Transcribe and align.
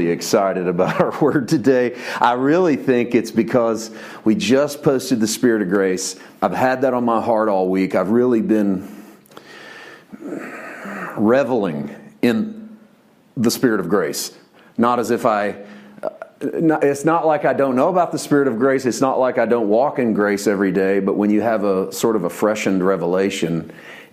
really 0.00 0.12
excited 0.12 0.66
about 0.66 0.98
our 1.00 1.18
word 1.20 1.48
today. 1.48 1.94
I 2.20 2.32
really 2.32 2.76
think 2.76 3.14
it's 3.14 3.30
because 3.30 3.90
we 4.24 4.34
just 4.34 4.82
posted 4.82 5.20
the 5.20 5.26
Spirit 5.26 5.62
of 5.62 5.68
Grace. 5.68 6.18
I've 6.40 6.54
had 6.54 6.82
that 6.82 6.94
on 6.94 7.04
my 7.04 7.20
heart 7.20 7.48
all 7.48 7.68
week. 7.68 7.94
I've 7.94 8.10
really 8.10 8.40
been 8.40 8.88
reveling 11.18 11.94
in 12.22 12.78
the 13.36 13.50
Spirit 13.50 13.80
of 13.80 13.88
grace. 13.90 14.36
Not 14.78 14.98
as 14.98 15.10
if 15.10 15.26
I, 15.26 15.56
uh, 16.02 16.08
it's 16.40 17.04
not 17.04 17.26
like 17.26 17.44
I 17.44 17.52
don't 17.52 17.76
know 17.76 17.90
about 17.90 18.10
the 18.12 18.18
Spirit 18.18 18.48
of 18.48 18.58
grace. 18.58 18.86
It's 18.86 19.02
not 19.02 19.18
like 19.18 19.36
I 19.36 19.44
don't 19.44 19.68
walk 19.68 19.98
in 19.98 20.14
grace 20.14 20.46
every 20.46 20.72
day. 20.72 21.00
But 21.00 21.16
when 21.16 21.28
you 21.28 21.42
have 21.42 21.64
a 21.64 21.92
sort 21.92 22.16
of 22.16 22.24
a 22.24 22.30
freshened 22.30 22.82
revelation, 22.86 23.70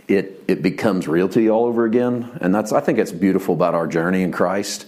it, 0.09 0.43
it 0.49 0.61
becomes 0.61 1.07
real 1.07 1.29
to 1.29 1.41
you 1.41 1.51
all 1.51 1.65
over 1.65 1.85
again. 1.85 2.37
And 2.41 2.53
that's, 2.53 2.73
I 2.73 2.81
think 2.81 2.99
it's 2.99 3.13
beautiful 3.13 3.53
about 3.53 3.73
our 3.73 3.87
journey 3.87 4.23
in 4.23 4.33
Christ 4.33 4.85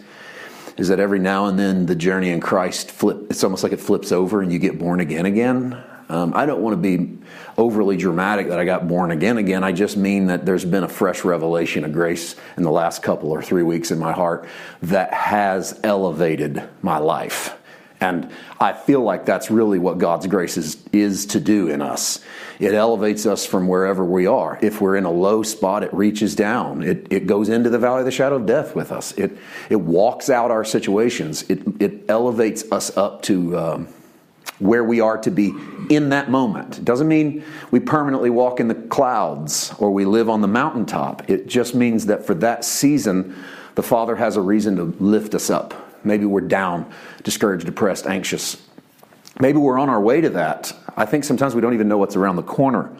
is 0.80 0.88
that 0.88 1.00
every 1.00 1.20
now 1.20 1.46
and 1.46 1.60
then 1.60 1.86
the 1.86 1.96
journey 1.96 2.30
in 2.30 2.40
Christ 2.40 2.90
flip, 2.90 3.28
it's 3.30 3.44
almost 3.44 3.64
like 3.64 3.74
it 3.74 3.82
flips 3.82 4.14
over 4.14 4.42
and 4.42 4.52
you 4.52 4.60
get 4.60 4.80
born 4.80 5.02
again 5.02 5.26
again. 5.26 5.84
Um, 6.08 6.34
I 6.34 6.46
don't 6.46 6.62
want 6.62 6.74
to 6.74 6.98
be 6.98 7.20
overly 7.58 7.98
dramatic 7.98 8.48
that 8.48 8.60
I 8.60 8.66
got 8.66 8.88
born 8.88 9.12
again 9.12 9.38
again. 9.38 9.64
I 9.64 9.74
just 9.74 9.98
mean 9.98 10.28
that 10.28 10.46
there's 10.46 10.66
been 10.66 10.86
a 10.86 10.90
fresh 10.90 11.24
revelation 11.26 11.84
of 11.84 11.92
grace 11.92 12.36
in 12.56 12.64
the 12.64 12.72
last 12.72 13.04
couple 13.04 13.30
or 13.30 13.44
three 13.44 13.62
weeks 13.62 13.92
in 13.92 14.00
my 14.00 14.14
heart 14.14 14.48
that 14.82 15.14
has 15.14 15.80
elevated 15.84 16.68
my 16.82 16.98
life. 16.98 17.59
And 18.02 18.32
I 18.60 18.74
feel 18.74 19.02
like 19.02 19.26
that's 19.26 19.52
really 19.52 19.78
what 19.78 19.98
God's 19.98 20.26
grace 20.28 20.56
is, 20.56 20.82
is 20.94 21.26
to 21.28 21.40
do 21.40 21.68
in 21.68 21.82
us. 21.82 22.24
It 22.58 22.74
elevates 22.74 23.26
us 23.26 23.46
from 23.46 23.68
wherever 23.68 24.06
we 24.06 24.26
are. 24.26 24.58
If 24.62 24.80
we're 24.80 24.96
in 24.96 25.04
a 25.04 25.12
low 25.12 25.44
spot, 25.44 25.84
it 25.84 25.94
reaches 25.94 26.34
down. 26.34 26.82
It, 26.82 27.08
it 27.10 27.28
goes 27.28 27.50
into 27.50 27.70
the 27.70 27.80
valley 27.80 28.00
of 28.00 28.06
the 28.06 28.12
shadow 28.12 28.38
of 28.38 28.46
death 28.46 28.74
with 28.74 28.92
us. 28.92 29.12
It, 29.14 29.38
it 29.70 29.78
walks 29.78 30.30
out 30.30 30.50
our 30.50 30.64
situations. 30.64 31.44
It, 31.50 31.62
it 31.82 32.06
elevates 32.10 32.72
us 32.72 32.96
up 32.96 33.22
to 33.24 33.58
um, 33.58 33.88
where 34.60 34.84
we 34.84 35.02
are 35.02 35.18
to 35.18 35.32
be 35.32 35.54
in 35.90 36.10
that 36.10 36.30
moment. 36.30 36.80
It 36.80 36.86
doesn't 36.86 37.08
mean 37.08 37.44
we 37.72 37.82
permanently 37.82 38.30
walk 38.30 38.62
in 38.62 38.70
the 38.70 38.76
clouds 38.76 39.74
or 39.78 39.92
we 39.92 40.06
live 40.06 40.30
on 40.30 40.42
the 40.42 40.48
mountaintop. 40.48 41.30
It 41.30 41.48
just 41.48 41.76
means 41.76 42.06
that 42.06 42.26
for 42.26 42.34
that 42.36 42.64
season, 42.64 43.36
the 43.76 43.84
Father 43.84 44.16
has 44.16 44.38
a 44.38 44.42
reason 44.42 44.78
to 44.78 44.84
lift 45.04 45.36
us 45.36 45.50
up. 45.50 45.89
Maybe 46.04 46.26
we're 46.26 46.42
down, 46.42 46.92
discouraged, 47.24 47.66
depressed, 47.66 48.08
anxious. 48.08 48.62
Maybe 49.40 49.58
we're 49.58 49.80
on 49.80 49.90
our 49.90 50.02
way 50.02 50.22
to 50.22 50.30
that. 50.32 50.74
I 50.98 51.06
think 51.06 51.24
sometimes 51.24 51.56
we 51.56 51.62
don't 51.62 51.74
even 51.74 51.88
know 51.88 51.98
what's 51.98 52.16
around 52.16 52.36
the 52.36 52.44
corner. 52.44 52.92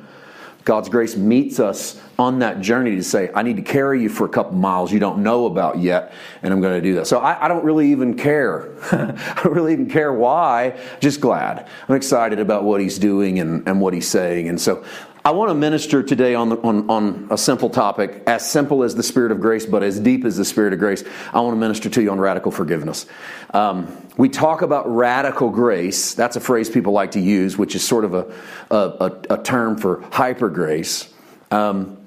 God's 0.66 0.90
grace 0.90 1.16
meets 1.16 1.60
us 1.60 2.00
on 2.20 2.40
that 2.40 2.62
journey 2.62 2.96
to 2.96 3.04
say, 3.04 3.32
I 3.34 3.44
need 3.44 3.56
to 3.56 3.62
carry 3.62 4.02
you 4.04 4.10
for 4.10 4.26
a 4.26 4.30
couple 4.30 4.54
miles 4.54 4.92
you 4.92 5.00
don't 5.00 5.24
know 5.24 5.46
about 5.46 5.80
yet, 5.80 6.14
and 6.44 6.54
I'm 6.54 6.62
going 6.62 6.76
to 6.76 6.82
do 6.82 6.96
that. 6.96 7.08
So 7.08 7.20
I, 7.20 7.46
I 7.46 7.48
don't 7.48 7.64
really 7.64 7.92
even 7.92 8.16
care. 8.16 8.70
I 8.92 9.42
don't 9.42 9.54
really 9.54 9.74
even 9.74 9.90
care 9.90 10.14
why, 10.14 10.78
just 11.00 11.22
glad. 11.22 11.68
I'm 11.88 11.96
excited 11.96 12.40
about 12.40 12.66
what 12.66 12.82
he's 12.82 13.00
doing 13.00 13.40
and, 13.40 13.68
and 13.68 13.82
what 13.82 13.94
he's 13.94 14.08
saying. 14.08 14.50
And 14.50 14.60
so 14.60 14.84
I 15.26 15.32
want 15.32 15.50
to 15.50 15.54
minister 15.54 16.02
today 16.02 16.34
on, 16.34 16.48
the, 16.48 16.58
on, 16.62 16.90
on 16.90 17.28
a 17.30 17.38
simple 17.38 17.70
topic, 17.70 18.24
as 18.26 18.50
simple 18.50 18.84
as 18.84 18.96
the 18.96 19.04
Spirit 19.04 19.34
of 19.34 19.42
grace, 19.42 19.66
but 19.66 19.84
as 19.84 20.00
deep 20.00 20.24
as 20.24 20.38
the 20.38 20.46
Spirit 20.46 20.72
of 20.72 20.80
grace. 20.80 21.04
I 21.34 21.42
want 21.42 21.56
to 21.56 21.60
minister 21.60 21.90
to 21.90 22.02
you 22.02 22.10
on 22.12 22.20
radical 22.20 22.52
forgiveness. 22.52 23.06
Um, 23.54 23.96
we 24.16 24.30
talk 24.30 24.62
about 24.62 24.90
radical 24.90 25.50
grace. 25.50 26.14
That's 26.14 26.38
a 26.38 26.40
phrase 26.40 26.70
people 26.70 26.94
like 26.94 27.12
to 27.12 27.20
use, 27.20 27.58
which 27.58 27.76
is 27.76 27.86
sort 27.86 28.06
of 28.06 28.14
a, 28.14 28.34
a, 28.72 29.36
a 29.36 29.44
term 29.44 29.78
for 29.78 30.02
hyper 30.12 30.50
grace. 30.50 31.14
Um, 31.52 31.98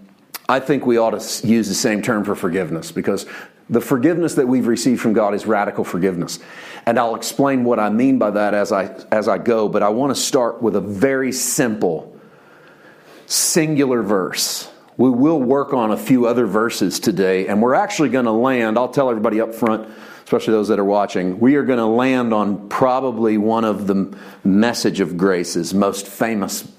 I 0.49 0.61
think 0.61 0.87
we 0.87 0.97
ought 0.97 1.19
to 1.19 1.47
use 1.47 1.69
the 1.69 1.75
same 1.75 2.01
term 2.01 2.25
for 2.25 2.35
forgiveness 2.35 2.93
because 2.93 3.27
the 3.69 3.81
forgiveness 3.83 4.35
that 4.37 4.49
we've 4.49 4.67
received 4.67 5.03
from 5.03 5.13
God 5.13 5.35
is 5.35 5.45
radical 5.45 5.85
forgiveness. 5.85 6.39
And 6.87 6.99
I'll 6.99 7.15
explain 7.15 7.65
what 7.65 7.79
I 7.79 7.91
mean 7.91 8.19
by 8.19 8.31
that 8.31 8.55
as 8.55 8.73
I, 8.73 8.87
as 9.13 9.29
I 9.29 9.37
go, 9.37 9.69
but 9.69 9.83
I 9.83 9.91
want 9.91 10.15
to 10.15 10.21
start 10.21 10.63
with 10.63 10.77
a 10.77 10.81
very 10.81 11.33
simple 11.33 12.12
singular 13.27 14.03
verse. 14.03 14.69
We 14.97 15.11
will 15.11 15.41
work 15.41 15.73
on 15.73 15.91
a 15.91 15.97
few 15.97 16.27
other 16.27 16.47
verses 16.47 17.01
today, 17.01 17.49
and 17.49 17.63
we're 17.63 17.75
actually 17.75 18.11
going 18.11 18.27
to 18.27 18.33
land, 18.33 18.79
I'll 18.79 18.89
tell 18.89 19.09
everybody 19.09 19.41
up 19.41 19.55
front, 19.55 19.89
especially 20.25 20.53
those 20.53 20.69
that 20.69 20.79
are 20.79 20.85
watching, 20.85 21.41
we 21.41 21.57
are 21.57 21.63
going 21.63 21.79
to 21.79 21.87
land 21.87 22.33
on 22.33 22.69
probably 22.69 23.39
one 23.39 23.65
of 23.65 23.87
the 23.87 24.17
message 24.45 25.01
of 25.01 25.17
grace's 25.17 25.75
most 25.75 26.07
famous 26.07 26.71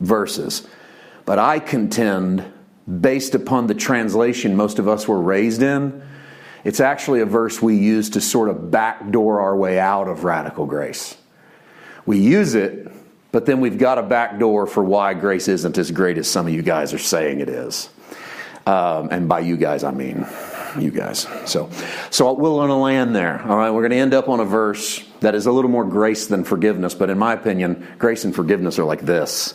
verses. 0.00 0.66
But 1.24 1.38
I 1.38 1.58
contend, 1.58 2.44
based 3.00 3.34
upon 3.34 3.66
the 3.66 3.74
translation 3.74 4.56
most 4.56 4.78
of 4.78 4.88
us 4.88 5.06
were 5.06 5.20
raised 5.20 5.62
in, 5.62 6.02
it's 6.64 6.80
actually 6.80 7.20
a 7.20 7.26
verse 7.26 7.60
we 7.60 7.76
use 7.76 8.10
to 8.10 8.20
sort 8.20 8.48
of 8.48 8.70
backdoor 8.70 9.40
our 9.40 9.56
way 9.56 9.78
out 9.78 10.08
of 10.08 10.24
radical 10.24 10.66
grace. 10.66 11.16
We 12.06 12.18
use 12.18 12.54
it 12.54 12.90
but 13.32 13.46
then 13.46 13.60
we've 13.60 13.78
got 13.78 13.98
a 13.98 14.02
back 14.02 14.38
door 14.38 14.66
for 14.66 14.82
why 14.82 15.14
grace 15.14 15.48
isn't 15.48 15.76
as 15.78 15.90
great 15.90 16.18
as 16.18 16.28
some 16.28 16.46
of 16.46 16.52
you 16.52 16.62
guys 16.62 16.94
are 16.94 16.98
saying 16.98 17.40
it 17.40 17.48
is. 17.48 17.90
Um, 18.66 19.08
and 19.10 19.28
by 19.28 19.40
you 19.40 19.56
guys, 19.56 19.84
I 19.84 19.92
mean 19.92 20.26
you 20.78 20.90
guys. 20.90 21.26
So, 21.46 21.70
so 22.10 22.34
to 22.36 22.74
land 22.74 23.16
there. 23.16 23.42
All 23.42 23.56
right, 23.56 23.70
we're 23.70 23.80
going 23.80 23.92
to 23.92 23.96
end 23.96 24.14
up 24.14 24.28
on 24.28 24.40
a 24.40 24.44
verse 24.44 25.02
that 25.20 25.34
is 25.34 25.46
a 25.46 25.52
little 25.52 25.70
more 25.70 25.84
grace 25.84 26.26
than 26.26 26.44
forgiveness. 26.44 26.94
But 26.94 27.10
in 27.10 27.18
my 27.18 27.32
opinion, 27.32 27.86
grace 27.98 28.24
and 28.24 28.34
forgiveness 28.34 28.78
are 28.78 28.84
like 28.84 29.00
this. 29.02 29.54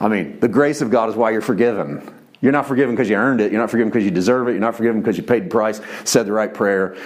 I 0.00 0.08
mean, 0.08 0.38
the 0.40 0.48
grace 0.48 0.80
of 0.80 0.90
God 0.90 1.08
is 1.08 1.16
why 1.16 1.30
you're 1.30 1.40
forgiven. 1.40 2.08
You're 2.40 2.52
not 2.52 2.66
forgiven 2.66 2.94
because 2.94 3.08
you 3.08 3.16
earned 3.16 3.40
it. 3.40 3.52
You're 3.52 3.60
not 3.60 3.70
forgiven 3.70 3.90
because 3.90 4.04
you 4.04 4.10
deserve 4.10 4.48
it. 4.48 4.52
You're 4.52 4.60
not 4.60 4.74
forgiven 4.74 5.00
because 5.00 5.16
you 5.16 5.22
paid 5.22 5.44
the 5.44 5.48
price, 5.48 5.80
said 6.04 6.26
the 6.26 6.32
right 6.32 6.52
prayer. 6.52 6.96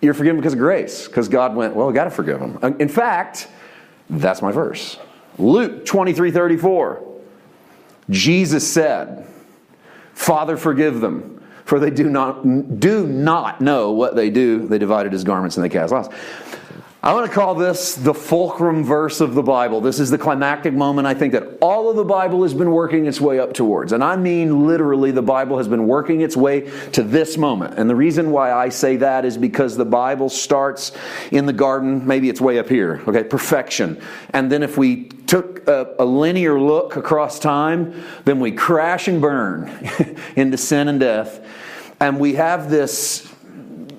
You're 0.00 0.14
forgiven 0.14 0.40
because 0.40 0.54
of 0.54 0.58
grace, 0.58 1.06
because 1.06 1.28
God 1.28 1.54
went, 1.54 1.74
well, 1.74 1.86
we 1.86 1.92
got 1.92 2.04
to 2.04 2.10
forgive 2.10 2.40
them. 2.40 2.76
In 2.78 2.88
fact, 2.88 3.48
that's 4.08 4.40
my 4.40 4.52
verse. 4.52 4.98
Luke 5.38 5.84
23 5.84 6.30
34. 6.30 7.02
Jesus 8.10 8.70
said, 8.70 9.26
Father, 10.14 10.56
forgive 10.56 11.00
them, 11.00 11.42
for 11.64 11.78
they 11.80 11.90
do 11.90 12.08
not, 12.08 12.42
do 12.80 13.06
not 13.06 13.60
know 13.60 13.90
what 13.90 14.14
they 14.14 14.30
do. 14.30 14.66
They 14.66 14.78
divided 14.78 15.12
his 15.12 15.24
garments 15.24 15.56
and 15.56 15.64
they 15.64 15.68
cast 15.68 15.92
lots. 15.92 16.08
I 17.06 17.12
want 17.12 17.24
to 17.24 17.32
call 17.32 17.54
this 17.54 17.94
the 17.94 18.12
fulcrum 18.12 18.82
verse 18.82 19.20
of 19.20 19.34
the 19.34 19.42
Bible. 19.42 19.80
This 19.80 20.00
is 20.00 20.10
the 20.10 20.18
climactic 20.18 20.74
moment 20.74 21.06
I 21.06 21.14
think 21.14 21.34
that 21.34 21.58
all 21.60 21.88
of 21.88 21.94
the 21.94 22.04
Bible 22.04 22.42
has 22.42 22.52
been 22.52 22.72
working 22.72 23.06
its 23.06 23.20
way 23.20 23.38
up 23.38 23.54
towards. 23.54 23.92
And 23.92 24.02
I 24.02 24.16
mean 24.16 24.66
literally, 24.66 25.12
the 25.12 25.22
Bible 25.22 25.56
has 25.58 25.68
been 25.68 25.86
working 25.86 26.22
its 26.22 26.36
way 26.36 26.62
to 26.90 27.04
this 27.04 27.38
moment. 27.38 27.78
And 27.78 27.88
the 27.88 27.94
reason 27.94 28.32
why 28.32 28.50
I 28.50 28.70
say 28.70 28.96
that 28.96 29.24
is 29.24 29.38
because 29.38 29.76
the 29.76 29.84
Bible 29.84 30.28
starts 30.28 30.90
in 31.30 31.46
the 31.46 31.52
garden, 31.52 32.04
maybe 32.04 32.28
it's 32.28 32.40
way 32.40 32.58
up 32.58 32.68
here, 32.68 33.00
okay, 33.06 33.22
perfection. 33.22 34.02
And 34.30 34.50
then 34.50 34.64
if 34.64 34.76
we 34.76 35.04
took 35.04 35.68
a, 35.68 35.94
a 36.00 36.04
linear 36.04 36.58
look 36.60 36.96
across 36.96 37.38
time, 37.38 38.02
then 38.24 38.40
we 38.40 38.50
crash 38.50 39.06
and 39.06 39.20
burn 39.22 39.70
into 40.34 40.56
sin 40.56 40.88
and 40.88 40.98
death. 40.98 41.46
And 42.00 42.18
we 42.18 42.34
have 42.34 42.68
this 42.68 43.32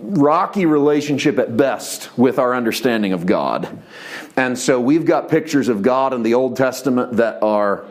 rocky 0.08 0.66
relationship 0.66 1.38
at 1.40 1.58
best 1.58 2.18
with 2.18 2.40
our 2.40 2.56
understanding 2.56 3.14
of 3.14 3.26
God. 3.26 3.82
And 4.36 4.58
so 4.58 4.80
we've 4.80 5.06
got 5.06 5.30
pictures 5.30 5.68
of 5.68 5.82
God 5.82 6.14
in 6.14 6.24
the 6.24 6.34
Old 6.34 6.56
Testament 6.56 7.18
that 7.18 7.42
are 7.44 7.86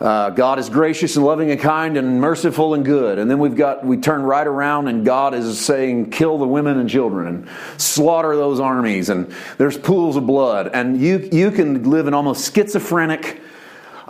uh, 0.00 0.30
God 0.30 0.60
is 0.60 0.68
gracious 0.70 1.16
and 1.16 1.24
loving 1.24 1.50
and 1.50 1.60
kind 1.60 1.96
and 1.96 2.20
merciful 2.20 2.74
and 2.74 2.84
good. 2.84 3.18
And 3.18 3.28
then 3.28 3.40
we've 3.40 3.56
got, 3.56 3.84
we 3.84 3.96
turn 3.96 4.22
right 4.22 4.46
around 4.46 4.86
and 4.86 5.04
God 5.04 5.34
is 5.34 5.58
saying, 5.58 6.10
kill 6.10 6.38
the 6.38 6.46
women 6.46 6.78
and 6.78 6.88
children 6.88 7.26
and 7.26 7.48
slaughter 7.78 8.36
those 8.36 8.60
armies. 8.60 9.08
And 9.08 9.34
there's 9.56 9.76
pools 9.76 10.16
of 10.16 10.24
blood. 10.24 10.70
And 10.72 11.00
you, 11.00 11.28
you 11.32 11.50
can 11.50 11.90
live 11.90 12.06
an 12.06 12.14
almost 12.14 12.54
schizophrenic 12.54 13.42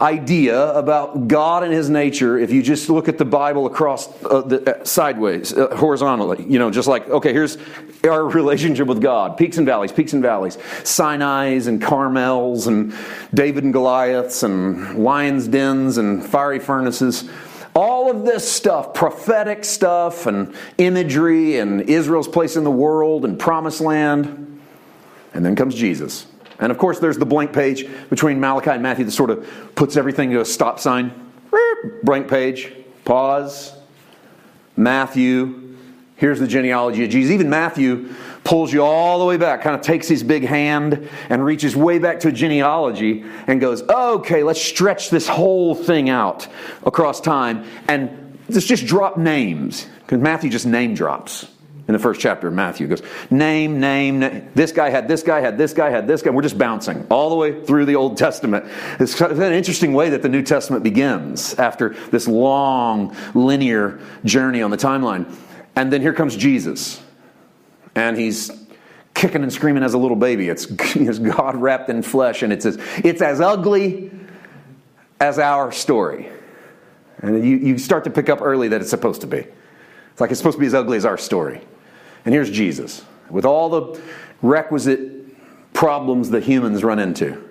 idea 0.01 0.73
about 0.73 1.29
God 1.29 1.63
and 1.63 1.73
His 1.73 1.91
nature 1.91 2.39
if 2.39 2.51
you 2.51 2.63
just 2.63 2.89
look 2.89 3.09
at 3.09 3.19
the 3.19 3.25
Bible 3.25 3.67
across 3.67 4.09
uh, 4.25 4.43
the, 4.43 4.81
uh, 4.81 4.85
sideways, 4.85 5.53
uh, 5.53 5.75
horizontally. 5.77 6.45
You 6.49 6.59
know, 6.59 6.71
just 6.71 6.89
like 6.89 7.09
okay, 7.09 7.33
here's 7.33 7.59
our 8.05 8.25
relationship 8.29 8.87
with 8.87 9.01
God: 9.01 9.37
peaks 9.37 9.59
and 9.59 9.67
valleys, 9.67 9.93
peaks 9.93 10.13
and 10.13 10.23
valleys, 10.23 10.59
Sinai's 10.85 11.67
and 11.67 11.83
Carmel's, 11.83 12.67
and 12.67 12.95
David 13.35 13.65
and 13.65 13.73
Goliaths, 13.73 14.43
and 14.43 15.03
lions' 15.03 15.49
dens, 15.49 15.99
and 15.99 16.25
fiery 16.25 16.61
furnaces. 16.61 17.29
All 17.75 18.11
of 18.11 18.25
this 18.25 18.51
stuff, 18.51 18.95
prophetic 18.95 19.65
stuff, 19.65 20.27
and 20.27 20.55
imagery, 20.79 21.59
and 21.59 21.83
Israel's 21.83 22.27
place 22.27 22.57
in 22.57 22.65
the 22.65 22.71
world, 22.71 23.25
and 23.25 23.39
promised 23.39 23.81
land. 23.81 24.61
And 25.35 25.45
then 25.45 25.55
comes 25.55 25.75
Jesus. 25.75 26.27
And 26.61 26.73
of 26.73 26.79
course, 26.79 26.99
there's 26.99 27.19
the 27.19 27.27
blank 27.27 27.53
page 27.53 27.87
between 28.11 28.41
Malachi 28.41 28.71
and 28.71 28.83
Matthew 28.83 29.05
that 29.05 29.13
sort 29.13 29.31
of 29.31 29.49
puts 29.75 29.97
everything 29.97 30.31
to 30.31 30.41
a 30.41 30.45
stop 30.45 30.81
sign. 30.81 31.13
Blank 32.03 32.29
page, 32.29 32.73
pause. 33.05 33.73
Matthew, 34.77 35.77
here's 36.17 36.41
the 36.41 36.47
genealogy 36.47 37.05
of 37.05 37.11
Jesus. 37.11 37.33
Even 37.33 37.49
Matthew 37.49 38.13
pulls 38.45 38.73
you 38.73 38.83
all 38.83 39.19
the 39.19 39.25
way 39.25 39.37
back, 39.37 39.63
kind 39.63 39.77
of 39.77 39.83
takes 39.83 40.09
his 40.09 40.23
big 40.23 40.45
hand 40.45 41.09
and 41.29 41.45
reaches 41.45 41.77
way 41.77 41.99
back 41.99 42.21
to 42.21 42.29
a 42.29 42.33
genealogy 42.33 43.25
and 43.47 43.61
goes, 43.61 43.83
okay, 43.83 44.43
let's 44.43 44.61
stretch 44.61 45.11
this 45.11 45.29
whole 45.29 45.75
thing 45.75 46.09
out 46.09 46.49
across 46.85 47.21
time 47.21 47.65
and 47.89 48.39
let's 48.49 48.67
just 48.67 48.87
drop 48.87 49.17
names. 49.17 49.87
Because 50.01 50.21
Matthew 50.21 50.51
just 50.51 50.67
name 50.67 50.95
drops. 50.95 51.47
In 51.89 51.95
the 51.95 51.99
first 51.99 52.21
chapter 52.21 52.49
of 52.49 52.55
Matthew. 52.55 52.87
Goes, 52.87 53.03
name, 53.31 53.81
name, 53.81 54.19
name. 54.19 54.51
This 54.55 54.73
guy 54.73 54.91
had 54.91 55.09
this 55.09 55.23
guy, 55.23 55.41
had 55.41 55.57
this 55.57 55.73
guy, 55.73 55.89
had 55.89 56.07
this 56.07 56.21
guy. 56.21 56.31
We're 56.31 56.43
just 56.43 56.59
bouncing 56.59 57.07
all 57.11 57.31
the 57.31 57.37
way 57.37 57.65
through 57.65 57.87
the 57.87 57.97
Old 57.97 58.19
Testament. 58.19 58.67
It's 59.01 59.19
an 59.21 59.53
interesting 59.55 59.95
way 59.95 60.11
that 60.11 60.21
the 60.21 60.29
New 60.29 60.43
Testament 60.43 60.85
begins 60.85 61.55
after 61.55 61.97
this 62.11 62.29
long, 62.29 63.17
linear 63.35 64.01
journey 64.25 64.61
on 64.61 64.71
the 64.71 64.77
timeline. 64.77 65.35
And 65.75 65.91
then 65.91 66.03
here 66.03 66.13
comes 66.13 66.37
Jesus. 66.37 67.03
And 67.95 68.19
he's 68.19 68.51
kicking 69.15 69.43
and 69.43 69.53
screaming 69.53 69.83
as 69.83 69.95
a 69.95 69.99
little 69.99 70.17
baby. 70.17 70.51
It's, 70.51 70.67
it's 70.71 71.19
God 71.19 71.57
wrapped 71.57 71.89
in 71.89 72.03
flesh, 72.03 72.43
and 72.43 72.53
it's 72.53 72.67
as, 72.67 72.79
it's 73.03 73.23
as 73.23 73.41
ugly 73.41 74.11
as 75.21 75.39
our 75.39 75.73
story. 75.73 76.29
And 77.21 77.45
you, 77.45 77.57
you 77.57 77.79
start 77.79 78.05
to 78.05 78.11
pick 78.11 78.29
up 78.29 78.43
early 78.43 78.69
that 78.69 78.83
it's 78.83 78.91
supposed 78.91 79.23
to 79.23 79.27
be. 79.27 79.39
It's 79.39 80.21
like 80.21 80.31
it's 80.31 80.39
supposed 80.39 80.57
to 80.57 80.61
be 80.61 80.67
as 80.67 80.75
ugly 80.75 80.99
as 80.99 81.07
our 81.07 81.17
story. 81.17 81.63
And 82.25 82.35
here's 82.35 82.51
Jesus 82.51 83.05
with 83.31 83.45
all 83.45 83.69
the 83.69 84.01
requisite 84.43 85.73
problems 85.73 86.31
that 86.31 86.43
humans 86.43 86.83
run 86.83 86.99
into. 86.99 87.45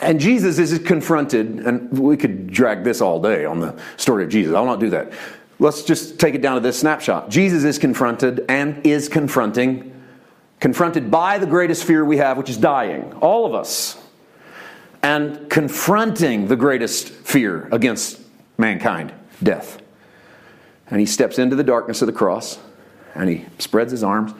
And 0.00 0.20
Jesus 0.20 0.58
is 0.58 0.78
confronted, 0.78 1.60
and 1.60 1.90
we 1.98 2.16
could 2.16 2.48
drag 2.48 2.84
this 2.84 3.00
all 3.00 3.20
day 3.20 3.44
on 3.44 3.58
the 3.58 3.76
story 3.96 4.22
of 4.22 4.30
Jesus. 4.30 4.54
I'll 4.54 4.64
not 4.64 4.78
do 4.78 4.90
that. 4.90 5.12
Let's 5.58 5.82
just 5.82 6.20
take 6.20 6.36
it 6.36 6.42
down 6.42 6.54
to 6.54 6.60
this 6.60 6.78
snapshot. 6.78 7.30
Jesus 7.30 7.64
is 7.64 7.78
confronted 7.78 8.44
and 8.48 8.86
is 8.86 9.08
confronting, 9.08 9.92
confronted 10.60 11.10
by 11.10 11.38
the 11.38 11.46
greatest 11.46 11.82
fear 11.82 12.04
we 12.04 12.18
have, 12.18 12.38
which 12.38 12.48
is 12.48 12.56
dying. 12.56 13.12
All 13.14 13.44
of 13.44 13.54
us. 13.54 14.00
And 15.02 15.50
confronting 15.50 16.46
the 16.46 16.56
greatest 16.56 17.08
fear 17.08 17.68
against 17.72 18.20
mankind 18.56 19.12
death. 19.42 19.82
And 20.90 21.00
he 21.00 21.06
steps 21.06 21.38
into 21.38 21.56
the 21.56 21.64
darkness 21.64 22.02
of 22.02 22.06
the 22.06 22.12
cross 22.12 22.58
and 23.14 23.28
he 23.28 23.46
spreads 23.58 23.90
his 23.90 24.02
arms 24.02 24.32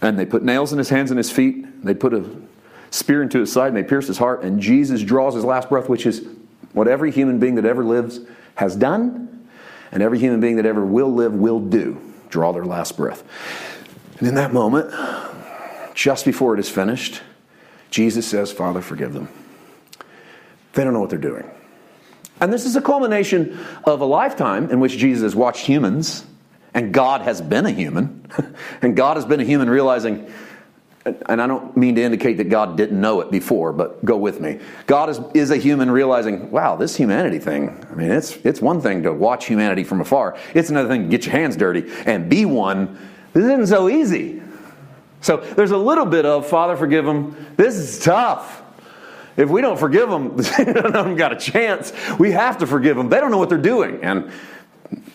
and 0.00 0.18
they 0.18 0.26
put 0.26 0.42
nails 0.42 0.72
in 0.72 0.78
his 0.78 0.88
hands 0.88 1.10
and 1.10 1.18
his 1.18 1.30
feet. 1.30 1.84
They 1.84 1.94
put 1.94 2.14
a 2.14 2.24
spear 2.90 3.22
into 3.22 3.40
his 3.40 3.52
side 3.52 3.68
and 3.68 3.76
they 3.76 3.82
pierce 3.82 4.06
his 4.06 4.18
heart. 4.18 4.42
And 4.42 4.60
Jesus 4.60 5.02
draws 5.02 5.34
his 5.34 5.44
last 5.44 5.68
breath, 5.68 5.88
which 5.88 6.06
is 6.06 6.26
what 6.72 6.88
every 6.88 7.10
human 7.10 7.38
being 7.38 7.54
that 7.56 7.64
ever 7.64 7.84
lives 7.84 8.20
has 8.54 8.76
done 8.76 9.48
and 9.92 10.02
every 10.02 10.18
human 10.18 10.40
being 10.40 10.56
that 10.56 10.66
ever 10.66 10.84
will 10.84 11.12
live 11.12 11.32
will 11.32 11.60
do 11.60 12.00
draw 12.28 12.52
their 12.52 12.64
last 12.64 12.96
breath. 12.96 13.22
And 14.18 14.28
in 14.28 14.34
that 14.34 14.52
moment, 14.52 14.92
just 15.94 16.24
before 16.24 16.54
it 16.54 16.60
is 16.60 16.68
finished, 16.68 17.22
Jesus 17.90 18.26
says, 18.26 18.52
Father, 18.52 18.82
forgive 18.82 19.12
them. 19.12 19.28
They 20.72 20.84
don't 20.84 20.92
know 20.92 21.00
what 21.00 21.10
they're 21.10 21.18
doing. 21.18 21.50
And 22.40 22.52
this 22.52 22.66
is 22.66 22.76
a 22.76 22.82
culmination 22.82 23.58
of 23.84 24.00
a 24.00 24.04
lifetime 24.04 24.70
in 24.70 24.80
which 24.80 24.96
Jesus 24.98 25.34
watched 25.34 25.64
humans, 25.64 26.24
and 26.74 26.92
God 26.92 27.22
has 27.22 27.40
been 27.40 27.64
a 27.64 27.70
human. 27.70 28.30
and 28.82 28.94
God 28.96 29.16
has 29.16 29.24
been 29.24 29.40
a 29.40 29.44
human 29.44 29.70
realizing, 29.70 30.30
and 31.04 31.40
I 31.40 31.46
don't 31.46 31.74
mean 31.76 31.94
to 31.94 32.02
indicate 32.02 32.36
that 32.36 32.50
God 32.50 32.76
didn't 32.76 33.00
know 33.00 33.20
it 33.22 33.30
before, 33.30 33.72
but 33.72 34.04
go 34.04 34.18
with 34.18 34.40
me. 34.40 34.58
God 34.86 35.08
is, 35.08 35.20
is 35.32 35.50
a 35.50 35.56
human 35.56 35.90
realizing, 35.90 36.50
wow, 36.50 36.76
this 36.76 36.94
humanity 36.94 37.38
thing, 37.38 37.86
I 37.90 37.94
mean, 37.94 38.10
it's, 38.10 38.36
it's 38.44 38.60
one 38.60 38.82
thing 38.82 39.04
to 39.04 39.12
watch 39.12 39.46
humanity 39.46 39.84
from 39.84 40.02
afar, 40.02 40.36
it's 40.54 40.68
another 40.68 40.88
thing 40.88 41.04
to 41.04 41.08
get 41.08 41.24
your 41.24 41.32
hands 41.32 41.56
dirty 41.56 41.90
and 42.04 42.28
be 42.28 42.44
one. 42.44 42.98
This 43.32 43.44
isn't 43.44 43.68
so 43.68 43.88
easy. 43.88 44.42
So 45.22 45.38
there's 45.38 45.70
a 45.70 45.78
little 45.78 46.06
bit 46.06 46.26
of, 46.26 46.46
Father, 46.46 46.76
forgive 46.76 47.04
them. 47.04 47.34
This 47.56 47.76
is 47.76 47.98
tough. 47.98 48.62
If 49.36 49.50
we 49.50 49.60
don't 49.60 49.78
forgive 49.78 50.08
them, 50.08 50.38
of 50.38 50.92
them 50.92 51.16
got 51.16 51.32
a 51.32 51.36
chance. 51.36 51.92
We 52.18 52.32
have 52.32 52.58
to 52.58 52.66
forgive 52.66 52.96
them. 52.96 53.08
They 53.08 53.20
don't 53.20 53.30
know 53.30 53.38
what 53.38 53.48
they're 53.48 53.58
doing. 53.58 54.02
And 54.02 54.30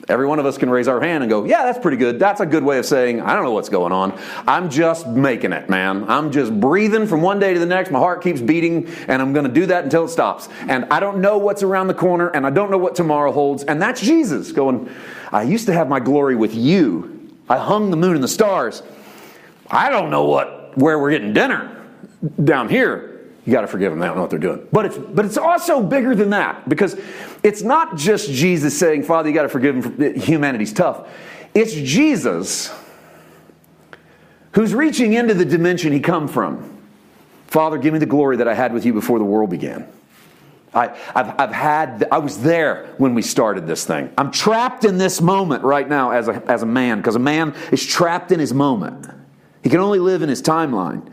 every 0.08 0.28
one 0.28 0.40
of 0.40 0.46
us 0.46 0.58
can 0.58 0.70
raise 0.70 0.88
our 0.88 1.02
hand 1.02 1.24
and 1.24 1.30
go, 1.30 1.46
Yeah, 1.46 1.64
that's 1.64 1.80
pretty 1.80 1.98
good. 1.98 2.20
That's 2.20 2.40
a 2.40 2.46
good 2.46 2.64
way 2.64 2.78
of 2.78 2.86
saying, 2.86 3.22
I 3.22 3.34
don't 3.34 3.44
know 3.44 3.52
what's 3.52 3.70
going 3.70 3.92
on. 3.92 4.18
I'm 4.48 4.70
just 4.70 5.08
making 5.08 5.54
it, 5.54 5.70
man. 5.70 6.10
I'm 6.10 6.32
just 6.32 6.58
breathing 6.60 7.08
from 7.08 7.22
one 7.22 7.40
day 7.40 7.54
to 7.54 7.60
the 7.60 7.66
next. 7.66 7.92
My 7.92 8.00
heart 8.00 8.22
keeps 8.22 8.42
beating, 8.42 8.88
and 9.08 9.22
I'm 9.22 9.34
going 9.34 9.48
to 9.48 9.52
do 9.52 9.66
that 9.68 9.84
until 9.84 10.06
it 10.06 10.10
stops. 10.10 10.50
And 10.68 10.86
I 10.86 11.00
don't 11.00 11.20
know 11.20 11.38
what's 11.38 11.64
around 11.64 11.88
the 11.88 11.94
corner, 11.94 12.30
and 12.30 12.46
I 12.46 12.50
don't 12.50 12.72
know 12.72 12.78
what 12.78 12.96
tomorrow 12.96 13.32
holds. 13.32 13.64
And 13.64 13.82
that's 13.82 14.02
Jesus 14.02 14.52
going, 14.52 14.90
I 15.32 15.44
used 15.44 15.66
to 15.68 15.74
have 15.74 15.88
my 15.88 16.00
glory 16.00 16.36
with 16.36 16.54
you. 16.54 17.30
I 17.50 17.58
hung 17.58 17.90
the 17.90 17.98
moon 17.98 18.16
and 18.16 18.24
the 18.24 18.30
stars. 18.30 18.84
I 19.70 19.90
don't 19.90 20.10
know 20.10 20.26
what 20.26 20.78
where 20.78 20.98
we're 20.98 21.12
getting 21.12 21.34
dinner 21.34 21.86
down 22.42 22.70
here 22.70 23.11
you 23.46 23.52
got 23.52 23.62
to 23.62 23.68
forgive 23.68 23.92
them. 23.92 24.00
They 24.00 24.06
don't 24.06 24.16
know 24.16 24.22
what 24.22 24.30
they're 24.30 24.40
doing. 24.40 24.68
But 24.72 24.86
it's, 24.86 24.98
but 24.98 25.26
it's 25.26 25.38
also 25.38 25.82
bigger 25.82 26.14
than 26.14 26.30
that 26.30 26.70
because 26.70 27.00
it's 27.42 27.64
not 27.64 27.98
just 27.98 28.30
Jesus 28.30 28.78
saying, 28.78 29.04
Father, 29.04 29.30
you 29.30 29.36
got 29.36 29.44
to 29.44 29.50
forgive 29.50 29.98
them. 29.98 30.16
Humanity's 30.16 30.74
tough. 30.74 31.10
It's 31.54 31.74
Jesus 31.74 32.74
who's 34.54 34.74
reaching 34.74 35.14
into 35.14 35.34
the 35.34 35.46
dimension 35.46 35.92
he 35.92 36.00
come 36.00 36.28
from. 36.28 36.78
Father, 37.48 37.78
give 37.78 37.94
me 37.94 38.00
the 38.00 38.06
glory 38.06 38.38
that 38.38 38.48
I 38.48 38.54
had 38.54 38.74
with 38.74 38.86
you 38.86 38.94
before 38.94 39.20
the 39.20 39.26
world 39.26 39.50
began. 39.50 39.88
I, 40.74 40.88
have 41.14 41.36
I've 41.38 41.52
had, 41.52 42.08
I 42.12 42.20
was 42.20 42.42
there 42.42 42.94
when 42.98 43.14
we 43.14 43.22
started 43.22 43.68
this 43.68 43.86
thing. 43.86 44.10
I'm 44.18 44.32
trapped 44.32 44.86
in 44.86 44.98
this 44.98 45.20
moment 45.20 45.64
right 45.64 45.88
now 45.88 46.12
as 46.12 46.30
a, 46.30 46.42
as 46.50 46.64
a 46.64 46.66
man 46.66 47.00
because 47.00 47.16
a 47.16 47.20
man 47.20 47.56
is 47.72 47.86
trapped 47.86 48.32
in 48.32 48.40
his 48.40 48.54
moment. 48.54 49.08
He 49.64 49.70
can 49.70 49.80
only 49.80 50.00
live 50.00 50.22
in 50.22 50.30
his 50.30 50.42
timeline. 50.42 51.12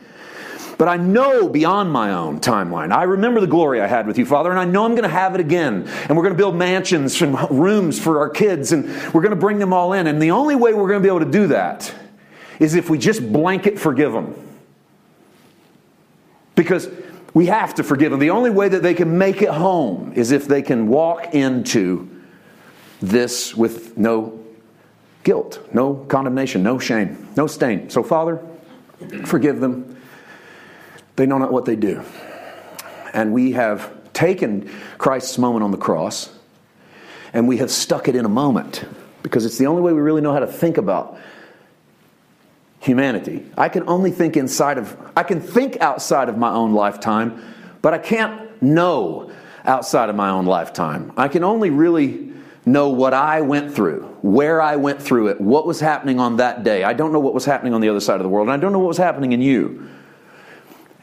But 0.79 0.87
I 0.87 0.97
know 0.97 1.49
beyond 1.49 1.91
my 1.93 2.13
own 2.13 2.39
timeline. 2.41 2.93
I 2.93 3.03
remember 3.03 3.41
the 3.41 3.49
glory 3.49 3.81
I 3.81 3.89
had 3.89 4.07
with 4.07 4.17
you, 4.17 4.25
Father, 4.25 4.51
and 4.51 4.61
I 4.61 4.65
know 4.65 4.85
I'm 4.85 4.93
going 4.93 5.03
to 5.03 5.09
have 5.09 5.35
it 5.35 5.41
again. 5.41 5.89
And 6.09 6.17
we're 6.17 6.23
going 6.23 6.35
to 6.35 6.39
build 6.39 6.55
mansions 6.55 7.21
and 7.21 7.37
rooms 7.51 7.99
for 7.99 8.21
our 8.21 8.31
kids, 8.31 8.71
and 8.71 8.87
we're 9.13 9.21
going 9.21 9.31
to 9.31 9.37
bring 9.37 9.59
them 9.59 9.73
all 9.73 9.93
in. 9.93 10.07
And 10.07 10.23
the 10.23 10.31
only 10.31 10.55
way 10.55 10.73
we're 10.73 10.87
going 10.87 11.01
to 11.01 11.05
be 11.05 11.09
able 11.09 11.27
to 11.27 11.31
do 11.31 11.49
that 11.49 11.93
is 12.61 12.77
if 12.77 12.89
we 12.89 12.97
just 12.97 13.33
blanket 13.33 13.77
forgive 13.77 14.13
them. 14.13 14.35
Because 16.55 16.89
we 17.35 17.47
have 17.47 17.75
to 17.75 17.85
forgive 17.85 18.13
them. 18.13 18.21
The 18.21 18.31
only 18.31 18.51
way 18.51 18.69
that 18.69 18.83
they 18.83 18.95
can 18.95 19.19
make 19.19 19.43
it 19.43 19.51
home 19.51 20.13
is 20.15 20.31
if 20.31 20.47
they 20.47 20.63
can 20.63 20.87
walk 20.87 21.35
into 21.35 22.09
this 23.01 23.55
with 23.55 23.99
no 23.99 24.45
guilt, 25.25 25.61
no 25.75 25.95
condemnation, 25.95 26.63
no 26.63 26.79
shame, 26.79 27.29
no 27.37 27.49
stain. 27.49 27.91
So, 27.91 28.05
Father, 28.05 28.41
forgive 29.25 29.59
them. 29.59 29.97
They 31.19 31.27
know 31.27 31.39
not 31.39 31.53
what 31.53 31.65
they 31.65 31.75
do. 31.75 32.01
And 33.13 33.33
we 33.33 33.51
have 33.53 33.93
taken 34.13 34.71
Christ's 34.99 35.37
moment 35.37 35.65
on 35.65 35.73
the 35.73 35.77
cross 35.77 36.33
and 37.33 37.49
we 37.49 37.57
have 37.57 37.73
stuck 37.73 38.07
it 38.07 38.15
in 38.15 38.25
a 38.25 38.29
moment 38.29 38.85
because 39.25 39.45
it's 39.45 39.59
the 39.59 39.67
only 39.67 39.83
way 39.83 39.93
we 39.93 40.01
really 40.01 40.21
know 40.21 40.33
how 40.33 40.39
to 40.39 40.47
think 40.47 40.79
about 40.79 41.19
humanity. 42.79 43.45
I 43.57 43.69
can 43.69 43.89
only 43.89 44.13
think 44.13 44.37
inside 44.37 44.79
of, 44.79 44.97
I 45.17 45.25
can 45.25 45.41
think 45.41 45.81
outside 45.81 46.29
of 46.29 46.39
my 46.39 46.51
own 46.51 46.73
lifetime, 46.73 47.43
but 47.83 47.95
I 47.95 47.99
can't 47.99 48.63
know 48.63 49.33
outside 49.65 50.11
of 50.11 50.15
my 50.15 50.31
own 50.31 50.47
lifetime. 50.47 51.13
I 51.17 51.27
can 51.27 51.43
only 51.43 51.71
really 51.71 52.33
know 52.65 52.91
what 52.91 53.13
I 53.13 53.41
went 53.41 53.75
through, 53.75 54.03
where 54.23 54.63
I 54.63 54.77
went 54.77 55.03
through 55.03 55.29
it, 55.29 55.41
what 55.41 55.67
was 55.67 55.81
happening 55.81 56.21
on 56.21 56.37
that 56.37 56.63
day. 56.63 56.85
I 56.85 56.93
don't 56.93 57.13
know 57.13 57.19
what 57.19 57.35
was 57.35 57.45
happening 57.45 57.75
on 57.75 57.81
the 57.81 57.89
other 57.89 57.99
side 57.99 58.21
of 58.21 58.23
the 58.23 58.29
world, 58.29 58.47
and 58.47 58.55
I 58.55 58.57
don't 58.57 58.73
know 58.73 58.79
what 58.79 58.87
was 58.87 58.99
happening 58.99 59.33
in 59.33 59.43
you. 59.43 59.89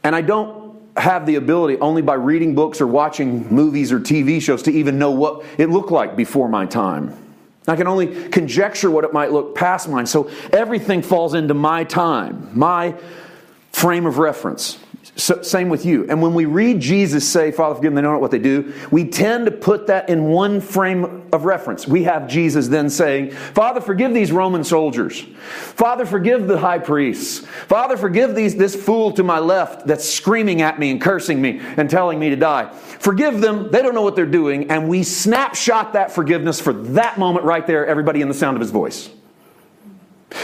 And 0.06 0.16
I 0.16 0.22
don't 0.22 0.84
have 0.98 1.26
the 1.26 1.34
ability 1.34 1.80
only 1.80 2.04
by 2.04 2.14
reading 2.14 2.54
books 2.54 2.80
or 2.80 2.86
watching 2.86 3.52
movies 3.52 3.92
or 3.92 4.00
TV 4.00 4.40
shows 4.40 4.62
to 4.64 4.72
even 4.72 5.00
know 5.00 5.10
what 5.10 5.44
it 5.58 5.72
looked 5.72 5.90
like 5.90 6.16
before 6.16 6.48
my 6.48 6.68
time. 6.68 7.18
I 7.68 7.76
can 7.76 7.88
only 7.88 8.30
conjecture 8.30 8.92
what 8.92 9.04
it 9.04 9.14
might 9.14 9.32
look 9.32 9.56
past 9.56 9.90
mine. 9.90 10.06
So 10.06 10.30
everything 10.54 11.02
falls 11.02 11.34
into 11.34 11.56
my 11.56 11.86
time, 11.86 12.52
my 12.54 12.94
frame 13.72 14.06
of 14.06 14.20
reference. 14.20 14.78
So, 15.18 15.42
same 15.42 15.70
with 15.70 15.86
you. 15.86 16.06
And 16.10 16.22
when 16.22 16.34
we 16.34 16.44
read 16.44 16.82
Jesus 16.82 17.28
say, 17.28 17.50
Father, 17.50 17.76
forgive 17.76 17.92
them, 17.92 17.96
they 17.96 18.02
don't 18.02 18.14
know 18.14 18.20
what 18.20 18.32
they 18.32 18.40
do, 18.40 18.74
we 18.92 19.06
tend 19.06 19.46
to 19.46 19.52
put 19.52 19.88
that 19.88 20.10
in 20.10 20.26
one 20.26 20.60
frame 20.60 21.24
of 21.32 21.46
reference. 21.46 21.88
We 21.88 22.04
have 22.04 22.28
Jesus 22.28 22.68
then 22.68 22.90
saying, 22.90 23.32
Father, 23.32 23.80
forgive 23.80 24.14
these 24.14 24.34
Roman 24.34 24.66
soldiers. 24.66 25.22
Father, 25.22 26.06
forgive 26.06 26.48
the 26.48 26.58
high 26.58 26.80
priests. 26.80 27.40
Father, 27.40 27.96
forgive 27.96 28.36
these, 28.36 28.58
this 28.58 28.76
fool 28.76 29.14
to 29.14 29.24
my 29.24 29.40
left 29.40 29.88
that's 29.88 30.08
screaming 30.08 30.62
at 30.62 30.80
me 30.80 30.92
and 30.92 31.00
cursing 31.00 31.42
me 31.42 31.62
and 31.78 31.90
telling 31.90 32.20
me 32.20 32.30
to 32.32 32.36
die. 32.36 32.74
Forgive 33.00 33.40
them. 33.40 33.72
They 33.72 33.82
don't 33.82 33.96
know 33.96 34.02
what 34.02 34.18
they're 34.18 34.26
doing. 34.26 34.70
And 34.70 34.90
we 34.90 35.04
snapshot 35.04 35.94
that 35.94 36.12
forgiveness 36.12 36.60
for 36.60 36.74
that 36.74 37.18
moment 37.18 37.46
right 37.46 37.66
there, 37.66 37.86
everybody 37.86 38.20
in 38.20 38.28
the 38.28 38.34
sound 38.34 38.58
of 38.58 38.62
his 38.62 38.72
voice. 38.72 39.10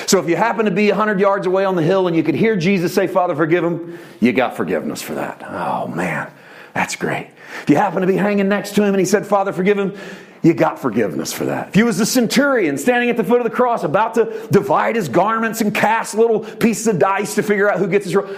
So 0.07 0.19
if 0.19 0.27
you 0.27 0.35
happen 0.35 0.65
to 0.65 0.71
be 0.71 0.89
100 0.89 1.19
yards 1.19 1.47
away 1.47 1.65
on 1.65 1.75
the 1.75 1.81
hill 1.81 2.07
and 2.07 2.15
you 2.15 2.23
could 2.23 2.35
hear 2.35 2.55
Jesus 2.55 2.93
say, 2.93 3.07
Father, 3.07 3.35
forgive 3.35 3.63
him, 3.63 3.99
you 4.19 4.33
got 4.33 4.55
forgiveness 4.55 5.01
for 5.01 5.15
that. 5.15 5.43
Oh, 5.45 5.87
man, 5.87 6.31
that's 6.73 6.95
great. 6.95 7.29
If 7.63 7.69
you 7.69 7.75
happen 7.75 8.01
to 8.01 8.07
be 8.07 8.15
hanging 8.15 8.47
next 8.47 8.75
to 8.75 8.83
him 8.83 8.89
and 8.89 8.99
he 8.99 9.05
said, 9.05 9.25
Father, 9.25 9.51
forgive 9.51 9.77
him, 9.77 9.97
you 10.41 10.53
got 10.53 10.79
forgiveness 10.79 11.31
for 11.33 11.45
that. 11.45 11.69
If 11.69 11.77
you 11.77 11.85
was 11.85 11.97
the 11.97 12.05
centurion 12.05 12.77
standing 12.77 13.09
at 13.09 13.17
the 13.17 13.23
foot 13.23 13.39
of 13.39 13.43
the 13.43 13.55
cross 13.55 13.83
about 13.83 14.15
to 14.15 14.47
divide 14.51 14.95
his 14.95 15.07
garments 15.07 15.61
and 15.61 15.73
cast 15.73 16.15
little 16.15 16.39
pieces 16.39 16.87
of 16.87 16.97
dice 16.97 17.35
to 17.35 17.43
figure 17.43 17.69
out 17.69 17.77
who 17.77 17.87
gets 17.87 18.05
his 18.05 18.15
robe, 18.15 18.35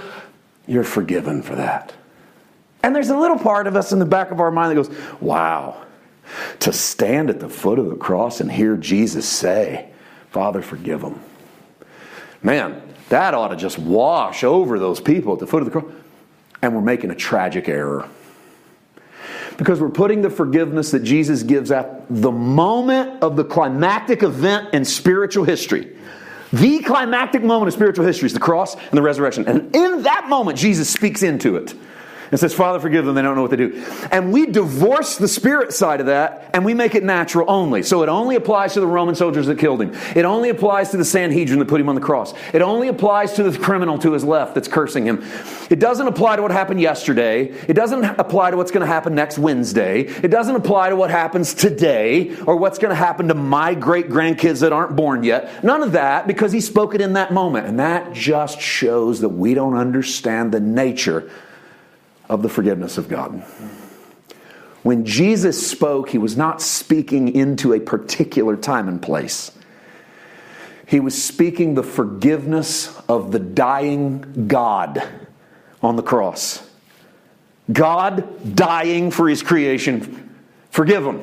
you're 0.68 0.84
forgiven 0.84 1.42
for 1.42 1.56
that. 1.56 1.94
And 2.82 2.94
there's 2.94 3.10
a 3.10 3.18
little 3.18 3.40
part 3.40 3.68
of 3.68 3.76
us 3.78 3.94
in 3.94 4.00
the 4.00 4.06
back 4.06 4.32
of 4.32 4.42
our 4.42 4.52
mind 4.52 4.72
that 4.72 4.76
goes, 4.76 5.22
wow, 5.22 5.86
to 6.60 6.74
stand 6.74 7.30
at 7.30 7.40
the 7.40 7.48
foot 7.48 7.80
of 7.80 7.90
the 7.90 7.96
cross 7.96 8.42
and 8.42 8.52
hear 8.52 8.76
Jesus 8.76 9.28
say, 9.28 9.90
Father, 10.32 10.62
forgive 10.62 11.02
them. 11.02 11.22
Man, 12.44 12.82
that 13.10 13.34
ought 13.34 13.50
to 13.50 13.56
just 13.56 13.80
wash 13.80 14.44
over 14.44 14.78
those 14.78 15.00
people 15.00 15.34
at 15.34 15.40
the 15.40 15.48
foot 15.48 15.64
of 15.64 15.72
the 15.72 15.80
cross. 15.80 15.92
And 16.62 16.76
we're 16.76 16.82
making 16.82 17.10
a 17.10 17.16
tragic 17.16 17.68
error. 17.68 18.08
Because 19.58 19.80
we're 19.80 19.90
putting 19.90 20.22
the 20.22 20.30
forgiveness 20.30 20.92
that 20.92 21.04
Jesus 21.04 21.44
gives 21.44 21.72
at 21.72 22.06
the 22.10 22.32
moment 22.32 23.22
of 23.22 23.36
the 23.36 23.44
climactic 23.44 24.24
event 24.24 24.74
in 24.74 24.84
spiritual 24.84 25.44
history. 25.44 25.96
The 26.52 26.80
climactic 26.80 27.44
moment 27.44 27.68
of 27.68 27.74
spiritual 27.74 28.06
history 28.06 28.28
is 28.28 28.34
the 28.34 28.40
cross 28.40 28.76
and 28.76 28.94
the 28.94 29.02
resurrection. 29.02 29.48
And 29.48 29.76
in 29.76 30.04
that 30.04 30.28
moment, 30.30 30.58
Jesus 30.58 30.90
speaks 30.90 31.24
into 31.24 31.56
it 31.56 31.74
and 32.34 32.40
says, 32.40 32.52
Father, 32.52 32.80
forgive 32.80 33.06
them, 33.06 33.14
they 33.14 33.22
don't 33.22 33.36
know 33.36 33.44
what 33.44 33.52
they 33.52 33.58
do. 33.58 33.86
And 34.12 34.34
we 34.34 34.48
divorce 34.48 35.18
the 35.18 35.28
spirit 35.28 35.72
side 35.72 36.00
of 36.00 36.08
that 36.08 36.50
and 36.56 36.66
we 36.66 36.74
make 36.74 36.96
it 36.96 37.04
natural 37.04 37.46
only. 37.48 37.84
So 37.84 38.02
it 38.02 38.10
only 38.10 38.36
applies 38.36 38.74
to 38.74 38.80
the 38.80 38.88
Roman 38.88 39.14
soldiers 39.14 39.46
that 39.46 39.60
killed 39.60 39.84
him. 39.84 39.94
It 40.16 40.26
only 40.26 40.50
applies 40.50 40.90
to 40.90 40.98
the 40.98 41.06
Sanhedrin 41.06 41.60
that 41.60 41.68
put 41.68 41.80
him 41.80 41.90
on 41.90 41.94
the 41.94 42.02
cross. 42.02 42.34
It 42.52 42.64
only 42.64 42.88
applies 42.88 43.34
to 43.34 43.44
the 43.44 43.56
criminal 43.56 44.00
to 44.00 44.14
his 44.14 44.24
left 44.24 44.56
that's 44.56 44.68
cursing 44.68 45.06
him. 45.06 45.24
It 45.70 45.78
doesn't 45.78 46.08
apply 46.08 46.38
to 46.38 46.42
what 46.42 46.50
happened 46.50 46.82
yesterday. 46.82 47.50
It 47.68 47.74
doesn't 47.74 48.04
apply 48.04 48.50
to 48.50 48.58
what's 48.58 48.72
going 48.72 48.82
to 48.82 48.92
happen 48.92 49.14
next 49.14 49.38
Wednesday. 49.38 50.00
It 50.00 50.30
doesn't 50.30 50.56
apply 50.56 50.90
to 50.90 50.96
what 50.96 51.12
happens 51.12 51.54
today 51.54 52.36
or 52.48 52.56
what's 52.56 52.80
going 52.80 52.90
to 52.90 52.96
happen 52.96 53.28
to 53.28 53.36
my 53.36 53.76
great 53.76 54.10
grandkids 54.10 54.62
that 54.62 54.74
aren't 54.74 54.96
born 54.96 55.22
yet. 55.22 55.64
None 55.64 55.84
of 55.84 55.92
that 55.92 56.26
because 56.26 56.52
he 56.52 56.62
spoke 56.62 56.96
it 56.96 57.02
in 57.02 57.14
that 57.14 57.32
moment. 57.32 57.68
And 57.68 57.80
that 57.80 58.12
just 58.12 58.60
shows 58.60 59.20
that 59.20 59.30
we 59.30 59.54
don't 59.54 59.76
understand 59.76 60.52
the 60.52 60.60
nature 60.60 61.30
of 62.34 62.42
the 62.42 62.50
forgiveness 62.50 62.98
of 62.98 63.08
God. 63.08 63.44
When 64.82 65.06
Jesus 65.06 65.70
spoke, 65.70 66.10
he 66.10 66.18
was 66.18 66.36
not 66.36 66.64
speaking 66.64 67.34
into 67.34 67.74
a 67.74 67.80
particular 67.80 68.58
time 68.58 68.88
and 68.88 69.00
place. 69.00 69.52
He 70.88 71.00
was 71.00 71.22
speaking 71.22 71.76
the 71.76 71.84
forgiveness 71.84 73.00
of 73.08 73.32
the 73.32 73.40
dying 73.40 74.48
God 74.48 75.08
on 75.82 75.96
the 75.96 76.02
cross. 76.02 76.68
God 77.72 78.56
dying 78.56 79.12
for 79.12 79.30
his 79.30 79.44
creation. 79.44 80.36
Forgive 80.72 81.04
them. 81.04 81.22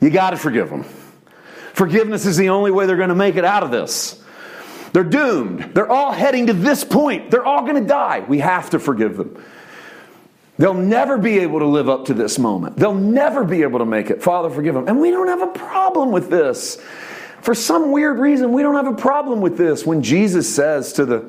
You 0.00 0.10
got 0.10 0.30
to 0.30 0.36
forgive 0.36 0.68
them. 0.68 0.82
Forgiveness 1.74 2.26
is 2.26 2.36
the 2.36 2.48
only 2.48 2.72
way 2.72 2.86
they're 2.86 2.96
going 2.96 3.08
to 3.08 3.14
make 3.14 3.36
it 3.36 3.44
out 3.44 3.62
of 3.62 3.70
this. 3.70 4.20
They're 4.92 5.04
doomed. 5.04 5.74
They're 5.74 5.90
all 5.90 6.10
heading 6.10 6.48
to 6.48 6.52
this 6.52 6.82
point. 6.82 7.30
They're 7.30 7.46
all 7.46 7.62
going 7.62 7.80
to 7.80 7.88
die. 7.88 8.20
We 8.28 8.40
have 8.40 8.70
to 8.70 8.80
forgive 8.80 9.16
them. 9.16 9.42
They'll 10.62 10.74
never 10.74 11.18
be 11.18 11.40
able 11.40 11.58
to 11.58 11.66
live 11.66 11.88
up 11.88 12.04
to 12.04 12.14
this 12.14 12.38
moment. 12.38 12.76
They'll 12.76 12.94
never 12.94 13.42
be 13.42 13.62
able 13.62 13.80
to 13.80 13.84
make 13.84 14.10
it. 14.10 14.22
Father, 14.22 14.48
forgive 14.48 14.76
them. 14.76 14.86
And 14.86 15.00
we 15.00 15.10
don't 15.10 15.26
have 15.26 15.42
a 15.42 15.48
problem 15.48 16.12
with 16.12 16.30
this. 16.30 16.80
For 17.40 17.52
some 17.52 17.90
weird 17.90 18.20
reason, 18.20 18.52
we 18.52 18.62
don't 18.62 18.76
have 18.76 18.86
a 18.86 18.94
problem 18.94 19.40
with 19.40 19.58
this 19.58 19.84
when 19.84 20.04
Jesus 20.04 20.48
says 20.54 20.92
to 20.92 21.04
the 21.04 21.28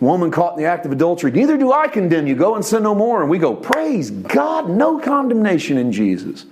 woman 0.00 0.32
caught 0.32 0.54
in 0.54 0.64
the 0.64 0.68
act 0.68 0.84
of 0.84 0.90
adultery, 0.90 1.30
Neither 1.30 1.56
do 1.56 1.72
I 1.72 1.86
condemn 1.86 2.26
you. 2.26 2.34
Go 2.34 2.56
and 2.56 2.64
sin 2.64 2.82
no 2.82 2.92
more. 2.92 3.20
And 3.20 3.30
we 3.30 3.38
go, 3.38 3.54
Praise 3.54 4.10
God, 4.10 4.68
no 4.68 4.98
condemnation 4.98 5.78
in 5.78 5.92
Jesus. 5.92 6.44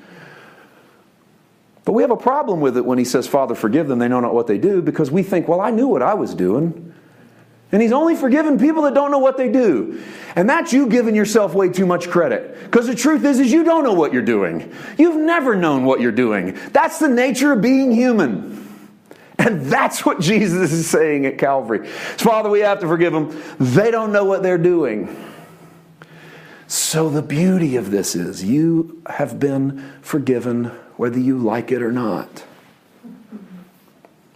But 1.84 1.94
we 1.94 2.04
have 2.04 2.12
a 2.12 2.16
problem 2.16 2.60
with 2.60 2.76
it 2.76 2.84
when 2.84 2.98
he 2.98 3.04
says, 3.04 3.26
Father, 3.26 3.56
forgive 3.56 3.88
them. 3.88 3.98
They 3.98 4.06
know 4.06 4.20
not 4.20 4.34
what 4.34 4.46
they 4.46 4.58
do 4.58 4.82
because 4.82 5.10
we 5.10 5.24
think, 5.24 5.48
Well, 5.48 5.60
I 5.60 5.70
knew 5.72 5.88
what 5.88 6.00
I 6.00 6.14
was 6.14 6.32
doing. 6.36 6.89
And 7.72 7.80
he's 7.80 7.92
only 7.92 8.16
forgiven 8.16 8.58
people 8.58 8.82
that 8.82 8.94
don't 8.94 9.10
know 9.10 9.18
what 9.18 9.36
they 9.36 9.50
do. 9.50 10.02
And 10.34 10.48
that's 10.48 10.72
you 10.72 10.88
giving 10.88 11.14
yourself 11.14 11.54
way 11.54 11.68
too 11.68 11.86
much 11.86 12.08
credit. 12.08 12.64
Because 12.64 12.86
the 12.86 12.94
truth 12.94 13.24
is, 13.24 13.38
is 13.38 13.52
you 13.52 13.62
don't 13.62 13.84
know 13.84 13.92
what 13.92 14.12
you're 14.12 14.22
doing. 14.22 14.72
You've 14.98 15.16
never 15.16 15.54
known 15.54 15.84
what 15.84 16.00
you're 16.00 16.10
doing. 16.10 16.58
That's 16.72 16.98
the 16.98 17.08
nature 17.08 17.52
of 17.52 17.62
being 17.62 17.92
human. 17.92 18.60
And 19.38 19.66
that's 19.66 20.04
what 20.04 20.20
Jesus 20.20 20.72
is 20.72 20.88
saying 20.88 21.26
at 21.26 21.38
Calvary. 21.38 21.86
Father, 21.86 22.50
we 22.50 22.60
have 22.60 22.80
to 22.80 22.88
forgive 22.88 23.12
them. 23.12 23.40
They 23.58 23.90
don't 23.90 24.12
know 24.12 24.24
what 24.24 24.42
they're 24.42 24.58
doing. 24.58 25.16
So 26.66 27.08
the 27.08 27.22
beauty 27.22 27.76
of 27.76 27.90
this 27.90 28.14
is 28.14 28.44
you 28.44 29.02
have 29.06 29.40
been 29.40 29.92
forgiven 30.02 30.66
whether 30.96 31.18
you 31.18 31.38
like 31.38 31.72
it 31.72 31.82
or 31.82 31.90
not. 31.90 32.44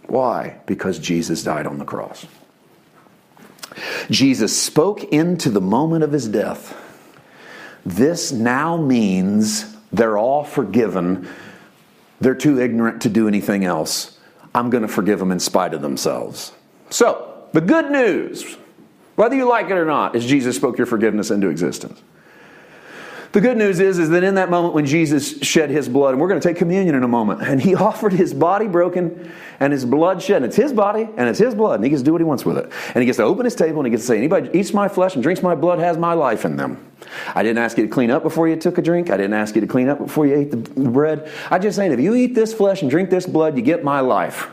Why? 0.07 0.57
Because 0.65 0.99
Jesus 0.99 1.43
died 1.43 1.65
on 1.65 1.77
the 1.77 1.85
cross. 1.85 2.25
Jesus 4.09 4.59
spoke 4.59 5.03
into 5.05 5.49
the 5.49 5.61
moment 5.61 6.03
of 6.03 6.11
his 6.11 6.27
death. 6.27 6.75
This 7.85 8.31
now 8.31 8.77
means 8.77 9.75
they're 9.91 10.17
all 10.17 10.43
forgiven. 10.43 11.27
They're 12.19 12.35
too 12.35 12.59
ignorant 12.59 13.01
to 13.03 13.09
do 13.09 13.27
anything 13.27 13.65
else. 13.65 14.17
I'm 14.53 14.69
going 14.69 14.83
to 14.83 14.87
forgive 14.87 15.19
them 15.19 15.31
in 15.31 15.39
spite 15.39 15.73
of 15.73 15.81
themselves. 15.81 16.53
So, 16.89 17.47
the 17.51 17.61
good 17.61 17.91
news, 17.91 18.57
whether 19.15 19.35
you 19.35 19.47
like 19.47 19.67
it 19.67 19.73
or 19.73 19.85
not, 19.85 20.15
is 20.15 20.25
Jesus 20.25 20.55
spoke 20.55 20.77
your 20.77 20.87
forgiveness 20.87 21.29
into 21.29 21.49
existence. 21.49 22.01
The 23.35 23.41
good 23.41 23.57
news 23.57 23.81
is, 23.81 23.99
is 23.99 24.11
that 24.11 24.23
in 24.23 24.35
that 24.35 24.49
moment 24.49 24.73
when 24.73 24.85
Jesus 24.85 25.41
shed 25.41 25.69
his 25.69 25.89
blood, 25.89 26.13
and 26.13 26.21
we're 26.21 26.29
going 26.29 26.39
to 26.39 26.47
take 26.47 26.55
communion 26.55 26.95
in 26.95 27.03
a 27.03 27.07
moment, 27.09 27.41
and 27.41 27.61
he 27.61 27.75
offered 27.89 28.13
his 28.13 28.33
body 28.33 28.65
broken 28.65 29.29
and 29.59 29.73
his 29.73 29.83
blood 29.83 30.23
shed, 30.23 30.37
and 30.37 30.45
it's 30.45 30.55
his 30.55 30.71
body 30.71 31.09
and 31.17 31.27
it's 31.27 31.37
his 31.37 31.53
blood, 31.53 31.75
and 31.75 31.83
he 31.83 31.89
gets 31.89 32.01
to 32.01 32.05
do 32.05 32.13
what 32.13 32.21
he 32.21 32.25
wants 32.25 32.45
with 32.45 32.57
it. 32.57 32.71
And 32.93 33.01
he 33.01 33.05
gets 33.05 33.17
to 33.17 33.23
open 33.23 33.43
his 33.43 33.53
table 33.53 33.79
and 33.79 33.87
he 33.87 33.91
gets 33.91 34.03
to 34.03 34.07
say, 34.07 34.17
Anybody 34.19 34.57
eats 34.57 34.73
my 34.73 34.87
flesh 34.87 35.15
and 35.15 35.21
drinks 35.21 35.43
my 35.43 35.53
blood 35.53 35.79
has 35.79 35.97
my 35.97 36.13
life 36.13 36.45
in 36.45 36.55
them. 36.55 36.89
I 37.35 37.43
didn't 37.43 37.57
ask 37.57 37.77
you 37.77 37.83
to 37.83 37.91
clean 37.91 38.09
up 38.09 38.23
before 38.23 38.47
you 38.47 38.55
took 38.55 38.77
a 38.77 38.81
drink. 38.81 39.09
I 39.09 39.17
didn't 39.17 39.33
ask 39.33 39.53
you 39.53 39.59
to 39.59 39.67
clean 39.67 39.89
up 39.89 39.97
before 39.97 40.25
you 40.25 40.35
ate 40.35 40.51
the 40.51 40.55
bread. 40.55 41.29
I 41.51 41.59
just 41.59 41.75
saying, 41.75 41.91
if 41.91 41.99
you 41.99 42.15
eat 42.15 42.35
this 42.35 42.53
flesh 42.53 42.83
and 42.83 42.89
drink 42.89 43.09
this 43.09 43.25
blood, 43.25 43.57
you 43.57 43.63
get 43.63 43.83
my 43.83 43.99
life, 43.99 44.47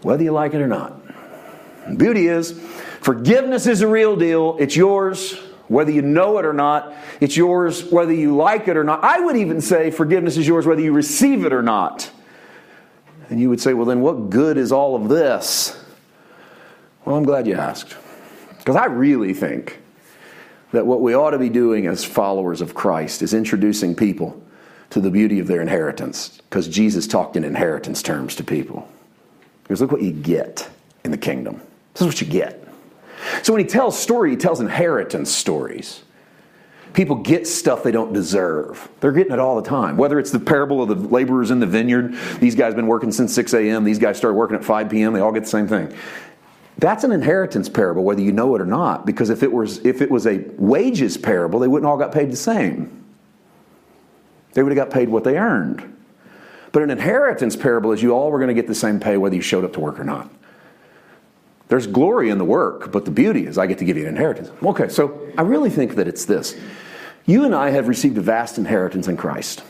whether 0.00 0.22
you 0.22 0.32
like 0.32 0.54
it 0.54 0.62
or 0.62 0.68
not. 0.68 0.98
The 1.86 1.96
beauty 1.96 2.28
is, 2.28 2.58
forgiveness 3.02 3.66
is 3.66 3.82
a 3.82 3.86
real 3.86 4.16
deal. 4.16 4.56
It's 4.58 4.74
yours 4.74 5.38
whether 5.70 5.92
you 5.92 6.02
know 6.02 6.36
it 6.38 6.44
or 6.44 6.52
not, 6.52 6.92
it's 7.20 7.36
yours 7.36 7.84
whether 7.84 8.12
you 8.12 8.34
like 8.34 8.66
it 8.66 8.76
or 8.76 8.82
not. 8.82 9.04
I 9.04 9.20
would 9.20 9.36
even 9.36 9.60
say 9.60 9.92
forgiveness 9.92 10.36
is 10.36 10.46
yours 10.46 10.66
whether 10.66 10.80
you 10.80 10.92
receive 10.92 11.44
it 11.44 11.52
or 11.52 11.62
not. 11.62 12.10
And 13.28 13.40
you 13.40 13.48
would 13.50 13.60
say, 13.60 13.72
well, 13.72 13.86
then 13.86 14.00
what 14.00 14.30
good 14.30 14.56
is 14.56 14.72
all 14.72 14.96
of 14.96 15.08
this? 15.08 15.80
Well, 17.04 17.14
I'm 17.14 17.22
glad 17.22 17.46
you 17.46 17.54
asked. 17.54 17.96
Because 18.58 18.74
I 18.74 18.86
really 18.86 19.32
think 19.32 19.78
that 20.72 20.86
what 20.86 21.02
we 21.02 21.14
ought 21.14 21.30
to 21.30 21.38
be 21.38 21.48
doing 21.48 21.86
as 21.86 22.04
followers 22.04 22.60
of 22.60 22.74
Christ 22.74 23.22
is 23.22 23.32
introducing 23.32 23.94
people 23.94 24.42
to 24.90 25.00
the 25.00 25.10
beauty 25.10 25.38
of 25.38 25.46
their 25.46 25.60
inheritance. 25.60 26.40
Because 26.50 26.66
Jesus 26.66 27.06
talked 27.06 27.36
in 27.36 27.44
inheritance 27.44 28.02
terms 28.02 28.34
to 28.34 28.42
people. 28.42 28.88
Because 29.62 29.80
look 29.80 29.92
what 29.92 30.02
you 30.02 30.10
get 30.10 30.68
in 31.04 31.12
the 31.12 31.16
kingdom. 31.16 31.60
This 31.94 32.00
is 32.00 32.06
what 32.08 32.20
you 32.20 32.26
get. 32.26 32.66
So 33.42 33.52
when 33.52 33.62
he 33.62 33.68
tells 33.68 33.98
story, 33.98 34.30
he 34.30 34.36
tells 34.36 34.60
inheritance 34.60 35.30
stories. 35.30 36.02
People 36.92 37.16
get 37.16 37.46
stuff 37.46 37.82
they 37.82 37.92
don't 37.92 38.12
deserve. 38.12 38.88
They're 39.00 39.12
getting 39.12 39.32
it 39.32 39.38
all 39.38 39.60
the 39.60 39.68
time. 39.68 39.96
Whether 39.96 40.18
it's 40.18 40.32
the 40.32 40.40
parable 40.40 40.82
of 40.82 40.88
the 40.88 40.96
laborers 40.96 41.50
in 41.50 41.60
the 41.60 41.66
vineyard, 41.66 42.16
these 42.40 42.56
guys 42.56 42.74
been 42.74 42.88
working 42.88 43.12
since 43.12 43.32
6 43.34 43.54
a.m., 43.54 43.84
these 43.84 43.98
guys 43.98 44.16
start 44.16 44.34
working 44.34 44.56
at 44.56 44.64
5 44.64 44.90
p.m., 44.90 45.12
they 45.12 45.20
all 45.20 45.32
get 45.32 45.44
the 45.44 45.50
same 45.50 45.68
thing. 45.68 45.94
That's 46.78 47.04
an 47.04 47.12
inheritance 47.12 47.68
parable, 47.68 48.02
whether 48.02 48.22
you 48.22 48.32
know 48.32 48.54
it 48.56 48.60
or 48.60 48.66
not, 48.66 49.06
because 49.06 49.30
if 49.30 49.42
it 49.42 49.52
was, 49.52 49.84
if 49.84 50.00
it 50.00 50.10
was 50.10 50.26
a 50.26 50.44
wages 50.56 51.16
parable, 51.16 51.60
they 51.60 51.68
wouldn't 51.68 51.88
all 51.88 51.98
got 51.98 52.10
paid 52.10 52.32
the 52.32 52.36
same. 52.36 53.04
They 54.54 54.62
would 54.62 54.76
have 54.76 54.88
got 54.88 54.92
paid 54.92 55.08
what 55.10 55.22
they 55.22 55.36
earned. 55.36 55.96
But 56.72 56.82
an 56.82 56.90
inheritance 56.90 57.54
parable 57.54 57.92
is 57.92 58.02
you 58.02 58.12
all 58.12 58.30
were 58.30 58.38
going 58.38 58.48
to 58.48 58.54
get 58.54 58.66
the 58.66 58.74
same 58.74 58.98
pay 58.98 59.16
whether 59.16 59.34
you 59.34 59.42
showed 59.42 59.64
up 59.64 59.72
to 59.74 59.80
work 59.80 60.00
or 60.00 60.04
not. 60.04 60.30
There's 61.70 61.86
glory 61.86 62.30
in 62.30 62.38
the 62.38 62.44
work, 62.44 62.90
but 62.90 63.04
the 63.04 63.12
beauty 63.12 63.46
is 63.46 63.56
I 63.56 63.66
get 63.66 63.78
to 63.78 63.84
give 63.84 63.96
you 63.96 64.02
an 64.02 64.08
inheritance. 64.08 64.50
Okay, 64.60 64.88
so 64.88 65.32
I 65.38 65.42
really 65.42 65.70
think 65.70 65.94
that 65.94 66.08
it's 66.08 66.24
this. 66.24 66.58
You 67.26 67.44
and 67.44 67.54
I 67.54 67.70
have 67.70 67.86
received 67.86 68.18
a 68.18 68.20
vast 68.20 68.58
inheritance 68.58 69.06
in 69.06 69.16
Christ. 69.16 69.62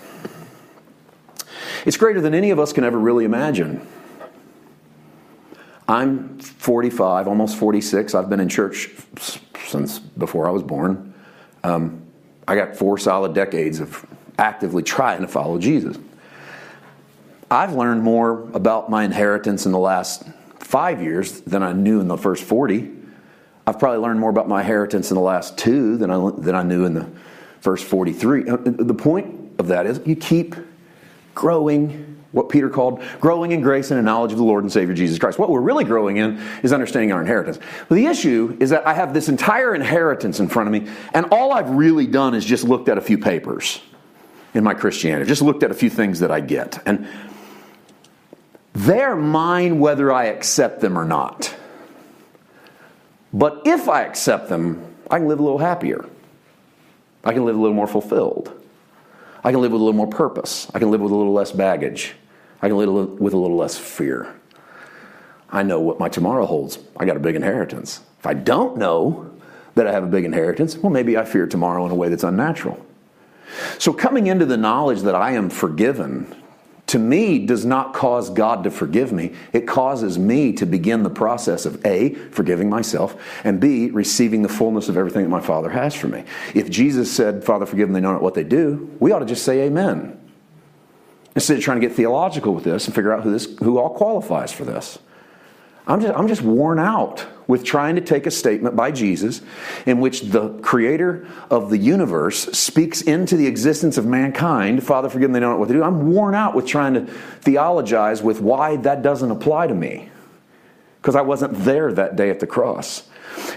It's 1.84 1.98
greater 1.98 2.22
than 2.22 2.32
any 2.34 2.50
of 2.50 2.58
us 2.58 2.72
can 2.72 2.84
ever 2.84 2.98
really 2.98 3.26
imagine. 3.26 3.86
I'm 5.86 6.38
45, 6.38 7.28
almost 7.28 7.58
46. 7.58 8.14
I've 8.14 8.30
been 8.30 8.40
in 8.40 8.48
church 8.48 8.90
since 9.66 9.98
before 9.98 10.48
I 10.48 10.50
was 10.50 10.62
born. 10.62 11.12
Um, 11.64 12.02
I 12.48 12.54
got 12.54 12.76
four 12.76 12.96
solid 12.96 13.34
decades 13.34 13.78
of 13.78 14.06
actively 14.38 14.82
trying 14.82 15.20
to 15.20 15.28
follow 15.28 15.58
Jesus. 15.58 15.98
I've 17.50 17.74
learned 17.74 18.02
more 18.02 18.48
about 18.54 18.88
my 18.88 19.04
inheritance 19.04 19.66
in 19.66 19.72
the 19.72 19.78
last 19.78 20.22
five 20.70 21.02
years 21.02 21.40
than 21.40 21.64
I 21.64 21.72
knew 21.72 22.00
in 22.00 22.06
the 22.06 22.16
first 22.16 22.44
40. 22.44 22.92
I've 23.66 23.80
probably 23.80 23.98
learned 23.98 24.20
more 24.20 24.30
about 24.30 24.48
my 24.48 24.60
inheritance 24.60 25.10
in 25.10 25.16
the 25.16 25.20
last 25.20 25.58
two 25.58 25.96
than 25.96 26.12
I, 26.12 26.30
than 26.38 26.54
I 26.54 26.62
knew 26.62 26.84
in 26.84 26.94
the 26.94 27.08
first 27.60 27.84
43. 27.86 28.48
Uh, 28.48 28.56
the 28.64 28.94
point 28.94 29.58
of 29.58 29.66
that 29.66 29.86
is 29.86 30.00
you 30.06 30.14
keep 30.14 30.54
growing, 31.34 32.22
what 32.30 32.50
Peter 32.50 32.70
called 32.70 33.02
growing 33.20 33.50
in 33.50 33.62
grace 33.62 33.90
and 33.90 33.98
in 33.98 34.04
knowledge 34.04 34.30
of 34.30 34.38
the 34.38 34.44
Lord 34.44 34.62
and 34.62 34.72
Savior 34.72 34.94
Jesus 34.94 35.18
Christ. 35.18 35.40
What 35.40 35.50
we're 35.50 35.60
really 35.60 35.82
growing 35.82 36.18
in 36.18 36.40
is 36.62 36.72
understanding 36.72 37.10
our 37.10 37.20
inheritance. 37.20 37.58
But 37.88 37.96
the 37.96 38.06
issue 38.06 38.56
is 38.60 38.70
that 38.70 38.86
I 38.86 38.94
have 38.94 39.12
this 39.12 39.28
entire 39.28 39.74
inheritance 39.74 40.38
in 40.38 40.48
front 40.48 40.68
of 40.68 40.72
me, 40.72 40.88
and 41.12 41.26
all 41.32 41.52
I've 41.52 41.70
really 41.70 42.06
done 42.06 42.32
is 42.32 42.44
just 42.44 42.62
looked 42.62 42.88
at 42.88 42.96
a 42.96 43.00
few 43.00 43.18
papers 43.18 43.82
in 44.54 44.62
my 44.62 44.74
Christianity, 44.74 45.28
just 45.28 45.42
looked 45.42 45.64
at 45.64 45.72
a 45.72 45.74
few 45.74 45.90
things 45.90 46.20
that 46.20 46.30
I 46.30 46.38
get. 46.38 46.80
And 46.86 47.08
They're 48.72 49.16
mine 49.16 49.78
whether 49.80 50.12
I 50.12 50.26
accept 50.26 50.80
them 50.80 50.98
or 50.98 51.04
not. 51.04 51.54
But 53.32 53.62
if 53.64 53.88
I 53.88 54.02
accept 54.02 54.48
them, 54.48 54.94
I 55.10 55.18
can 55.18 55.28
live 55.28 55.40
a 55.40 55.42
little 55.42 55.58
happier. 55.58 56.08
I 57.24 57.32
can 57.32 57.44
live 57.44 57.56
a 57.56 57.60
little 57.60 57.74
more 57.74 57.86
fulfilled. 57.86 58.52
I 59.42 59.52
can 59.52 59.60
live 59.60 59.72
with 59.72 59.80
a 59.80 59.84
little 59.84 59.96
more 59.96 60.06
purpose. 60.06 60.70
I 60.74 60.78
can 60.78 60.90
live 60.90 61.00
with 61.00 61.12
a 61.12 61.14
little 61.14 61.32
less 61.32 61.52
baggage. 61.52 62.14
I 62.62 62.68
can 62.68 62.76
live 62.76 63.20
with 63.20 63.32
a 63.32 63.36
little 63.38 63.56
less 63.56 63.78
fear. 63.78 64.34
I 65.50 65.62
know 65.62 65.80
what 65.80 65.98
my 65.98 66.08
tomorrow 66.08 66.46
holds. 66.46 66.78
I 66.96 67.04
got 67.04 67.16
a 67.16 67.20
big 67.20 67.34
inheritance. 67.34 68.00
If 68.18 68.26
I 68.26 68.34
don't 68.34 68.76
know 68.76 69.30
that 69.74 69.86
I 69.86 69.92
have 69.92 70.04
a 70.04 70.08
big 70.08 70.24
inheritance, 70.24 70.76
well, 70.76 70.90
maybe 70.90 71.16
I 71.16 71.24
fear 71.24 71.46
tomorrow 71.46 71.84
in 71.86 71.92
a 71.92 71.94
way 71.94 72.08
that's 72.08 72.24
unnatural. 72.24 72.84
So, 73.78 73.92
coming 73.92 74.28
into 74.28 74.46
the 74.46 74.56
knowledge 74.56 75.00
that 75.02 75.14
I 75.14 75.32
am 75.32 75.50
forgiven 75.50 76.34
to 76.90 76.98
me 76.98 77.38
does 77.38 77.64
not 77.64 77.94
cause 77.94 78.30
God 78.30 78.64
to 78.64 78.70
forgive 78.70 79.12
me. 79.12 79.32
It 79.52 79.68
causes 79.68 80.18
me 80.18 80.52
to 80.54 80.66
begin 80.66 81.04
the 81.04 81.10
process 81.10 81.64
of 81.64 81.86
A, 81.86 82.14
forgiving 82.32 82.68
myself, 82.68 83.14
and 83.44 83.60
B, 83.60 83.90
receiving 83.90 84.42
the 84.42 84.48
fullness 84.48 84.88
of 84.88 84.96
everything 84.96 85.22
that 85.22 85.28
my 85.28 85.40
Father 85.40 85.70
has 85.70 85.94
for 85.94 86.08
me. 86.08 86.24
If 86.52 86.68
Jesus 86.68 87.08
said, 87.08 87.44
Father, 87.44 87.64
forgive 87.64 87.86
them, 87.86 87.92
they 87.92 88.00
know 88.00 88.12
not 88.12 88.22
what 88.22 88.34
they 88.34 88.42
do, 88.42 88.90
we 88.98 89.12
ought 89.12 89.20
to 89.20 89.24
just 89.24 89.44
say 89.44 89.66
amen. 89.66 90.18
Instead 91.36 91.58
of 91.58 91.62
trying 91.62 91.80
to 91.80 91.86
get 91.86 91.94
theological 91.94 92.56
with 92.56 92.64
this 92.64 92.86
and 92.86 92.94
figure 92.94 93.12
out 93.12 93.22
who, 93.22 93.30
this, 93.30 93.46
who 93.60 93.78
all 93.78 93.94
qualifies 93.94 94.50
for 94.50 94.64
this. 94.64 94.98
I'm 95.90 96.00
just, 96.00 96.16
I'm 96.16 96.28
just 96.28 96.42
worn 96.42 96.78
out 96.78 97.26
with 97.48 97.64
trying 97.64 97.96
to 97.96 98.00
take 98.00 98.26
a 98.26 98.30
statement 98.30 98.76
by 98.76 98.92
Jesus 98.92 99.42
in 99.86 99.98
which 99.98 100.20
the 100.22 100.50
creator 100.60 101.26
of 101.50 101.68
the 101.68 101.78
universe 101.78 102.44
speaks 102.56 103.02
into 103.02 103.36
the 103.36 103.48
existence 103.48 103.98
of 103.98 104.06
mankind. 104.06 104.84
Father, 104.84 105.08
forgive 105.08 105.26
them, 105.26 105.32
they 105.32 105.40
don't 105.40 105.54
know 105.54 105.58
what 105.58 105.66
to 105.66 105.74
do. 105.74 105.82
I'm 105.82 106.12
worn 106.12 106.36
out 106.36 106.54
with 106.54 106.64
trying 106.64 106.94
to 106.94 107.06
theologize 107.40 108.22
with 108.22 108.40
why 108.40 108.76
that 108.76 109.02
doesn't 109.02 109.32
apply 109.32 109.66
to 109.66 109.74
me 109.74 110.10
because 111.00 111.16
I 111.16 111.22
wasn't 111.22 111.54
there 111.64 111.92
that 111.92 112.14
day 112.14 112.30
at 112.30 112.38
the 112.38 112.46
cross. 112.46 113.02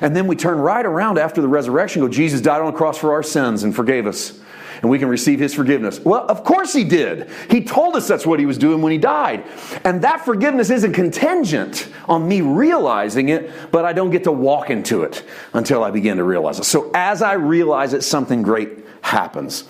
And 0.02 0.16
then 0.16 0.26
we 0.26 0.36
turn 0.36 0.58
right 0.58 0.86
around 0.86 1.20
after 1.20 1.40
the 1.40 1.48
resurrection, 1.48 2.02
go, 2.02 2.08
Jesus 2.08 2.42
died 2.42 2.62
on 2.62 2.72
the 2.72 2.78
cross 2.78 2.98
for 2.98 3.12
our 3.12 3.24
sins 3.24 3.64
and 3.64 3.76
forgave 3.76 4.08
us 4.08 4.40
and 4.84 4.92
we 4.92 5.00
can 5.00 5.08
receive 5.08 5.40
his 5.40 5.54
forgiveness. 5.54 6.02
Well, 6.02 6.26
of 6.28 6.44
course 6.44 6.74
he 6.74 6.84
did. 6.84 7.30
He 7.50 7.64
told 7.64 7.96
us 7.96 8.06
that's 8.06 8.26
what 8.26 8.38
he 8.38 8.46
was 8.46 8.58
doing 8.58 8.82
when 8.82 8.92
he 8.92 8.98
died. 8.98 9.46
And 9.86 10.02
that 10.02 10.26
forgiveness 10.26 10.70
isn't 10.70 10.92
contingent 10.92 11.88
on 12.10 12.28
me 12.28 12.42
realizing 12.42 13.30
it, 13.30 13.50
but 13.72 13.86
I 13.86 13.94
don't 13.94 14.12
get 14.12 14.26
to 14.26 14.32
walk 14.34 14.70
into 14.70 15.04
it 15.04 15.24
until 15.54 15.86
I 15.86 15.92
begin 15.92 16.18
to 16.18 16.26
realize 16.26 16.60
it. 16.60 16.66
So 16.66 16.92
as 16.94 17.22
I 17.22 17.34
realize 17.34 17.94
it, 17.94 18.04
something 18.04 18.42
great 18.42 18.86
happens. 19.02 19.64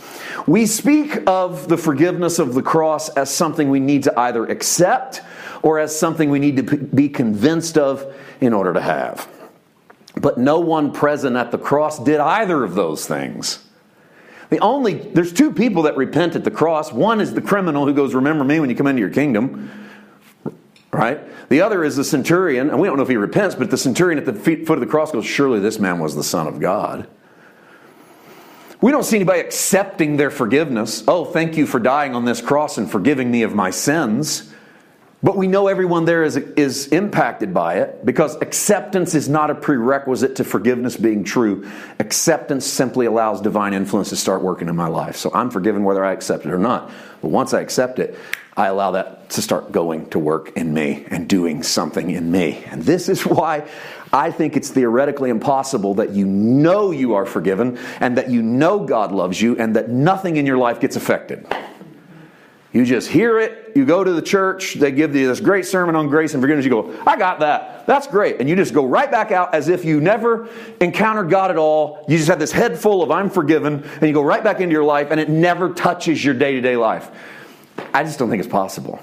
We 0.47 0.65
speak 0.65 1.19
of 1.27 1.67
the 1.67 1.77
forgiveness 1.77 2.39
of 2.39 2.55
the 2.55 2.63
cross 2.63 3.09
as 3.09 3.31
something 3.31 3.69
we 3.69 3.79
need 3.79 4.03
to 4.03 4.19
either 4.19 4.47
accept 4.47 5.21
or 5.61 5.77
as 5.77 5.97
something 5.97 6.31
we 6.31 6.39
need 6.39 6.57
to 6.57 6.77
be 6.77 7.07
convinced 7.07 7.77
of 7.77 8.11
in 8.41 8.51
order 8.51 8.73
to 8.73 8.81
have. 8.81 9.29
But 10.19 10.39
no 10.39 10.59
one 10.59 10.91
present 10.91 11.35
at 11.35 11.51
the 11.51 11.59
cross 11.59 12.03
did 12.03 12.19
either 12.19 12.63
of 12.63 12.73
those 12.73 13.05
things. 13.05 13.59
The 14.53 14.59
only, 14.59 14.93
there's 14.93 15.33
two 15.33 15.51
people 15.51 15.81
that 15.81 15.97
repent 15.97 16.35
at 16.35 16.43
the 16.43 16.51
cross. 16.51 16.93
One 16.93 17.19
is 17.19 17.33
the 17.33 17.41
criminal 17.41 17.87
who 17.87 17.93
goes, 17.95 18.13
Remember 18.13 18.43
me 18.43 18.59
when 18.59 18.69
you 18.69 18.75
come 18.75 18.85
into 18.85 18.99
your 18.99 19.09
kingdom. 19.09 19.71
Right? 20.91 21.49
The 21.49 21.61
other 21.61 21.83
is 21.83 21.95
the 21.95 22.03
centurion, 22.03 22.69
and 22.69 22.79
we 22.79 22.87
don't 22.87 22.97
know 22.97 23.01
if 23.01 23.09
he 23.09 23.15
repents, 23.15 23.55
but 23.55 23.71
the 23.71 23.79
centurion 23.79 24.19
at 24.19 24.27
the 24.27 24.33
feet, 24.33 24.67
foot 24.67 24.73
of 24.73 24.81
the 24.81 24.85
cross 24.85 25.11
goes, 25.11 25.25
Surely 25.25 25.59
this 25.59 25.79
man 25.79 25.97
was 25.97 26.15
the 26.15 26.23
Son 26.23 26.45
of 26.45 26.59
God. 26.59 27.07
We 28.79 28.91
don't 28.91 29.01
see 29.01 29.15
anybody 29.15 29.39
accepting 29.39 30.17
their 30.17 30.29
forgiveness. 30.29 31.03
Oh, 31.07 31.25
thank 31.25 31.57
you 31.57 31.65
for 31.65 31.79
dying 31.79 32.13
on 32.13 32.25
this 32.25 32.39
cross 32.39 32.77
and 32.77 32.91
forgiving 32.91 33.31
me 33.31 33.41
of 33.41 33.55
my 33.55 33.71
sins. 33.71 34.52
But 35.23 35.37
we 35.37 35.47
know 35.47 35.67
everyone 35.67 36.03
there 36.03 36.23
is, 36.23 36.35
is 36.35 36.87
impacted 36.87 37.53
by 37.53 37.75
it 37.75 38.05
because 38.05 38.35
acceptance 38.41 39.15
is 39.15 39.29
not 39.29 39.49
a 39.49 39.55
prerequisite 39.55 40.35
to 40.35 40.43
forgiveness 40.43 40.97
being 40.97 41.23
true. 41.23 41.65
Acceptance 41.99 42.65
simply 42.65 43.05
allows 43.05 43.39
divine 43.39 43.73
influence 43.73 44.09
to 44.09 44.17
start 44.17 44.41
working 44.41 44.67
in 44.67 44.75
my 44.75 44.89
life. 44.89 45.15
So 45.15 45.31
I'm 45.33 45.49
forgiven 45.49 45.85
whether 45.85 46.03
I 46.03 46.11
accept 46.11 46.45
it 46.45 46.51
or 46.51 46.57
not. 46.57 46.91
But 47.21 47.31
once 47.31 47.53
I 47.53 47.61
accept 47.61 47.99
it, 47.99 48.17
I 48.57 48.67
allow 48.67 48.91
that 48.91 49.29
to 49.31 49.41
start 49.41 49.71
going 49.71 50.09
to 50.09 50.19
work 50.19 50.57
in 50.57 50.73
me 50.73 51.05
and 51.07 51.27
doing 51.27 51.63
something 51.63 52.11
in 52.11 52.29
me. 52.29 52.61
And 52.65 52.83
this 52.83 53.07
is 53.07 53.25
why 53.25 53.67
I 54.11 54.29
think 54.29 54.57
it's 54.57 54.69
theoretically 54.69 55.29
impossible 55.29 55.95
that 55.95 56.11
you 56.11 56.25
know 56.25 56.91
you 56.91 57.13
are 57.13 57.25
forgiven 57.25 57.79
and 58.01 58.17
that 58.17 58.29
you 58.29 58.41
know 58.41 58.85
God 58.85 59.13
loves 59.13 59.41
you 59.41 59.57
and 59.57 59.75
that 59.77 59.89
nothing 59.89 60.35
in 60.35 60.45
your 60.45 60.57
life 60.57 60.81
gets 60.81 60.97
affected. 60.97 61.47
You 62.73 62.85
just 62.85 63.07
hear 63.07 63.39
it, 63.39 63.73
you 63.75 63.85
go 63.85 64.03
to 64.03 64.11
the 64.11 64.21
church, 64.21 64.73
they 64.73 64.91
give 64.91 65.15
you 65.15 65.27
this 65.27 65.39
great 65.39 65.67
sermon 65.67 65.95
on 65.95 66.07
grace 66.07 66.33
and 66.33 66.41
forgiveness. 66.41 66.65
You 66.65 66.71
go, 66.71 67.03
I 67.05 67.17
got 67.17 67.39
that. 67.41 67.85
That's 67.85 68.07
great. 68.07 68.39
And 68.39 68.49
you 68.49 68.55
just 68.55 68.73
go 68.73 68.83
right 68.83 69.11
back 69.11 69.31
out 69.31 69.53
as 69.53 69.69
if 69.69 69.85
you 69.85 70.01
never 70.01 70.49
encountered 70.81 71.29
God 71.29 71.51
at 71.51 71.57
all. 71.57 72.03
You 72.07 72.17
just 72.17 72.29
have 72.29 72.39
this 72.39 72.51
head 72.51 72.79
full 72.79 73.03
of 73.03 73.11
I'm 73.11 73.29
forgiven, 73.29 73.83
and 73.83 74.01
you 74.01 74.11
go 74.11 74.23
right 74.23 74.43
back 74.43 74.59
into 74.59 74.73
your 74.73 74.83
life, 74.83 75.09
and 75.11 75.19
it 75.19 75.29
never 75.29 75.71
touches 75.71 76.25
your 76.25 76.33
day 76.33 76.53
to 76.53 76.61
day 76.61 76.75
life. 76.75 77.11
I 77.93 78.03
just 78.03 78.17
don't 78.17 78.31
think 78.31 78.39
it's 78.43 78.51
possible. 78.51 78.99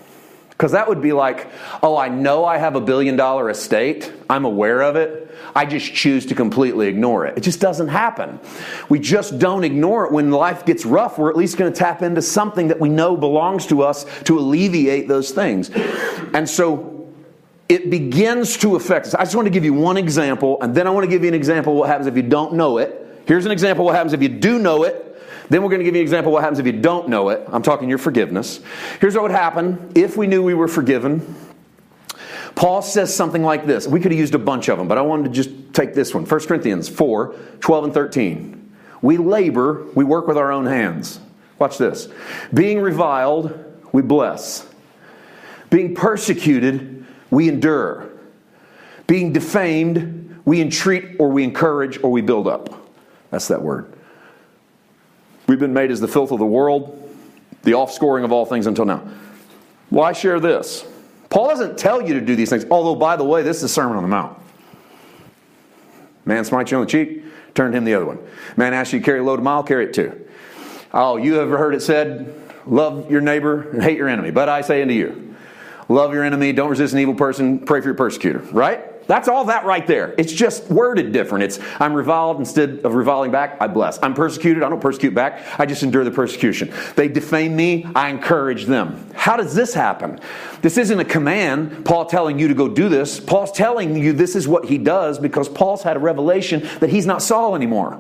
Because 0.61 0.73
that 0.73 0.89
would 0.89 1.01
be 1.01 1.15
like, 1.15 1.47
oh, 1.83 1.97
I 1.97 2.11
know 2.11 2.45
I 2.45 2.59
have 2.59 2.77
a 2.77 2.83
billion 2.83 3.17
dollar 3.17 3.49
estate. 3.49 4.13
I'm 4.29 4.45
aware 4.45 4.83
of 4.83 4.95
it. 4.95 5.35
I 5.57 5.65
just 5.65 5.95
choose 5.95 6.27
to 6.27 6.35
completely 6.35 6.87
ignore 6.87 7.25
it. 7.25 7.39
It 7.39 7.41
just 7.41 7.61
doesn't 7.61 7.89
happen. 7.89 8.39
We 8.91 8.99
just 8.99 9.39
don't 9.39 9.65
ignore 9.65 10.05
it 10.05 10.13
when 10.13 10.31
life 10.31 10.67
gets 10.67 10.85
rough. 10.85 11.17
We're 11.17 11.31
at 11.31 11.37
least 11.37 11.57
going 11.57 11.73
to 11.73 11.79
tap 11.79 12.03
into 12.03 12.21
something 12.21 12.69
that 12.69 12.79
we 12.79 12.91
know 12.91 13.17
belongs 13.17 13.69
to 13.69 13.81
us 13.81 14.05
to 14.25 14.39
alleviate 14.39 15.09
those 15.09 15.31
things. 15.31 15.71
And 16.35 16.47
so 16.47 17.11
it 17.71 17.89
begins 17.89 18.59
to 18.59 18.77
affect 18.77 19.07
us. 19.07 19.15
I 19.15 19.25
just 19.25 19.35
want 19.35 19.47
to 19.47 19.51
give 19.51 19.65
you 19.65 19.73
one 19.73 19.97
example, 19.97 20.61
and 20.61 20.75
then 20.75 20.87
I 20.87 20.91
want 20.91 21.05
to 21.05 21.11
give 21.11 21.23
you 21.23 21.29
an 21.29 21.35
example 21.35 21.73
of 21.73 21.79
what 21.79 21.89
happens 21.89 22.07
if 22.07 22.17
you 22.17 22.23
don't 22.23 22.53
know 22.53 22.77
it. 22.77 23.23
Here's 23.27 23.47
an 23.47 23.53
example 23.53 23.87
what 23.87 23.95
happens 23.95 24.13
if 24.13 24.21
you 24.21 24.29
do 24.29 24.59
know 24.59 24.83
it. 24.83 25.10
Then 25.51 25.63
we're 25.63 25.69
going 25.69 25.81
to 25.81 25.85
give 25.85 25.95
you 25.95 26.01
an 26.01 26.05
example 26.05 26.33
what 26.33 26.43
happens 26.43 26.61
if 26.61 26.67
you 26.67 26.73
don't 26.73 27.09
know 27.09 27.29
it. 27.29 27.47
I'm 27.49 27.63
talking 27.63 27.89
your 27.89 27.99
forgiveness. 27.99 28.61
Here's 29.01 29.15
what 29.15 29.25
would 29.25 29.31
happen 29.33 29.93
if 29.97 30.17
we 30.17 30.29
knew 30.29 30.43
we 30.43 30.55
were 30.55 30.69
forgiven. 30.69 31.37
Paul 32.55 32.83
says 32.83 33.15
something 33.15 33.43
like 33.43 33.67
this. 33.67 33.87
We 33.87 34.01
could 34.01 34.13
have 34.13 34.19
used 34.19 34.35
a 34.35 34.39
bunch 34.39 34.69
of 34.69 34.79
them, 34.79 34.87
but 34.87 34.97
I 34.97 35.03
wanted 35.03 35.25
to 35.25 35.31
just 35.31 35.51
take 35.75 35.93
this 35.93 36.15
one 36.15 36.25
1 36.25 36.41
Corinthians 36.41 36.89
4 36.89 37.35
12 37.61 37.85
and 37.85 37.95
13. 37.95 38.73
We 39.03 39.17
labor, 39.17 39.87
we 39.95 40.05
work 40.05 40.27
with 40.27 40.37
our 40.37 40.53
own 40.53 40.67
hands. 40.67 41.21
Watch 41.59 41.79
this. 41.79 42.09
Being 42.55 42.81
reviled, 42.81 43.59
we 43.93 44.03
bless. 44.03 44.67
Being 45.69 45.95
persecuted, 45.95 47.05
we 47.31 47.49
endure. 47.49 48.11
Being 49.07 49.33
defamed, 49.33 50.41
we 50.45 50.61
entreat 50.61 51.17
or 51.19 51.29
we 51.29 51.43
encourage 51.43 52.03
or 52.03 52.11
we 52.11 52.21
build 52.21 52.47
up. 52.47 52.91
That's 53.31 53.49
that 53.49 53.63
word. 53.63 53.93
We've 55.51 55.59
been 55.59 55.75
made 55.75 55.91
as 55.91 55.99
the 55.99 56.07
filth 56.07 56.31
of 56.31 56.39
the 56.39 56.47
world, 56.47 57.13
the 57.65 57.73
offscoring 57.73 58.23
of 58.23 58.31
all 58.31 58.47
things 58.47 58.69
until 58.69 58.85
now. 58.85 59.03
Why 59.89 60.13
share 60.13 60.39
this? 60.39 60.87
Paul 61.29 61.49
doesn't 61.49 61.77
tell 61.77 62.01
you 62.01 62.15
to 62.15 62.21
do 62.21 62.37
these 62.37 62.51
things, 62.51 62.65
although, 62.71 62.95
by 62.95 63.17
the 63.17 63.25
way, 63.25 63.43
this 63.43 63.57
is 63.57 63.63
the 63.63 63.69
Sermon 63.69 63.97
on 63.97 64.05
the 64.05 64.09
Mount. 64.09 64.39
Man 66.25 66.45
smites 66.45 66.71
you 66.71 66.77
on 66.77 66.85
the 66.85 66.89
cheek, 66.89 67.25
turn 67.53 67.75
him 67.75 67.83
the 67.83 67.95
other 67.95 68.07
one. 68.07 68.21
Man 68.57 68.73
asks 68.73 68.93
you 68.93 69.01
to 69.01 69.05
carry 69.05 69.19
a 69.19 69.25
load 69.25 69.41
of 69.41 69.45
mile, 69.45 69.65
carry 69.65 69.87
it 69.87 69.93
too. 69.93 70.25
Oh, 70.95 71.17
you 71.17 71.41
ever 71.41 71.59
heard 71.59 71.75
it 71.75 71.83
said, 71.83 72.33
love 72.65 73.11
your 73.11 73.21
neighbor 73.21 73.71
and 73.71 73.83
hate 73.83 73.99
your 73.99 74.09
enemy? 74.09 74.31
But 74.31 74.49
I 74.49 74.61
say 74.61 74.83
unto 74.83 74.95
you, 74.95 75.35
love 75.89 76.15
your 76.15 76.23
enemy, 76.23 76.53
don't 76.53 76.71
resist 76.71 76.93
an 76.93 77.01
evil 77.01 77.17
person, 77.17 77.59
pray 77.59 77.81
for 77.81 77.89
your 77.89 77.97
persecutor, 77.97 78.39
right? 78.53 78.85
That's 79.11 79.27
all 79.27 79.47
that 79.47 79.65
right 79.65 79.85
there. 79.89 80.15
It's 80.19 80.33
just 80.33 80.71
worded 80.71 81.11
different. 81.11 81.43
It's 81.43 81.59
I'm 81.81 81.95
reviled 81.95 82.39
instead 82.39 82.83
of 82.85 82.95
reviling 82.95 83.33
back, 83.33 83.57
I 83.61 83.67
bless. 83.67 83.99
I'm 84.05 84.15
persecuted, 84.15 84.63
I 84.63 84.69
don't 84.69 84.81
persecute 84.81 85.17
back, 85.17 85.45
I 85.59 85.67
just 85.67 85.83
endure 85.83 86.05
the 86.05 86.13
persecution. 86.13 86.73
They 86.95 87.09
defame 87.09 87.57
me, 87.57 87.87
I 87.97 88.09
encourage 88.11 88.67
them. 88.67 89.11
How 89.15 89.37
does 89.37 89.53
this 89.53 89.75
happen? 89.75 90.21
This 90.63 90.79
isn't 90.79 91.01
a 91.01 91.05
command, 91.05 91.85
Paul 91.85 92.07
telling 92.07 92.39
you 92.39 92.47
to 92.47 92.55
go 92.55 92.69
do 92.69 92.89
this. 92.89 93.19
Paul's 93.19 93.51
telling 93.51 93.97
you 93.97 94.13
this 94.13 94.37
is 94.37 94.47
what 94.47 94.67
he 94.67 94.79
does 94.79 95.19
because 95.19 95.49
Paul's 95.49 95.83
had 95.83 95.97
a 95.97 96.01
revelation 96.01 96.69
that 96.79 96.89
he's 96.89 97.05
not 97.05 97.21
Saul 97.21 97.57
anymore. 97.57 97.99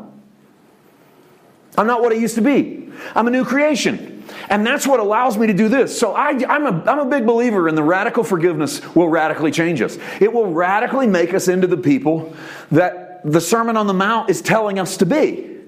I'm 1.77 1.89
not 1.89 2.03
what 2.03 2.13
I 2.13 2.19
used 2.19 2.37
to 2.37 2.41
be. 2.41 2.89
I'm 3.17 3.27
a 3.27 3.33
new 3.33 3.45
creation. 3.45 4.10
And 4.49 4.67
that's 4.67 4.87
what 4.87 5.01
allows 5.01 5.37
me 5.39 5.47
to 5.47 5.55
do 5.55 5.69
this. 5.69 5.99
So 5.99 6.15
I, 6.15 6.31
am 6.31 6.67
a, 6.67 6.91
I'm 6.91 6.99
a 6.99 7.07
big 7.07 7.27
believer 7.27 7.69
in 7.69 7.75
the 7.75 7.83
radical 7.83 8.25
forgiveness 8.25 8.83
will 8.95 9.09
radically 9.09 9.51
change 9.51 9.81
us. 9.81 9.99
It 10.21 10.33
will 10.33 10.53
radically 10.53 11.07
make 11.07 11.35
us 11.35 11.49
into 11.49 11.67
the 11.67 11.77
people 11.77 12.35
that 12.71 13.23
the 13.25 13.41
Sermon 13.41 13.77
on 13.77 13.87
the 13.87 13.95
Mount 13.95 14.31
is 14.31 14.41
telling 14.41 14.79
us 14.79 14.97
to 14.99 15.07
be. 15.07 15.59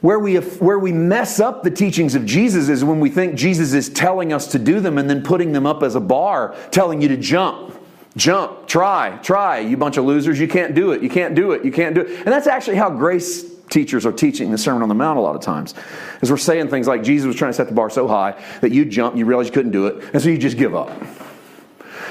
Where 0.00 0.18
we, 0.18 0.36
where 0.36 0.78
we 0.78 0.92
mess 0.92 1.40
up 1.40 1.62
the 1.62 1.70
teachings 1.70 2.14
of 2.14 2.26
Jesus 2.26 2.68
is 2.68 2.84
when 2.84 3.00
we 3.00 3.10
think 3.10 3.34
Jesus 3.34 3.72
is 3.72 3.88
telling 3.88 4.32
us 4.32 4.48
to 4.48 4.58
do 4.58 4.78
them 4.78 4.98
and 4.98 5.08
then 5.08 5.22
putting 5.22 5.52
them 5.52 5.66
up 5.66 5.82
as 5.82 5.94
a 5.94 6.00
bar, 6.00 6.54
telling 6.70 7.00
you 7.00 7.08
to 7.08 7.16
jump. 7.16 7.74
Jump, 8.16 8.66
try, 8.66 9.18
try, 9.22 9.58
you 9.58 9.76
bunch 9.76 9.98
of 9.98 10.04
losers. 10.04 10.40
You 10.40 10.48
can't 10.48 10.74
do 10.74 10.92
it. 10.92 11.02
You 11.02 11.10
can't 11.10 11.34
do 11.34 11.52
it. 11.52 11.64
You 11.64 11.72
can't 11.72 11.94
do 11.94 12.00
it. 12.00 12.18
And 12.18 12.28
that's 12.28 12.46
actually 12.46 12.76
how 12.76 12.88
grace 12.88 13.44
teachers 13.70 14.06
are 14.06 14.12
teaching 14.12 14.50
the 14.50 14.58
Sermon 14.58 14.82
on 14.82 14.88
the 14.88 14.94
Mount 14.94 15.18
a 15.18 15.22
lot 15.22 15.36
of 15.36 15.42
times. 15.42 15.74
Is 16.22 16.30
we're 16.30 16.36
saying 16.36 16.68
things 16.68 16.86
like 16.86 17.02
Jesus 17.02 17.26
was 17.26 17.36
trying 17.36 17.50
to 17.50 17.56
set 17.56 17.68
the 17.68 17.74
bar 17.74 17.90
so 17.90 18.06
high 18.06 18.42
that 18.60 18.72
you 18.72 18.84
jump, 18.84 19.16
you 19.16 19.24
realize 19.24 19.46
you 19.46 19.52
couldn't 19.52 19.72
do 19.72 19.86
it, 19.86 20.10
and 20.12 20.22
so 20.22 20.28
you 20.28 20.38
just 20.38 20.56
give 20.56 20.74
up. 20.74 20.90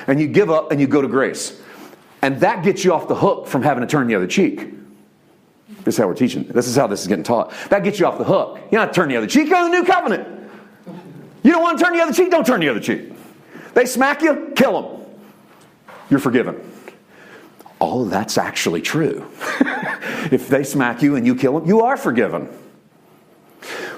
and 0.08 0.20
you 0.20 0.28
give 0.28 0.52
up 0.52 0.72
and 0.72 0.80
you 0.80 0.88
go 0.88 1.02
to 1.02 1.08
grace. 1.08 1.62
And 2.22 2.40
that 2.40 2.64
gets 2.64 2.84
you 2.84 2.94
off 2.94 3.08
the 3.08 3.16
hook 3.16 3.48
from 3.48 3.62
having 3.62 3.82
to 3.82 3.88
turn 3.88 4.08
the 4.08 4.16
other 4.16 4.28
cheek. 4.28 4.70
This 5.84 5.96
is 5.96 5.98
how 5.98 6.08
we're 6.08 6.16
teaching. 6.16 6.44
This 6.44 6.68
is 6.68 6.76
how 6.76 6.88
this 6.88 7.02
is 7.02 7.08
getting 7.08 7.24
taught. 7.24 7.54
That 7.70 7.84
gets 7.84 8.00
you 8.00 8.08
off 8.08 8.18
the 8.18 8.24
hook. 8.24 8.60
You 8.72 8.80
don't 8.80 8.94
turn 8.94 9.10
the 9.10 9.18
other 9.18 9.28
cheek. 9.28 9.50
Go 9.50 9.64
to 9.64 9.72
the 9.72 9.82
new 9.82 9.86
covenant. 9.86 10.50
You 11.44 11.52
don't 11.52 11.62
want 11.62 11.78
to 11.78 11.86
turn 11.86 11.94
the 11.94 12.02
other 12.02 12.14
cheek? 12.14 12.32
Don't 12.32 12.46
turn 12.46 12.60
the 12.60 12.70
other 12.70 12.80
cheek. 12.80 13.14
They 13.76 13.86
smack 13.86 14.22
you, 14.22 14.52
kill 14.56 14.82
them. 14.82 15.06
You're 16.10 16.20
forgiven. 16.20 16.60
Of 17.86 18.10
that's 18.10 18.38
actually 18.38 18.82
true. 18.82 19.26
if 20.32 20.48
they 20.48 20.64
smack 20.64 21.02
you 21.02 21.16
and 21.16 21.26
you 21.26 21.36
kill 21.36 21.60
them, 21.60 21.68
you 21.68 21.82
are 21.82 21.98
forgiven. 21.98 22.50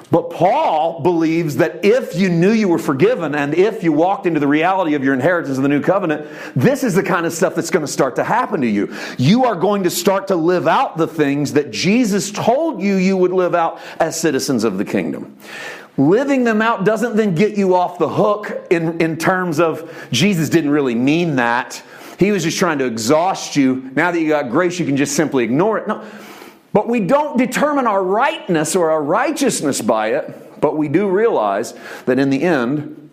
But 0.09 0.29
Paul 0.29 1.01
believes 1.01 1.57
that 1.57 1.83
if 1.83 2.15
you 2.15 2.29
knew 2.29 2.51
you 2.51 2.69
were 2.69 2.79
forgiven 2.79 3.35
and 3.35 3.53
if 3.53 3.83
you 3.83 3.91
walked 3.91 4.25
into 4.25 4.39
the 4.39 4.47
reality 4.47 4.93
of 4.93 5.03
your 5.03 5.13
inheritance 5.13 5.57
in 5.57 5.63
the 5.63 5.69
new 5.69 5.81
covenant, 5.81 6.27
this 6.55 6.83
is 6.83 6.95
the 6.95 7.03
kind 7.03 7.25
of 7.25 7.33
stuff 7.33 7.55
that's 7.55 7.69
going 7.69 7.85
to 7.85 7.91
start 7.91 8.15
to 8.15 8.23
happen 8.23 8.61
to 8.61 8.67
you. 8.67 8.95
You 9.17 9.43
are 9.45 9.55
going 9.55 9.83
to 9.83 9.89
start 9.89 10.27
to 10.27 10.35
live 10.35 10.65
out 10.65 10.95
the 10.97 11.07
things 11.07 11.53
that 11.53 11.71
Jesus 11.71 12.31
told 12.31 12.81
you 12.81 12.95
you 12.95 13.17
would 13.17 13.33
live 13.33 13.53
out 13.53 13.81
as 13.99 14.17
citizens 14.17 14.63
of 14.63 14.77
the 14.77 14.85
kingdom. 14.85 15.37
Living 15.97 16.43
them 16.43 16.61
out 16.61 16.85
doesn't 16.85 17.17
then 17.17 17.35
get 17.35 17.57
you 17.57 17.75
off 17.75 17.97
the 17.97 18.07
hook 18.07 18.67
in, 18.69 19.01
in 19.01 19.17
terms 19.17 19.59
of 19.59 20.07
Jesus 20.11 20.47
didn't 20.47 20.69
really 20.69 20.95
mean 20.95 21.35
that. 21.37 21.81
He 22.17 22.31
was 22.31 22.43
just 22.43 22.57
trying 22.57 22.79
to 22.79 22.85
exhaust 22.85 23.55
you. 23.55 23.91
Now 23.95 24.11
that 24.11 24.19
you 24.19 24.29
got 24.29 24.49
grace, 24.49 24.79
you 24.79 24.85
can 24.85 24.97
just 24.97 25.15
simply 25.15 25.43
ignore 25.43 25.77
it. 25.77 25.87
No. 25.87 26.03
But 26.73 26.87
we 26.87 26.99
don't 26.99 27.37
determine 27.37 27.87
our 27.87 28.03
rightness 28.03 28.75
or 28.75 28.91
our 28.91 29.01
righteousness 29.01 29.81
by 29.81 30.13
it, 30.13 30.59
but 30.59 30.77
we 30.77 30.87
do 30.89 31.09
realize 31.09 31.73
that 32.05 32.19
in 32.19 32.29
the 32.29 32.41
end, 32.43 33.09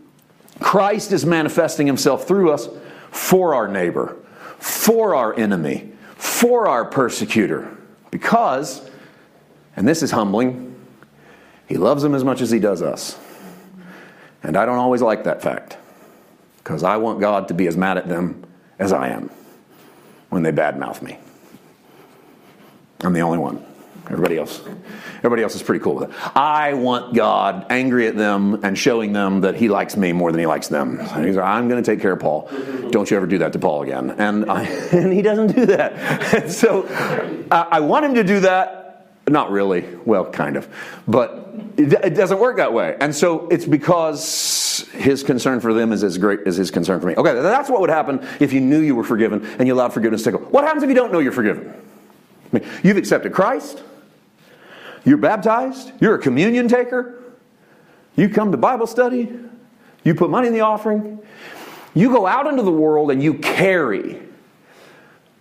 Christ 0.60 1.12
is 1.12 1.24
manifesting 1.24 1.86
himself 1.86 2.26
through 2.26 2.50
us 2.50 2.68
for 3.10 3.54
our 3.54 3.68
neighbor, 3.68 4.16
for 4.58 5.14
our 5.14 5.34
enemy, 5.34 5.92
for 6.16 6.66
our 6.66 6.84
persecutor. 6.84 7.76
Because, 8.10 8.88
and 9.76 9.86
this 9.86 10.02
is 10.02 10.10
humbling, 10.10 10.74
he 11.66 11.76
loves 11.76 12.02
them 12.02 12.14
as 12.14 12.24
much 12.24 12.40
as 12.40 12.50
he 12.50 12.58
does 12.58 12.82
us. 12.82 13.18
And 14.42 14.56
I 14.56 14.66
don't 14.66 14.78
always 14.78 15.02
like 15.02 15.24
that 15.24 15.42
fact 15.42 15.76
because 16.58 16.82
I 16.82 16.96
want 16.96 17.20
God 17.20 17.48
to 17.48 17.54
be 17.54 17.66
as 17.66 17.76
mad 17.76 17.98
at 17.98 18.08
them 18.08 18.44
as 18.78 18.92
I 18.92 19.08
am 19.08 19.30
when 20.30 20.42
they 20.42 20.52
badmouth 20.52 21.02
me. 21.02 21.18
I'm 23.02 23.12
the 23.12 23.20
only 23.20 23.38
one. 23.38 23.64
Everybody 24.06 24.36
else, 24.36 24.60
everybody 25.18 25.42
else 25.42 25.54
is 25.54 25.62
pretty 25.62 25.82
cool 25.82 25.94
with 25.94 26.10
it. 26.10 26.36
I 26.36 26.74
want 26.74 27.14
God 27.14 27.66
angry 27.70 28.06
at 28.06 28.16
them 28.16 28.62
and 28.62 28.76
showing 28.76 29.14
them 29.14 29.40
that 29.42 29.54
He 29.54 29.70
likes 29.70 29.96
me 29.96 30.12
more 30.12 30.30
than 30.30 30.40
He 30.40 30.46
likes 30.46 30.68
them. 30.68 30.98
He's 30.98 31.36
like, 31.36 31.38
I'm 31.38 31.68
going 31.68 31.82
to 31.82 31.90
take 31.90 32.02
care 32.02 32.12
of 32.12 32.20
Paul. 32.20 32.50
Don't 32.90 33.10
you 33.10 33.16
ever 33.16 33.26
do 33.26 33.38
that 33.38 33.54
to 33.54 33.58
Paul 33.58 33.82
again. 33.82 34.10
And, 34.10 34.50
I, 34.50 34.64
and 34.92 35.10
He 35.10 35.22
doesn't 35.22 35.54
do 35.54 35.64
that. 35.66 36.50
so 36.50 36.86
I, 37.50 37.66
I 37.72 37.80
want 37.80 38.04
Him 38.04 38.14
to 38.14 38.24
do 38.24 38.40
that. 38.40 38.83
Not 39.28 39.50
really. 39.50 39.86
Well, 40.04 40.30
kind 40.30 40.56
of. 40.56 40.68
But 41.08 41.54
it, 41.76 41.92
it 41.92 42.14
doesn't 42.14 42.38
work 42.38 42.56
that 42.58 42.72
way. 42.72 42.96
And 43.00 43.14
so 43.14 43.48
it's 43.48 43.64
because 43.64 44.86
His 44.92 45.22
concern 45.22 45.60
for 45.60 45.72
them 45.72 45.92
is 45.92 46.04
as 46.04 46.18
great 46.18 46.40
as 46.46 46.56
His 46.56 46.70
concern 46.70 47.00
for 47.00 47.06
me. 47.06 47.14
Okay, 47.16 47.32
that's 47.34 47.70
what 47.70 47.80
would 47.80 47.90
happen 47.90 48.26
if 48.40 48.52
you 48.52 48.60
knew 48.60 48.80
you 48.80 48.94
were 48.94 49.04
forgiven 49.04 49.44
and 49.58 49.66
you 49.66 49.74
allowed 49.74 49.92
forgiveness 49.94 50.24
to 50.24 50.32
go. 50.32 50.38
What 50.38 50.64
happens 50.64 50.82
if 50.82 50.88
you 50.88 50.94
don't 50.94 51.12
know 51.12 51.20
you're 51.20 51.32
forgiven? 51.32 51.72
You've 52.82 52.98
accepted 52.98 53.32
Christ. 53.32 53.82
You're 55.04 55.18
baptized. 55.18 55.92
You're 56.00 56.14
a 56.14 56.18
communion 56.18 56.68
taker. 56.68 57.22
You 58.16 58.28
come 58.28 58.52
to 58.52 58.56
Bible 58.56 58.86
study. 58.86 59.32
You 60.04 60.14
put 60.14 60.30
money 60.30 60.48
in 60.48 60.54
the 60.54 60.60
offering. 60.60 61.20
You 61.94 62.10
go 62.10 62.26
out 62.26 62.46
into 62.46 62.62
the 62.62 62.70
world 62.70 63.10
and 63.10 63.22
you 63.22 63.34
carry 63.34 64.20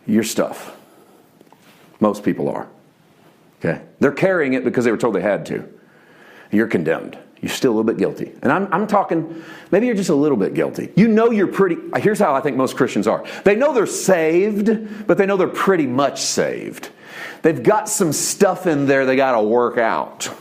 your 0.06 0.24
stuff. 0.24 0.76
Most 2.00 2.24
people 2.24 2.50
are. 2.50 2.68
Okay? 3.64 3.82
They're 4.00 4.12
carrying 4.12 4.54
it 4.54 4.64
because 4.64 4.86
they 4.86 4.92
were 4.92 4.98
told 4.98 5.16
they 5.16 5.22
had 5.22 5.46
to. 5.48 5.68
You're 6.52 6.68
condemned. 6.68 7.18
You're 7.42 7.50
still 7.50 7.72
a 7.72 7.76
little 7.76 7.92
bit 7.92 7.98
guilty. 7.98 8.32
And 8.42 8.52
I'm, 8.52 8.74
I'm 8.74 8.88
talking, 8.88 9.44
maybe 9.70 9.86
you're 9.86 9.96
just 9.96 10.10
a 10.10 10.16
little 10.16 10.38
bit 10.38 10.54
guilty. 10.54 10.94
You 10.96 11.08
know 11.08 11.30
you're 11.32 11.48
pretty, 11.48 11.78
here's 11.98 12.20
how 12.20 12.34
I 12.34 12.42
think 12.42 12.56
most 12.56 12.78
Christians 12.78 13.06
are. 13.06 13.26
They 13.44 13.56
know 13.56 13.74
they're 13.74 13.86
saved, 13.86 15.08
but 15.08 15.18
they 15.18 15.26
know 15.26 15.36
they're 15.36 15.48
pretty 15.48 15.88
much 15.88 16.22
saved. 16.22 16.90
They've 17.42 17.62
got 17.62 17.90
some 17.90 18.14
stuff 18.14 18.66
in 18.66 18.86
there 18.86 19.06
they 19.06 19.18
got 19.18 19.34
to 19.34 19.42
work 19.42 19.78
out. 19.78 20.34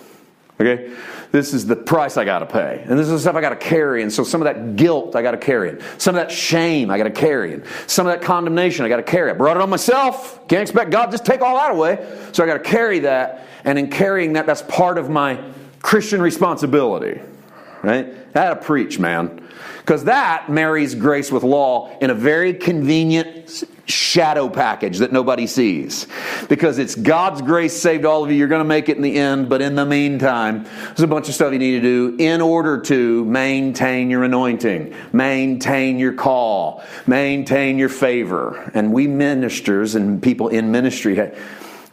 Okay? 0.61 0.95
This 1.33 1.55
is 1.55 1.67
the 1.67 1.77
price 1.77 2.19
I 2.19 2.27
got 2.27 2.41
to 2.41 2.47
pay. 2.47 2.85
And 2.87 2.99
this 2.99 3.07
is 3.07 3.13
the 3.13 3.19
stuff 3.19 3.37
I 3.37 3.41
got 3.41 3.49
to 3.49 3.57
carry. 3.57 4.03
And 4.03 4.13
so 4.13 4.23
some 4.23 4.43
of 4.43 4.45
that 4.45 4.77
guilt 4.77 5.17
I 5.17 5.23
got 5.23 5.31
to 5.31 5.39
carry. 5.39 5.71
And 5.71 5.83
some 5.97 6.15
of 6.15 6.21
that 6.21 6.31
shame 6.31 6.91
I 6.91 6.99
got 6.99 7.05
to 7.05 7.11
carry. 7.11 7.55
And 7.55 7.65
some 7.87 8.07
of 8.07 8.13
that 8.13 8.23
condemnation 8.23 8.85
I 8.85 8.91
got 8.91 8.99
to 8.99 9.03
carry. 9.03 9.31
I 9.31 9.35
brought 9.35 9.57
it 9.57 9.63
on 9.63 9.71
myself. 9.71 10.47
Can't 10.47 10.61
expect 10.61 10.91
God 10.91 11.11
just 11.11 11.25
take 11.25 11.41
all 11.41 11.57
that 11.57 11.71
away. 11.71 12.07
So 12.33 12.45
I 12.45 12.47
got 12.47 12.63
to 12.63 12.71
carry 12.71 13.01
that. 13.01 13.47
And 13.65 13.79
in 13.79 13.89
carrying 13.89 14.35
that, 14.35 14.45
that's 14.45 14.61
part 14.61 14.99
of 14.99 15.09
my 15.09 15.43
Christian 15.81 16.21
responsibility. 16.21 17.19
Right? 17.83 18.15
I 18.35 18.39
had 18.39 18.51
to 18.51 18.57
preach, 18.57 18.99
man. 18.99 19.49
Because 19.79 20.05
that 20.05 20.49
marries 20.49 20.95
grace 20.95 21.33
with 21.33 21.43
law 21.43 21.97
in 22.01 22.11
a 22.11 22.15
very 22.15 22.55
convenient 22.55 23.65
shadow 23.87 24.49
package 24.49 24.99
that 24.99 25.13
nobody 25.13 25.47
sees. 25.47 26.07
Because 26.49 26.79
it's 26.79 26.95
God's 26.95 27.43
grace 27.43 27.75
saved 27.75 28.05
all 28.05 28.25
of 28.25 28.31
you. 28.31 28.37
You're 28.37 28.49
going 28.49 28.61
to 28.61 28.65
make 28.65 28.89
it 28.89 28.97
in 28.97 29.03
the 29.03 29.17
end, 29.17 29.49
but 29.49 29.61
in 29.61 29.75
the 29.75 29.85
meantime, 29.85 30.65
there's 30.65 31.01
a 31.01 31.07
bunch 31.07 31.29
of 31.29 31.35
stuff 31.35 31.53
you 31.53 31.59
need 31.59 31.81
to 31.81 31.81
do 31.81 32.17
in 32.19 32.41
order 32.41 32.81
to 32.83 33.25
maintain 33.25 34.11
your 34.11 34.25
anointing, 34.25 34.95
maintain 35.13 35.99
your 35.99 36.13
call, 36.13 36.83
maintain 37.07 37.79
your 37.79 37.89
favor. 37.89 38.71
And 38.75 38.93
we 38.93 39.07
ministers 39.07 39.95
and 39.95 40.23
people 40.23 40.49
in 40.49 40.71
ministry, 40.71 41.33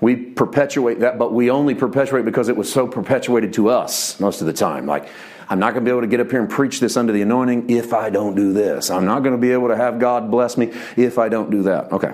we 0.02 0.16
perpetuate 0.16 1.00
that, 1.00 1.18
but 1.18 1.34
we 1.34 1.50
only 1.50 1.76
perpetuate 1.76 2.24
because 2.24 2.48
it 2.48 2.56
was 2.56 2.72
so 2.72 2.88
perpetuated 2.88 3.54
to 3.54 3.70
us 3.70 4.20
most 4.20 4.42
of 4.42 4.48
the 4.48 4.54
time. 4.54 4.86
Like, 4.86 5.10
I'm 5.50 5.58
not 5.58 5.74
going 5.74 5.84
to 5.84 5.90
be 5.90 5.92
able 5.92 6.02
to 6.02 6.08
get 6.08 6.20
up 6.20 6.30
here 6.30 6.40
and 6.40 6.50
preach 6.50 6.80
this 6.80 6.96
under 6.96 7.12
the 7.12 7.24
anointing 7.24 7.72
if 7.72 7.92
I 7.92 8.12
don't 8.12 8.36
do 8.36 8.54
this. 8.54 8.92
I'm 8.92 9.06
not 9.06 9.22
going 9.22 9.34
to 9.34 9.42
be 9.42 9.52
able 9.52 9.70
to 9.70 9.76
have 9.76 10.00
God 10.00 10.30
bless 10.30 10.58
me 10.58 10.72
if 10.96 11.18
I 11.18 11.28
don't 11.28 11.50
do 11.50 11.64
that. 11.64 11.92
Okay. 11.92 12.14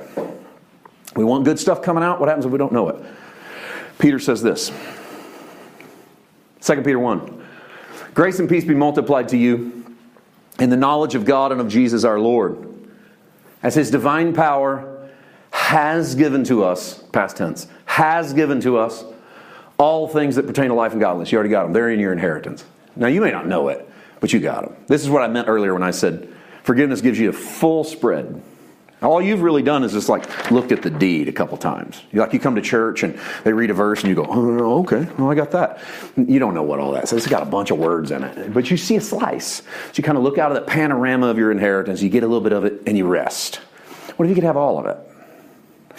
We 1.16 1.26
want 1.26 1.44
good 1.44 1.60
stuff 1.60 1.82
coming 1.82 2.04
out. 2.04 2.20
What 2.20 2.30
happens 2.30 2.46
if 2.46 2.52
we 2.52 2.58
don't 2.58 2.72
know 2.72 2.90
it? 2.90 3.04
Peter 4.00 4.20
says 4.20 4.42
this 4.42 4.72
2 6.62 6.82
Peter 6.82 7.00
1 7.00 7.46
Grace 8.14 8.40
and 8.40 8.48
peace 8.48 8.64
be 8.64 8.74
multiplied 8.74 9.30
to 9.30 9.38
you 9.38 9.86
in 10.60 10.70
the 10.70 10.78
knowledge 10.78 11.16
of 11.16 11.26
God 11.26 11.52
and 11.52 11.60
of 11.60 11.68
Jesus 11.68 12.06
our 12.06 12.20
Lord, 12.20 12.90
as 13.62 13.76
his 13.76 13.92
divine 13.92 14.34
power 14.34 15.10
has 15.52 16.16
given 16.16 16.46
to 16.46 16.64
us, 16.64 17.04
past 17.12 17.36
tense, 17.36 17.68
has 17.86 18.34
given 18.34 18.62
to 18.62 18.78
us 18.78 19.04
all 19.78 20.08
things 20.08 20.36
that 20.36 20.48
pertain 20.48 20.70
to 20.70 20.74
life 20.74 20.94
and 20.94 21.02
godliness. 21.02 21.32
You 21.32 21.38
already 21.38 21.50
got 21.50 21.64
them. 21.64 21.74
They're 21.74 21.90
in 21.90 22.00
your 22.00 22.14
inheritance. 22.14 22.64
Now, 22.96 23.08
you 23.08 23.22
may 23.22 23.32
not 23.32 23.48
know 23.48 23.70
it, 23.70 23.90
but 24.20 24.34
you 24.34 24.40
got 24.40 24.64
them. 24.64 24.76
This 24.88 25.04
is 25.04 25.10
what 25.10 25.22
I 25.22 25.28
meant 25.28 25.48
earlier 25.48 25.74
when 25.74 25.84
I 25.84 25.92
said 25.92 26.34
forgiveness 26.64 27.02
gives 27.02 27.20
you 27.20 27.30
a 27.30 27.34
full 27.34 27.84
spread. 27.84 28.42
All 29.02 29.22
you've 29.22 29.42
really 29.42 29.62
done 29.62 29.84
is 29.84 29.92
just 29.92 30.10
like 30.10 30.52
looked 30.52 30.72
at 30.72 30.82
the 30.82 30.90
deed 30.90 31.28
a 31.28 31.32
couple 31.32 31.58
times. 31.58 32.02
You 32.12 32.22
like 32.22 32.34
you 32.34 32.40
come 32.40 32.56
to 32.56 32.62
church 32.62 33.04
and 33.04 33.20
they 33.44 33.54
read 33.54 33.70
a 33.70 33.74
verse 33.74 34.02
and 34.02 34.10
you 34.10 34.16
go, 34.16 34.26
oh, 34.28 34.80
okay, 34.82 35.08
well 35.18 35.30
I 35.30 35.36
got 35.36 35.52
that. 35.52 35.80
You 36.16 36.40
don't 36.40 36.54
know 36.54 36.64
what 36.64 36.80
all 36.80 36.94
that 36.94 37.10
says. 37.10 37.18
It's 37.18 37.28
got 37.28 37.44
a 37.44 37.46
bunch 37.46 37.72
of 37.72 37.78
words 37.78 38.10
in 38.12 38.24
it, 38.24 38.54
but 38.54 38.72
you 38.72 38.78
see 38.78 38.96
a 38.96 39.02
slice. 39.02 39.58
So 39.58 39.64
you 39.96 40.04
kind 40.04 40.18
of 40.18 40.24
look 40.24 40.38
out 40.38 40.52
of 40.52 40.56
that 40.56 40.66
panorama 40.66 41.28
of 41.28 41.38
your 41.38 41.52
inheritance. 41.52 42.02
You 42.02 42.10
get 42.10 42.24
a 42.24 42.28
little 42.28 42.42
bit 42.42 42.54
of 42.54 42.66
it 42.66 42.82
and 42.88 42.98
you 42.98 43.06
rest. 43.06 43.58
What 44.16 44.26
if 44.26 44.30
you 44.30 44.36
could 44.36 44.46
have 44.46 44.58
all 44.58 44.80
of 44.80 44.86
it? 44.86 44.98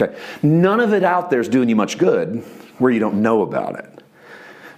Okay, 0.00 0.18
none 0.42 0.80
of 0.80 0.92
it 0.92 1.04
out 1.04 1.30
there 1.30 1.40
is 1.40 1.48
doing 1.48 1.68
you 1.68 1.76
much 1.76 1.98
good 1.98 2.42
where 2.78 2.90
you 2.90 2.98
don't 2.98 3.22
know 3.22 3.42
about 3.42 3.78
it. 3.78 4.02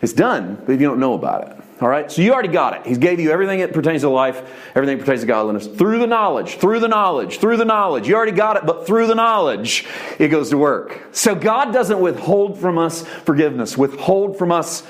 It's 0.03 0.13
done, 0.13 0.57
but 0.67 0.73
if 0.73 0.81
you 0.81 0.87
don't 0.87 1.01
know 1.01 1.15
about 1.15 1.49
it. 1.49 1.65
All 1.81 1.89
right, 1.89 2.11
so 2.11 2.23
you 2.23 2.33
already 2.33 2.49
got 2.49 2.75
it. 2.75 2.87
He's 2.87 2.99
gave 2.99 3.21
you 3.21 3.31
everything 3.31 3.61
that 3.61 3.73
pertains 3.73 4.03
to 4.03 4.09
life, 4.09 4.43
everything 4.75 4.99
that 4.99 5.05
pertains 5.05 5.21
to 5.21 5.29
godliness 5.29 5.69
through 5.69 6.01
the 6.01 6.09
knowledge, 6.09 6.57
through 6.57 6.81
the 6.81 6.89
knowledge, 6.89 7.39
through 7.39 7.57
the 7.57 7.65
knowledge. 7.65 8.09
You 8.09 8.17
already 8.17 8.33
got 8.33 8.57
it, 8.57 8.67
but 8.67 8.85
through 8.85 9.07
the 9.07 9.15
knowledge, 9.15 9.87
it 10.19 10.29
goes 10.29 10.51
to 10.51 10.59
work. 10.59 11.07
So 11.13 11.37
God 11.37 11.73
doesn't 11.73 12.01
withhold 12.01 12.59
from 12.59 12.79
us 12.79 13.07
forgiveness, 13.07 13.79
withhold 13.79 14.37
from 14.37 14.51
us 14.51 14.83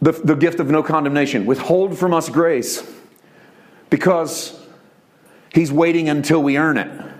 the, 0.00 0.10
the 0.10 0.34
gift 0.34 0.58
of 0.58 0.68
no 0.68 0.82
condemnation, 0.82 1.46
withhold 1.46 1.96
from 1.96 2.12
us 2.12 2.28
grace 2.28 2.82
because 3.88 4.58
He's 5.54 5.70
waiting 5.70 6.08
until 6.08 6.42
we 6.42 6.58
earn 6.58 6.78
it. 6.78 7.12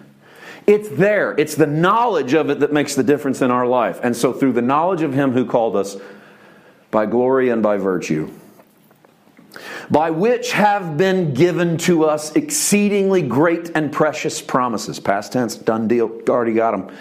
It's 0.67 0.89
there. 0.89 1.33
It's 1.39 1.55
the 1.55 1.67
knowledge 1.67 2.35
of 2.35 2.51
it 2.51 2.61
that 2.61 2.73
makes 2.73 2.97
the 2.97 3.05
difference 3.05 3.43
in 3.43 3.53
our 3.53 3.67
life. 3.67 4.01
And 4.03 4.17
so, 4.17 4.33
through 4.33 4.55
the 4.55 4.63
knowledge 4.63 5.03
of 5.03 5.15
Him 5.15 5.31
who 5.31 5.45
called 5.45 5.77
us 5.77 5.97
by 6.91 7.07
glory 7.07 7.51
and 7.51 7.63
by 7.63 7.77
virtue, 7.77 8.33
by 9.91 10.11
which 10.11 10.53
have 10.53 10.97
been 10.97 11.35
given 11.35 11.77
to 11.79 12.05
us 12.05 12.35
exceedingly 12.35 13.23
great 13.23 13.71
and 13.75 13.93
precious 13.93 14.41
promises. 14.41 14.99
Past 14.99 15.33
tense, 15.33 15.57
done 15.57 15.89
deal, 15.89 16.11
already 16.29 16.55
got 16.55 16.73
them. 16.73 16.97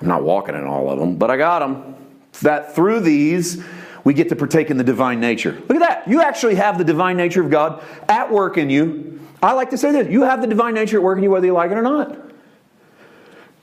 I'm 0.00 0.08
not 0.08 0.22
walking 0.22 0.54
in 0.54 0.64
all 0.64 0.90
of 0.90 0.98
them, 0.98 1.16
but 1.16 1.30
I 1.30 1.36
got 1.36 1.60
them. 1.60 1.96
That 2.42 2.74
through 2.74 3.00
these 3.00 3.62
we 4.04 4.14
get 4.14 4.28
to 4.30 4.36
partake 4.36 4.70
in 4.70 4.76
the 4.76 4.84
divine 4.84 5.20
nature. 5.20 5.52
Look 5.52 5.72
at 5.72 5.80
that. 5.80 6.08
You 6.08 6.22
actually 6.22 6.54
have 6.54 6.78
the 6.78 6.84
divine 6.84 7.16
nature 7.16 7.42
of 7.42 7.50
God 7.50 7.82
at 8.08 8.30
work 8.30 8.56
in 8.56 8.70
you. 8.70 9.20
I 9.42 9.52
like 9.52 9.70
to 9.70 9.78
say 9.78 9.92
this 9.92 10.08
you 10.08 10.22
have 10.22 10.40
the 10.40 10.46
divine 10.46 10.74
nature 10.74 10.96
at 10.96 11.02
work 11.02 11.18
in 11.18 11.24
you 11.24 11.30
whether 11.30 11.46
you 11.46 11.52
like 11.52 11.70
it 11.70 11.76
or 11.76 11.82
not. 11.82 12.16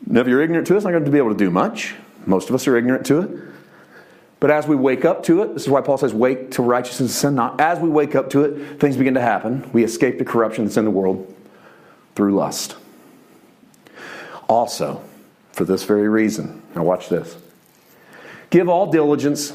Now, 0.05 0.21
if 0.21 0.27
you're 0.27 0.41
ignorant 0.41 0.67
to 0.67 0.73
it, 0.73 0.77
it's 0.77 0.85
not 0.85 0.91
going 0.91 1.03
to 1.03 1.11
be 1.11 1.17
able 1.17 1.31
to 1.31 1.37
do 1.37 1.49
much. 1.49 1.95
Most 2.25 2.49
of 2.49 2.55
us 2.55 2.67
are 2.67 2.77
ignorant 2.77 3.05
to 3.07 3.19
it. 3.19 3.56
But 4.39 4.51
as 4.51 4.67
we 4.67 4.75
wake 4.75 5.03
up 5.03 5.23
to 5.23 5.41
it, 5.41 5.53
this 5.53 5.63
is 5.63 5.69
why 5.69 5.81
Paul 5.81 5.97
says, 5.97 6.13
wake 6.13 6.51
to 6.51 6.61
righteousness 6.61 6.99
and 6.99 7.09
sin 7.09 7.35
not. 7.35 7.59
As 7.59 7.79
we 7.79 7.89
wake 7.89 8.13
up 8.13 8.29
to 8.31 8.43
it, 8.43 8.79
things 8.79 8.95
begin 8.95 9.15
to 9.15 9.21
happen. 9.21 9.67
We 9.73 9.83
escape 9.83 10.19
the 10.19 10.25
corruption 10.25 10.65
that's 10.65 10.77
in 10.77 10.85
the 10.85 10.91
world 10.91 11.33
through 12.15 12.35
lust. 12.35 12.75
Also, 14.47 15.03
for 15.51 15.65
this 15.65 15.83
very 15.83 16.07
reason, 16.07 16.61
now 16.75 16.83
watch 16.83 17.09
this 17.09 17.35
give 18.49 18.69
all 18.69 18.89
diligence 18.89 19.51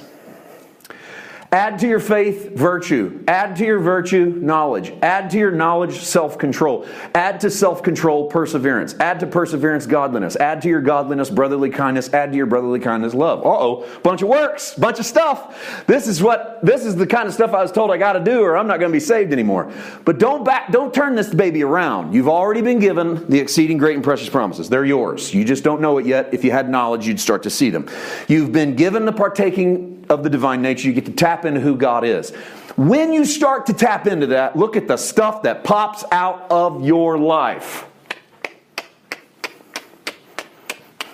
Add 1.52 1.80
to 1.80 1.86
your 1.86 2.00
faith 2.00 2.56
virtue. 2.56 3.22
Add 3.28 3.56
to 3.56 3.66
your 3.66 3.78
virtue 3.78 4.38
knowledge. 4.40 4.90
Add 5.02 5.28
to 5.32 5.38
your 5.38 5.50
knowledge 5.50 5.98
self 5.98 6.38
control. 6.38 6.86
Add 7.14 7.40
to 7.40 7.50
self 7.50 7.82
control 7.82 8.30
perseverance. 8.30 8.94
Add 8.98 9.20
to 9.20 9.26
perseverance 9.26 9.84
godliness. 9.84 10.34
Add 10.36 10.62
to 10.62 10.68
your 10.70 10.80
godliness 10.80 11.28
brotherly 11.28 11.68
kindness. 11.68 12.10
Add 12.14 12.32
to 12.32 12.38
your 12.38 12.46
brotherly 12.46 12.80
kindness 12.80 13.12
love. 13.12 13.40
Uh 13.40 13.50
oh, 13.50 14.00
bunch 14.02 14.22
of 14.22 14.28
works, 14.28 14.74
bunch 14.76 14.98
of 14.98 15.04
stuff. 15.04 15.84
This 15.86 16.08
is 16.08 16.22
what 16.22 16.58
this 16.62 16.86
is 16.86 16.96
the 16.96 17.06
kind 17.06 17.28
of 17.28 17.34
stuff 17.34 17.52
I 17.52 17.60
was 17.60 17.70
told 17.70 17.90
I 17.90 17.98
got 17.98 18.14
to 18.14 18.24
do, 18.24 18.40
or 18.40 18.56
I'm 18.56 18.66
not 18.66 18.80
going 18.80 18.90
to 18.90 18.96
be 18.96 19.00
saved 19.00 19.30
anymore. 19.30 19.70
But 20.06 20.18
don't 20.18 20.44
back, 20.44 20.72
don't 20.72 20.94
turn 20.94 21.16
this 21.16 21.34
baby 21.34 21.62
around. 21.62 22.14
You've 22.14 22.30
already 22.30 22.62
been 22.62 22.78
given 22.78 23.28
the 23.28 23.38
exceeding 23.38 23.76
great 23.76 23.96
and 23.96 24.04
precious 24.04 24.30
promises. 24.30 24.70
They're 24.70 24.86
yours. 24.86 25.34
You 25.34 25.44
just 25.44 25.64
don't 25.64 25.82
know 25.82 25.98
it 25.98 26.06
yet. 26.06 26.32
If 26.32 26.44
you 26.44 26.50
had 26.50 26.70
knowledge, 26.70 27.06
you'd 27.06 27.20
start 27.20 27.42
to 27.42 27.50
see 27.50 27.68
them. 27.68 27.90
You've 28.26 28.52
been 28.52 28.74
given 28.74 29.04
the 29.04 29.12
partaking 29.12 30.01
of 30.10 30.22
the 30.22 30.30
divine 30.30 30.62
nature. 30.62 30.88
You 30.88 30.94
get 30.94 31.06
to 31.06 31.12
tap 31.12 31.44
into 31.44 31.60
who 31.60 31.76
God 31.76 32.04
is. 32.04 32.30
When 32.76 33.12
you 33.12 33.24
start 33.24 33.66
to 33.66 33.72
tap 33.72 34.06
into 34.06 34.28
that, 34.28 34.56
look 34.56 34.76
at 34.76 34.88
the 34.88 34.96
stuff 34.96 35.42
that 35.42 35.64
pops 35.64 36.04
out 36.10 36.50
of 36.50 36.84
your 36.84 37.18
life. 37.18 37.86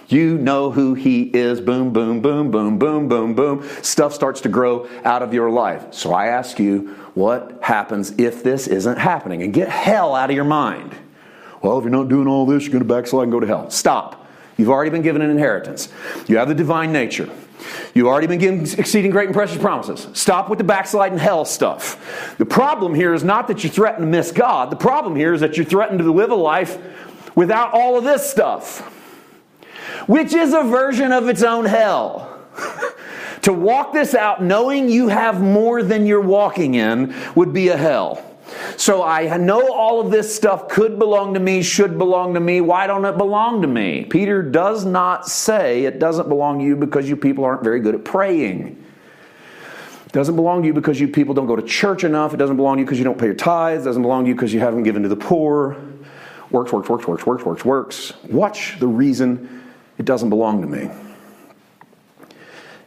You 0.09 0.38
know 0.38 0.70
who 0.70 0.94
he 0.94 1.22
is. 1.24 1.61
Boom, 1.61 1.92
boom, 1.92 2.20
boom, 2.20 2.51
boom, 2.51 2.79
boom, 2.79 3.09
boom, 3.09 3.35
boom. 3.35 3.68
Stuff 3.83 4.14
starts 4.14 4.40
to 4.42 4.48
grow 4.48 4.88
out 5.05 5.22
of 5.22 5.35
your 5.35 5.51
life. 5.51 5.92
So 5.92 6.14
I 6.14 6.29
ask 6.29 6.59
you, 6.59 6.94
what 7.14 7.59
happens 7.62 8.12
if 8.18 8.42
this 8.42 8.68
isn't 8.68 8.96
happening? 8.96 9.42
And 9.42 9.53
get 9.53 9.68
hell 9.68 10.14
out 10.14 10.31
of 10.31 10.37
your 10.37 10.46
mind. 10.46 10.94
Well, 11.61 11.77
if 11.77 11.85
you're 11.85 11.90
not 11.90 12.09
doing 12.09 12.27
all 12.27 12.46
this, 12.46 12.62
you're 12.62 12.72
going 12.72 12.87
to 12.87 12.94
backslide 12.94 13.24
and 13.24 13.33
go 13.33 13.40
to 13.40 13.46
hell. 13.46 13.68
Stop. 13.70 14.27
You've 14.57 14.70
already 14.70 14.90
been 14.90 15.03
given 15.03 15.20
an 15.20 15.31
inheritance. 15.31 15.88
You 16.27 16.38
have 16.38 16.48
the 16.48 16.55
divine 16.55 16.90
nature. 16.92 17.29
You've 17.94 18.07
already 18.07 18.27
been 18.27 18.38
given 18.38 18.61
exceeding 18.79 19.11
great 19.11 19.27
and 19.27 19.35
precious 19.35 19.59
promises. 19.59 20.07
Stop 20.12 20.49
with 20.49 20.59
the 20.59 20.64
backsliding 20.64 21.18
hell 21.18 21.44
stuff. 21.44 22.37
The 22.38 22.47
problem 22.47 22.94
here 22.94 23.14
is 23.14 23.25
not 23.25 23.49
that 23.49 23.64
you 23.64 23.71
threaten 23.71 24.03
to 24.03 24.07
miss 24.07 24.33
God. 24.33 24.71
The 24.71 24.77
problem 24.77 25.16
here 25.16 25.35
is 25.35 25.40
that 25.40 25.57
you 25.57 25.64
threaten 25.64 25.99
to 25.99 26.12
live 26.12 26.31
a 26.31 26.37
life 26.37 26.79
without 27.35 27.73
all 27.73 27.97
of 27.97 28.05
this 28.05 28.29
stuff, 28.29 28.81
which 30.07 30.33
is 30.33 30.55
a 30.55 30.62
version 30.62 31.12
of 31.12 31.29
its 31.29 31.42
own 31.42 31.64
hell. 31.64 32.35
to 33.42 33.53
walk 33.53 33.92
this 33.92 34.14
out 34.14 34.42
knowing 34.42 34.88
you 34.88 35.09
have 35.09 35.40
more 35.40 35.83
than 35.83 36.07
you're 36.07 36.21
walking 36.21 36.75
in 36.75 37.14
would 37.35 37.53
be 37.53 37.68
a 37.68 37.77
hell. 37.77 38.28
So 38.77 39.03
I 39.03 39.37
know 39.37 39.73
all 39.73 40.01
of 40.01 40.11
this 40.11 40.35
stuff 40.35 40.68
could 40.68 40.99
belong 40.99 41.35
to 41.35 41.40
me, 41.40 41.62
should 41.62 41.99
belong 41.99 42.35
to 42.35 42.40
me. 42.40 42.61
Why 42.61 42.87
don't 42.87 43.05
it 43.05 43.16
belong 43.16 43.62
to 43.62 43.68
me? 43.68 44.05
Peter 44.05 44.42
does 44.42 44.85
not 44.85 45.29
say 45.29 45.85
it 45.85 45.99
doesn't 45.99 46.29
belong 46.29 46.59
to 46.59 46.64
you 46.64 46.77
because 46.77 47.09
you 47.09 47.16
people 47.16 47.44
aren't 47.44 47.62
very 47.62 47.81
good 47.81 47.94
at 47.94 48.05
praying. 48.05 48.85
It 50.07 50.12
doesn't 50.12 50.37
belong 50.37 50.62
to 50.62 50.66
you 50.66 50.75
because 50.75 50.99
you 50.99 51.09
people 51.09 51.35
don't 51.35 51.47
go 51.47 51.57
to 51.57 51.62
church 51.62 52.03
enough. 52.03 52.33
It 52.33 52.38
doesn't 52.38 52.57
belong 52.57 52.77
to 52.77 52.81
you 52.81 52.87
because 52.87 52.99
you 52.99 53.05
don't 53.05 53.18
pay 53.18 53.27
your 53.27 53.35
tithes. 53.35 53.83
It 53.83 53.88
doesn't 53.88 54.03
belong 54.03 54.25
to 54.25 54.29
you 54.29 54.35
because 54.35 54.55
you 54.55 54.61
haven't 54.61 54.85
given 54.85 55.03
to 55.03 55.09
the 55.09 55.16
poor. 55.16 55.77
Works, 56.51 56.73
works, 56.73 56.88
works, 56.88 57.07
works, 57.07 57.27
works, 57.27 57.44
works, 57.44 57.64
works. 57.64 58.12
Watch 58.25 58.79
the 58.81 58.87
reason 58.87 59.71
it 59.99 60.07
doesn't 60.07 60.31
belong 60.31 60.62
to 60.62 60.66
me. 60.66 60.90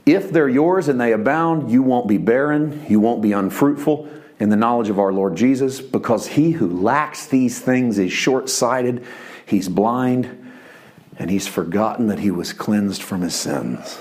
If 0.05 0.31
they're 0.31 0.49
yours 0.49 0.87
and 0.87 0.99
they 0.99 1.13
abound, 1.13 1.69
you 1.71 1.83
won't 1.83 2.07
be 2.07 2.17
barren, 2.17 2.85
you 2.89 2.99
won't 2.99 3.21
be 3.21 3.33
unfruitful, 3.33 4.09
in 4.41 4.49
the 4.49 4.55
knowledge 4.55 4.89
of 4.89 4.97
our 4.97 5.13
Lord 5.13 5.35
Jesus, 5.35 5.79
because 5.79 6.25
he 6.25 6.49
who 6.49 6.67
lacks 6.67 7.27
these 7.27 7.59
things 7.59 7.99
is 7.99 8.11
short 8.11 8.49
sighted, 8.49 9.05
he's 9.45 9.69
blind, 9.69 10.51
and 11.19 11.29
he's 11.29 11.47
forgotten 11.47 12.07
that 12.07 12.17
he 12.17 12.31
was 12.31 12.51
cleansed 12.51 13.03
from 13.03 13.21
his 13.21 13.35
sins. 13.35 13.99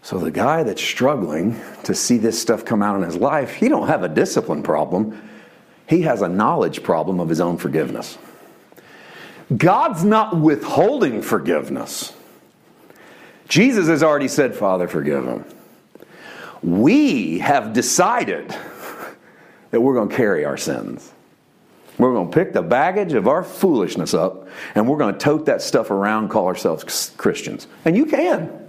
So 0.00 0.18
the 0.18 0.30
guy 0.30 0.62
that's 0.62 0.82
struggling 0.82 1.60
to 1.84 1.94
see 1.94 2.16
this 2.16 2.40
stuff 2.40 2.64
come 2.64 2.82
out 2.82 2.96
in 2.96 3.02
his 3.02 3.16
life, 3.16 3.52
he 3.52 3.68
don't 3.68 3.88
have 3.88 4.02
a 4.02 4.08
discipline 4.08 4.62
problem. 4.62 5.20
He 5.86 6.00
has 6.02 6.22
a 6.22 6.28
knowledge 6.28 6.82
problem 6.82 7.20
of 7.20 7.28
his 7.28 7.42
own 7.42 7.58
forgiveness. 7.58 8.16
God's 9.54 10.04
not 10.04 10.40
withholding 10.40 11.20
forgiveness. 11.20 12.14
Jesus 13.46 13.88
has 13.88 14.02
already 14.02 14.28
said, 14.28 14.54
Father, 14.54 14.88
forgive 14.88 15.26
him 15.26 15.44
we 16.62 17.38
have 17.38 17.72
decided 17.72 18.54
that 19.70 19.80
we're 19.80 19.94
going 19.94 20.08
to 20.08 20.16
carry 20.16 20.44
our 20.44 20.56
sins. 20.56 21.12
We're 21.98 22.12
going 22.12 22.30
to 22.30 22.34
pick 22.34 22.52
the 22.52 22.62
baggage 22.62 23.12
of 23.12 23.26
our 23.26 23.42
foolishness 23.42 24.14
up 24.14 24.48
and 24.74 24.88
we're 24.88 24.98
going 24.98 25.14
to 25.14 25.18
tote 25.18 25.46
that 25.46 25.62
stuff 25.62 25.90
around, 25.90 26.28
call 26.28 26.46
ourselves 26.46 27.12
Christians. 27.16 27.66
And 27.84 27.96
you 27.96 28.06
can. 28.06 28.66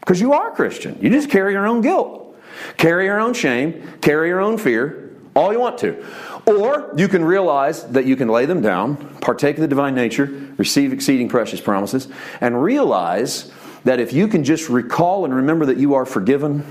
Because 0.00 0.20
you 0.20 0.32
are 0.32 0.50
Christian. 0.52 0.98
You 1.00 1.10
just 1.10 1.30
carry 1.30 1.52
your 1.52 1.66
own 1.66 1.82
guilt, 1.82 2.36
carry 2.76 3.06
your 3.06 3.20
own 3.20 3.34
shame, 3.34 3.98
carry 4.00 4.28
your 4.28 4.40
own 4.40 4.56
fear, 4.56 5.14
all 5.34 5.52
you 5.52 5.60
want 5.60 5.78
to. 5.78 6.04
Or 6.46 6.94
you 6.96 7.08
can 7.08 7.24
realize 7.24 7.84
that 7.88 8.06
you 8.06 8.16
can 8.16 8.28
lay 8.28 8.46
them 8.46 8.62
down, 8.62 8.96
partake 9.20 9.56
of 9.56 9.60
the 9.60 9.68
divine 9.68 9.94
nature, 9.94 10.26
receive 10.56 10.92
exceeding 10.92 11.28
precious 11.28 11.60
promises, 11.60 12.08
and 12.40 12.62
realize 12.62 13.50
that 13.86 14.00
if 14.00 14.12
you 14.12 14.26
can 14.26 14.42
just 14.42 14.68
recall 14.68 15.24
and 15.24 15.32
remember 15.32 15.66
that 15.66 15.76
you 15.76 15.94
are 15.94 16.04
forgiven, 16.04 16.64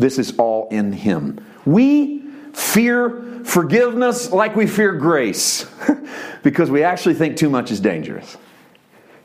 this 0.00 0.18
is 0.18 0.36
all 0.36 0.68
in 0.70 0.92
Him. 0.92 1.44
We 1.64 2.22
fear 2.52 3.42
forgiveness 3.44 4.32
like 4.32 4.56
we 4.56 4.66
fear 4.66 4.92
grace 4.92 5.70
because 6.42 6.68
we 6.68 6.82
actually 6.82 7.14
think 7.14 7.36
too 7.36 7.48
much 7.48 7.70
is 7.70 7.78
dangerous. 7.78 8.36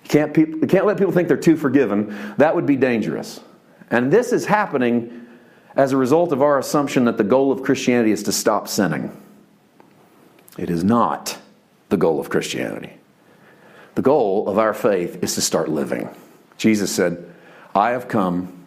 You 0.03 0.09
can't, 0.09 0.37
you 0.37 0.67
can't 0.67 0.85
let 0.85 0.97
people 0.97 1.11
think 1.11 1.27
they're 1.27 1.35
too 1.35 1.57
forgiven. 1.57 2.15
That 2.37 2.53
would 2.53 2.67
be 2.67 2.75
dangerous. 2.75 3.39
And 3.89 4.13
this 4.13 4.31
is 4.33 4.45
happening 4.45 5.25
as 5.75 5.93
a 5.93 5.97
result 5.97 6.31
of 6.31 6.43
our 6.43 6.59
assumption 6.59 7.05
that 7.05 7.17
the 7.17 7.23
goal 7.23 7.51
of 7.51 7.63
Christianity 7.63 8.11
is 8.11 8.21
to 8.23 8.31
stop 8.31 8.67
sinning. 8.67 9.19
It 10.59 10.69
is 10.69 10.83
not 10.83 11.39
the 11.89 11.97
goal 11.97 12.19
of 12.19 12.29
Christianity. 12.29 12.93
The 13.95 14.03
goal 14.03 14.47
of 14.47 14.59
our 14.59 14.75
faith 14.75 15.23
is 15.23 15.33
to 15.35 15.41
start 15.41 15.69
living. 15.69 16.07
Jesus 16.57 16.93
said, 16.93 17.30
I 17.73 17.91
have 17.91 18.07
come 18.07 18.57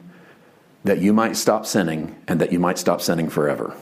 that 0.85 1.01
you 1.01 1.13
might 1.13 1.37
stop 1.37 1.67
sinning 1.67 2.15
and 2.29 2.41
that 2.41 2.53
you 2.53 2.59
might 2.59 2.79
stop 2.79 3.01
sinning 3.01 3.29
forever. 3.29 3.75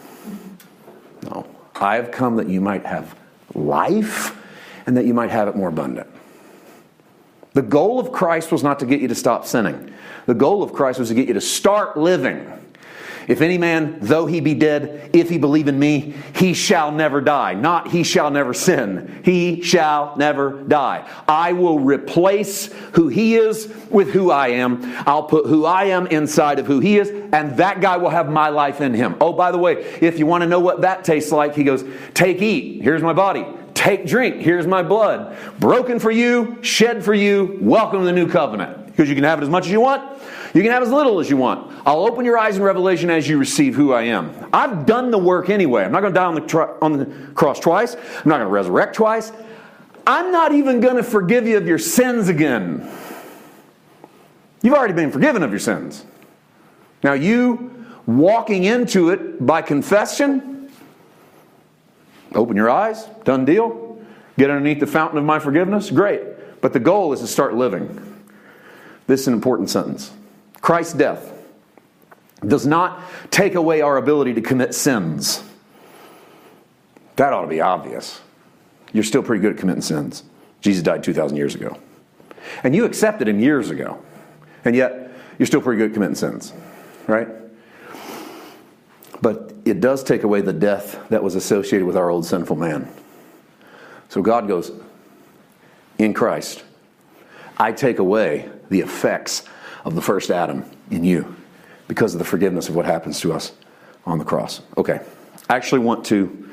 No. 1.25 1.47
I 1.75 1.97
have 1.97 2.11
come 2.11 2.37
that 2.37 2.49
you 2.49 2.61
might 2.61 2.87
have 2.87 3.17
life 3.55 4.39
and 4.87 4.97
that 4.97 5.05
you 5.05 5.15
might 5.15 5.31
have 5.31 5.49
it 5.49 5.57
more 5.57 5.69
abundant. 5.69 6.09
The 7.55 7.63
goal 7.63 7.99
of 7.99 8.13
Christ 8.13 8.51
was 8.51 8.63
not 8.63 8.79
to 8.79 8.87
get 8.87 9.01
you 9.01 9.09
to 9.09 9.15
stop 9.15 9.47
sinning. 9.47 9.93
The 10.27 10.35
goal 10.35 10.63
of 10.63 10.73
Christ 10.73 10.99
was 10.99 11.09
to 11.09 11.15
get 11.15 11.29
you 11.29 11.35
to 11.35 11.41
start 11.41 11.97
living. 11.97 12.47
If 13.29 13.41
any 13.41 13.59
man, 13.59 13.99
though 14.01 14.27
he 14.27 14.41
be 14.41 14.55
dead, 14.55 15.11
if 15.13 15.29
he 15.29 15.39
believe 15.39 15.69
in 15.69 15.79
me, 15.79 16.15
he 16.35 16.55
shall 16.55 16.91
never 16.91 17.21
die. 17.21 17.55
Not 17.55 17.89
he 17.89 18.03
shall 18.03 18.31
never 18.31 18.55
sin. 18.55 19.23
He 19.25 19.63
shall 19.63 20.17
never 20.17 20.63
die. 20.63 21.09
I 21.29 21.53
will 21.53 21.79
replace 21.79 22.73
who 22.95 23.09
he 23.09 23.37
is 23.37 23.73
with 23.91 24.11
who 24.11 24.31
I 24.31 24.49
am. 24.49 24.81
I'll 25.07 25.25
put 25.25 25.47
who 25.47 25.65
I 25.65 25.85
am 25.85 26.07
inside 26.09 26.59
of 26.59 26.67
who 26.67 26.81
he 26.81 26.99
is, 26.99 27.11
and 27.11 27.57
that 27.59 27.81
guy 27.81 27.97
will 27.97 28.11
have 28.11 28.31
my 28.31 28.49
life 28.49 28.81
in 28.81 28.95
him. 28.95 29.17
Oh, 29.21 29.33
by 29.33 29.53
the 29.53 29.59
way, 29.59 29.75
if 30.01 30.19
you 30.19 30.27
want 30.27 30.43
to 30.43 30.49
know 30.49 30.61
what 30.61 30.81
that 30.81 31.05
tastes 31.05 31.33
like, 31.33 31.55
he 31.55 31.65
goes, 31.65 31.85
Take, 32.15 32.43
eat. 32.43 32.83
Here's 32.83 33.03
my 33.03 33.13
body. 33.13 33.47
Take, 33.75 34.07
drink. 34.07 34.37
Here's 34.43 34.67
my 34.67 34.83
blood. 34.83 35.37
Broken 35.59 35.99
for 35.99 36.11
you, 36.11 36.59
shed 36.63 37.05
for 37.05 37.15
you. 37.15 37.59
Welcome 37.61 38.01
to 38.01 38.05
the 38.05 38.13
new 38.13 38.29
covenant. 38.29 38.87
Because 38.87 39.09
you 39.09 39.15
can 39.15 39.25
have 39.25 39.39
it 39.39 39.43
as 39.43 39.49
much 39.49 39.67
as 39.67 39.73
you 39.73 39.81
want 39.81 40.21
you 40.55 40.63
can 40.63 40.71
have 40.71 40.83
as 40.83 40.91
little 40.91 41.19
as 41.19 41.31
you 41.31 41.37
want. 41.37 41.73
I'll 41.87 42.05
open 42.05 42.25
your 42.25 42.37
eyes 42.39 42.57
in 42.57 42.63
revelation 42.63 43.09
as 43.09 43.29
you 43.29 43.39
receive 43.39 43.75
who 43.75 43.93
I 43.93 44.03
am. 44.03 44.49
I've 44.53 44.85
done 44.85 45.11
the 45.11 45.19
work 45.19 45.49
anyway. 45.49 45.85
I'm 45.85 45.93
not 45.93 46.01
going 46.01 46.13
to 46.13 46.19
die 46.19 46.27
on 46.27 46.35
the, 46.35 46.77
on 46.83 46.99
the 46.99 47.07
cross 47.35 47.59
twice. 47.59 47.95
I'm 47.95 48.29
not 48.29 48.37
going 48.37 48.41
to 48.41 48.53
resurrect 48.53 48.95
twice. 48.95 49.33
I'm 50.07 50.31
not 50.31 50.53
even 50.53 50.81
going 50.81 50.97
to 50.97 51.03
forgive 51.03 51.47
you 51.47 51.57
of 51.57 51.67
your 51.67 51.79
sins 51.79 52.29
again. 52.29 52.89
You've 54.63 54.75
already 54.75 54.95
been 54.95 55.11
forgiven 55.11 55.43
of 55.43 55.51
your 55.51 55.59
sins. 55.59 56.05
Now, 57.03 57.15
you 57.15 57.87
walking 58.07 58.65
into 58.65 59.11
it 59.11 59.45
by 59.45 59.63
confession, 59.63 60.71
open 62.35 62.57
your 62.57 62.71
eyes, 62.71 63.05
done 63.25 63.45
deal. 63.45 64.01
Get 64.39 64.51
underneath 64.51 64.81
the 64.81 64.87
fountain 64.87 65.19
of 65.19 65.25
my 65.25 65.39
forgiveness, 65.39 65.91
great. 65.91 66.61
But 66.61 66.73
the 66.73 66.81
goal 66.81 67.13
is 67.13 67.21
to 67.21 67.27
start 67.27 67.55
living. 67.55 68.23
This 69.07 69.23
is 69.23 69.29
an 69.29 69.35
important 69.35 69.69
sentence. 69.69 70.13
Christ's 70.63 70.95
death 70.95 71.33
does 72.47 72.67
not 72.67 73.03
take 73.31 73.55
away 73.55 73.83
our 73.83 73.99
ability 73.99 74.35
to 74.35 74.41
commit 74.41 74.75
sins. 74.75 75.43
That 77.17 77.33
ought 77.33 77.43
to 77.43 77.49
be 77.49 77.61
obvious. 77.61 78.21
You're 78.93 79.05
still 79.05 79.23
pretty 79.23 79.43
good 79.43 79.53
at 79.53 79.59
committing 79.59 79.83
sins. 79.83 80.25
Jesus 80.61 80.83
died 80.83 81.03
2,000 81.03 81.37
years 81.37 81.55
ago. 81.55 81.79
And 82.63 82.75
you 82.75 82.85
accepted 82.85 83.29
him 83.29 83.39
years 83.39 83.71
ago. 83.71 84.03
And 84.65 84.75
yet, 84.75 85.11
you're 85.39 85.47
still 85.47 85.61
pretty 85.61 85.79
good 85.79 85.91
at 85.91 85.95
committing 85.95 86.15
sins, 86.15 86.53
right? 87.07 87.29
But 89.21 89.53
it 89.65 89.81
does 89.81 90.05
take 90.05 90.23
away 90.23 90.41
the 90.41 90.53
death 90.53 90.99
that 91.09 91.23
was 91.23 91.35
associated 91.35 91.87
with 91.87 91.97
our 91.97 92.11
old 92.11 92.27
sinful 92.27 92.57
man. 92.57 92.89
So 94.09 94.23
God 94.23 94.47
goes, 94.47 94.73
in 95.99 96.15
Christ, 96.15 96.65
I 97.57 97.73
take 97.73 97.99
away 97.99 98.51
the 98.69 98.81
effects 98.81 99.45
of 99.85 99.95
the 99.95 100.03
first 100.03 100.31
Adam 100.31 100.65
in 100.91 101.05
you 101.05 101.37
because 101.89 102.15
of 102.15 102.19
the 102.19 102.25
forgiveness 102.25 102.69
of 102.69 102.75
what 102.75 102.85
happens 102.85 103.21
to 103.21 103.33
us 103.33 103.53
on 104.07 104.19
the 104.19 104.25
cross. 104.25 104.63
Okay, 104.77 105.01
I 105.49 105.57
actually 105.57 105.81
want 105.81 106.05
to 106.07 106.51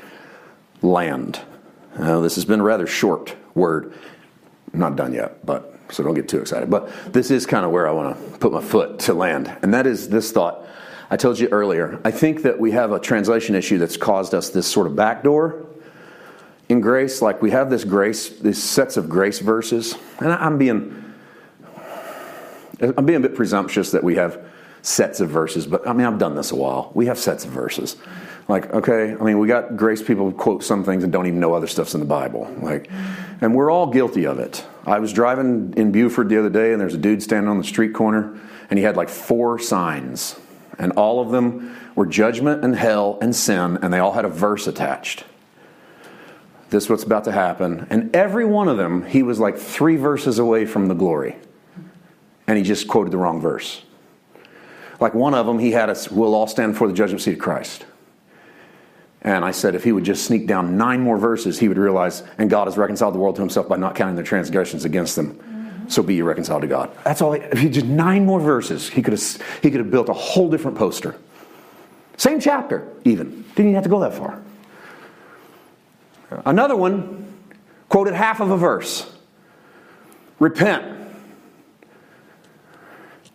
land. 0.82 1.40
Uh, 1.98 2.20
this 2.20 2.34
has 2.34 2.44
been 2.44 2.60
a 2.60 2.64
rather 2.64 2.86
short 2.86 3.36
word. 3.54 3.94
I'm 4.72 4.80
not 4.80 4.96
done 4.96 5.12
yet, 5.12 5.44
but 5.44 5.74
so 5.90 6.02
don't 6.04 6.14
get 6.14 6.28
too 6.28 6.40
excited. 6.40 6.70
But 6.70 7.12
this 7.12 7.30
is 7.30 7.46
kind 7.46 7.64
of 7.64 7.72
where 7.72 7.88
I 7.88 7.92
want 7.92 8.16
to 8.16 8.38
put 8.38 8.52
my 8.52 8.60
foot 8.60 9.00
to 9.00 9.14
land, 9.14 9.56
and 9.62 9.74
that 9.74 9.86
is 9.86 10.08
this 10.08 10.32
thought. 10.32 10.66
I 11.12 11.16
told 11.16 11.40
you 11.40 11.48
earlier, 11.48 12.00
I 12.04 12.12
think 12.12 12.42
that 12.42 12.60
we 12.60 12.70
have 12.70 12.92
a 12.92 13.00
translation 13.00 13.56
issue 13.56 13.78
that's 13.78 13.96
caused 13.96 14.32
us 14.32 14.50
this 14.50 14.68
sort 14.68 14.86
of 14.86 14.94
backdoor 14.94 15.66
in 16.68 16.80
grace. 16.80 17.20
Like 17.20 17.42
we 17.42 17.50
have 17.50 17.68
this 17.68 17.82
grace, 17.82 18.28
these 18.28 18.62
sets 18.62 18.96
of 18.96 19.08
grace 19.08 19.40
verses, 19.40 19.96
and 20.20 20.32
I'm 20.32 20.56
being, 20.56 21.09
I'm 22.80 23.06
being 23.06 23.18
a 23.18 23.28
bit 23.28 23.34
presumptuous 23.34 23.92
that 23.92 24.02
we 24.02 24.16
have 24.16 24.42
sets 24.82 25.20
of 25.20 25.28
verses, 25.28 25.66
but 25.66 25.86
I 25.86 25.92
mean, 25.92 26.06
I've 26.06 26.18
done 26.18 26.34
this 26.34 26.52
a 26.52 26.56
while. 26.56 26.90
We 26.94 27.06
have 27.06 27.18
sets 27.18 27.44
of 27.44 27.50
verses. 27.50 27.96
Like, 28.48 28.72
okay, 28.72 29.12
I 29.12 29.22
mean, 29.22 29.38
we 29.38 29.46
got 29.46 29.76
grace 29.76 30.02
people 30.02 30.32
quote 30.32 30.64
some 30.64 30.82
things 30.82 31.04
and 31.04 31.12
don't 31.12 31.26
even 31.26 31.38
know 31.38 31.54
other 31.54 31.66
stuff's 31.66 31.94
in 31.94 32.00
the 32.00 32.06
Bible. 32.06 32.52
Like, 32.60 32.90
and 33.40 33.54
we're 33.54 33.70
all 33.70 33.86
guilty 33.86 34.26
of 34.26 34.38
it. 34.38 34.66
I 34.86 34.98
was 34.98 35.12
driving 35.12 35.74
in 35.76 35.92
Buford 35.92 36.28
the 36.28 36.38
other 36.38 36.50
day, 36.50 36.72
and 36.72 36.80
there's 36.80 36.94
a 36.94 36.98
dude 36.98 37.22
standing 37.22 37.48
on 37.48 37.58
the 37.58 37.64
street 37.64 37.94
corner, 37.94 38.38
and 38.68 38.78
he 38.78 38.84
had 38.84 38.96
like 38.96 39.08
four 39.08 39.58
signs, 39.58 40.36
and 40.78 40.92
all 40.92 41.20
of 41.20 41.30
them 41.30 41.76
were 41.94 42.06
judgment 42.06 42.64
and 42.64 42.74
hell 42.74 43.18
and 43.20 43.36
sin, 43.36 43.78
and 43.82 43.92
they 43.92 43.98
all 43.98 44.12
had 44.12 44.24
a 44.24 44.28
verse 44.28 44.66
attached. 44.66 45.24
This 46.70 46.84
is 46.84 46.90
what's 46.90 47.04
about 47.04 47.24
to 47.24 47.32
happen. 47.32 47.86
And 47.90 48.14
every 48.16 48.44
one 48.44 48.68
of 48.68 48.76
them, 48.76 49.04
he 49.04 49.22
was 49.22 49.38
like 49.38 49.58
three 49.58 49.96
verses 49.96 50.38
away 50.38 50.66
from 50.66 50.86
the 50.86 50.94
glory. 50.94 51.36
And 52.50 52.58
he 52.58 52.64
just 52.64 52.88
quoted 52.88 53.12
the 53.12 53.16
wrong 53.16 53.40
verse. 53.40 53.80
Like 54.98 55.14
one 55.14 55.34
of 55.34 55.46
them, 55.46 55.60
he 55.60 55.70
had 55.70 55.88
us, 55.88 56.10
we'll 56.10 56.34
all 56.34 56.48
stand 56.48 56.72
before 56.72 56.88
the 56.88 56.94
judgment 56.94 57.22
seat 57.22 57.34
of 57.34 57.38
Christ. 57.38 57.86
And 59.22 59.44
I 59.44 59.52
said, 59.52 59.76
if 59.76 59.84
he 59.84 59.92
would 59.92 60.02
just 60.02 60.24
sneak 60.24 60.48
down 60.48 60.76
nine 60.76 61.00
more 61.00 61.16
verses, 61.16 61.60
he 61.60 61.68
would 61.68 61.78
realize, 61.78 62.24
and 62.38 62.50
God 62.50 62.66
has 62.66 62.76
reconciled 62.76 63.14
the 63.14 63.20
world 63.20 63.36
to 63.36 63.40
himself 63.40 63.68
by 63.68 63.76
not 63.76 63.94
counting 63.94 64.16
their 64.16 64.24
transgressions 64.24 64.84
against 64.84 65.14
them. 65.14 65.34
Mm-hmm. 65.34 65.88
So 65.90 66.02
be 66.02 66.16
you 66.16 66.24
reconciled 66.24 66.62
to 66.62 66.66
God. 66.66 66.90
That's 67.04 67.22
all. 67.22 67.34
If 67.34 67.56
he 67.56 67.68
just 67.68 67.86
nine 67.86 68.26
more 68.26 68.40
verses, 68.40 68.88
he 68.88 69.00
could 69.00 69.12
have 69.12 69.22
he 69.62 69.70
could 69.70 69.78
have 69.78 69.92
built 69.92 70.08
a 70.08 70.12
whole 70.12 70.50
different 70.50 70.76
poster. 70.76 71.14
Same 72.16 72.40
chapter, 72.40 72.88
even. 73.04 73.42
Didn't 73.54 73.66
even 73.66 73.74
have 73.74 73.84
to 73.84 73.90
go 73.90 74.00
that 74.00 74.14
far. 74.14 74.42
Another 76.44 76.74
one 76.74 77.32
quoted 77.88 78.14
half 78.14 78.40
of 78.40 78.50
a 78.50 78.56
verse. 78.56 79.08
Repent. 80.40 80.96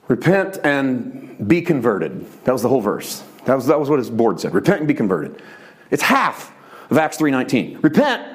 Repent 0.08 0.60
and 0.64 1.48
be 1.48 1.62
converted. 1.62 2.26
That 2.44 2.52
was 2.52 2.62
the 2.62 2.70
whole 2.70 2.82
verse. 2.82 3.24
That 3.46 3.56
was, 3.56 3.68
that 3.68 3.80
was 3.80 3.90
what 3.90 4.00
his 4.00 4.10
board 4.10 4.40
said. 4.40 4.54
Repent 4.54 4.80
and 4.80 4.88
be 4.88 4.94
converted. 4.94 5.42
It's 5.92 6.04
half 6.04 6.52
of 6.90 6.98
Acts 6.98 7.18
3:19. 7.18 7.84
Repent 7.84 8.28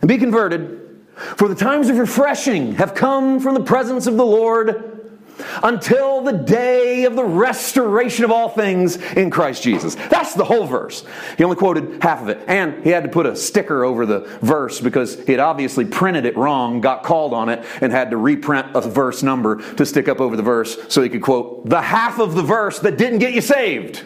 and 0.00 0.08
be 0.08 0.18
converted, 0.18 1.00
for 1.14 1.48
the 1.48 1.54
times 1.54 1.88
of 1.88 1.98
refreshing 1.98 2.74
have 2.74 2.94
come 2.94 3.40
from 3.40 3.54
the 3.54 3.62
presence 3.62 4.06
of 4.06 4.16
the 4.16 4.24
Lord 4.24 4.89
until 5.62 6.20
the 6.20 6.32
day 6.32 7.04
of 7.04 7.16
the 7.16 7.24
restoration 7.24 8.24
of 8.24 8.30
all 8.30 8.48
things 8.48 8.96
in 9.12 9.30
Christ 9.30 9.62
Jesus. 9.62 9.94
That's 9.94 10.34
the 10.34 10.44
whole 10.44 10.66
verse. 10.66 11.04
He 11.38 11.44
only 11.44 11.56
quoted 11.56 12.02
half 12.02 12.22
of 12.22 12.28
it. 12.28 12.40
And 12.46 12.82
he 12.84 12.90
had 12.90 13.04
to 13.04 13.08
put 13.08 13.26
a 13.26 13.36
sticker 13.36 13.84
over 13.84 14.06
the 14.06 14.20
verse 14.40 14.80
because 14.80 15.22
he 15.24 15.32
had 15.32 15.40
obviously 15.40 15.84
printed 15.84 16.24
it 16.24 16.36
wrong, 16.36 16.80
got 16.80 17.02
called 17.02 17.34
on 17.34 17.48
it, 17.48 17.64
and 17.80 17.92
had 17.92 18.10
to 18.10 18.16
reprint 18.16 18.68
a 18.74 18.80
verse 18.80 19.22
number 19.22 19.56
to 19.74 19.86
stick 19.86 20.08
up 20.08 20.20
over 20.20 20.36
the 20.36 20.42
verse 20.42 20.78
so 20.88 21.02
he 21.02 21.08
could 21.08 21.22
quote 21.22 21.68
the 21.68 21.80
half 21.80 22.18
of 22.18 22.34
the 22.34 22.42
verse 22.42 22.78
that 22.80 22.98
didn't 22.98 23.18
get 23.18 23.34
you 23.34 23.40
saved. 23.40 24.04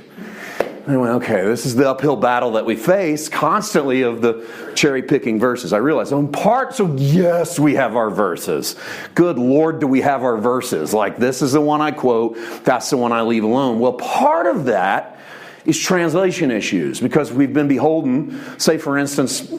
I 0.87 0.99
went, 0.99 1.13
okay, 1.23 1.43
this 1.43 1.65
is 1.65 1.75
the 1.75 1.89
uphill 1.89 2.17
battle 2.17 2.53
that 2.53 2.67
we 2.67 2.77
face 2.77 3.31
constantly 3.31 4.03
of 4.03 4.21
the 4.21 4.47
cherry 4.75 5.03
picking 5.03 5.41
verses. 5.41 5.73
I 5.73 5.79
realized, 5.79 6.13
oh, 6.13 6.19
in 6.19 6.31
part, 6.31 6.75
so 6.75 6.95
yes, 6.97 7.59
we 7.59 7.75
have 7.75 7.97
our 7.97 8.11
verses. 8.11 8.77
Good 9.15 9.39
Lord, 9.39 9.81
do 9.81 9.87
we 9.87 10.03
have 10.03 10.23
our 10.23 10.37
verses? 10.37 10.93
Like, 10.93 11.17
this 11.17 11.41
is 11.41 11.53
the 11.53 11.61
one 11.61 11.81
I 11.81 11.91
quote, 11.91 12.37
that's 12.65 12.91
the 12.91 12.99
one 12.99 13.13
I 13.13 13.23
leave 13.23 13.45
alone. 13.45 13.79
Well, 13.79 13.95
part 13.95 14.47
of 14.47 14.67
that 14.67 15.19
is 15.65 15.81
translation 15.81 16.51
issues 16.51 17.01
because 17.01 17.33
we've 17.33 17.55
been 17.55 17.69
beholden, 17.69 18.39
say, 18.59 18.77
for 18.77 18.99
instance, 18.99 19.51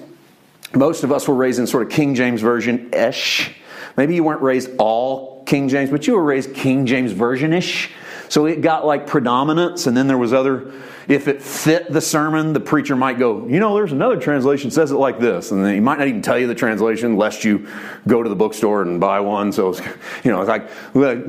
most 0.76 1.04
of 1.04 1.12
us 1.12 1.28
were 1.28 1.34
raised 1.34 1.58
in 1.58 1.66
sort 1.66 1.82
of 1.84 1.90
King 1.90 2.14
James 2.14 2.42
Version 2.42 2.94
ish. 2.94 3.52
Maybe 3.98 4.14
you 4.14 4.24
weren't 4.24 4.44
raised 4.44 4.70
all 4.78 5.44
King 5.46 5.70
James, 5.70 5.90
but 5.90 6.06
you 6.06 6.14
were 6.14 6.24
raised 6.24 6.54
King 6.54 6.86
James 6.86 7.14
Version 7.14 7.52
ish. 7.52 7.90
So 8.30 8.46
it 8.46 8.62
got 8.62 8.86
like 8.86 9.08
predominance, 9.08 9.88
and 9.88 9.98
then 9.98 10.08
there 10.08 10.18
was 10.18 10.34
other 10.34 10.72
if 11.08 11.28
it 11.28 11.42
fit 11.42 11.92
the 11.92 12.02
sermon, 12.02 12.54
the 12.54 12.60
preacher 12.60 12.96
might 12.96 13.20
go, 13.20 13.48
you 13.48 13.60
know, 13.60 13.76
there's 13.76 13.92
another 13.92 14.20
translation 14.20 14.72
says 14.72 14.92
it 14.92 14.96
like 14.96 15.20
this, 15.20 15.52
and 15.52 15.64
then 15.64 15.74
he 15.74 15.80
might 15.80 16.00
not 16.00 16.08
even 16.08 16.22
tell 16.22 16.38
you 16.38 16.48
the 16.48 16.56
translation 16.56 17.16
lest 17.16 17.44
you 17.44 17.68
go 18.08 18.24
to 18.24 18.30
the 18.30 18.36
bookstore 18.36 18.82
and 18.82 19.00
buy 19.00 19.20
one. 19.20 19.52
So, 19.52 19.70
it's, 19.70 19.80
you 20.24 20.32
know, 20.32 20.42
it's 20.42 20.50
like, 20.50 20.70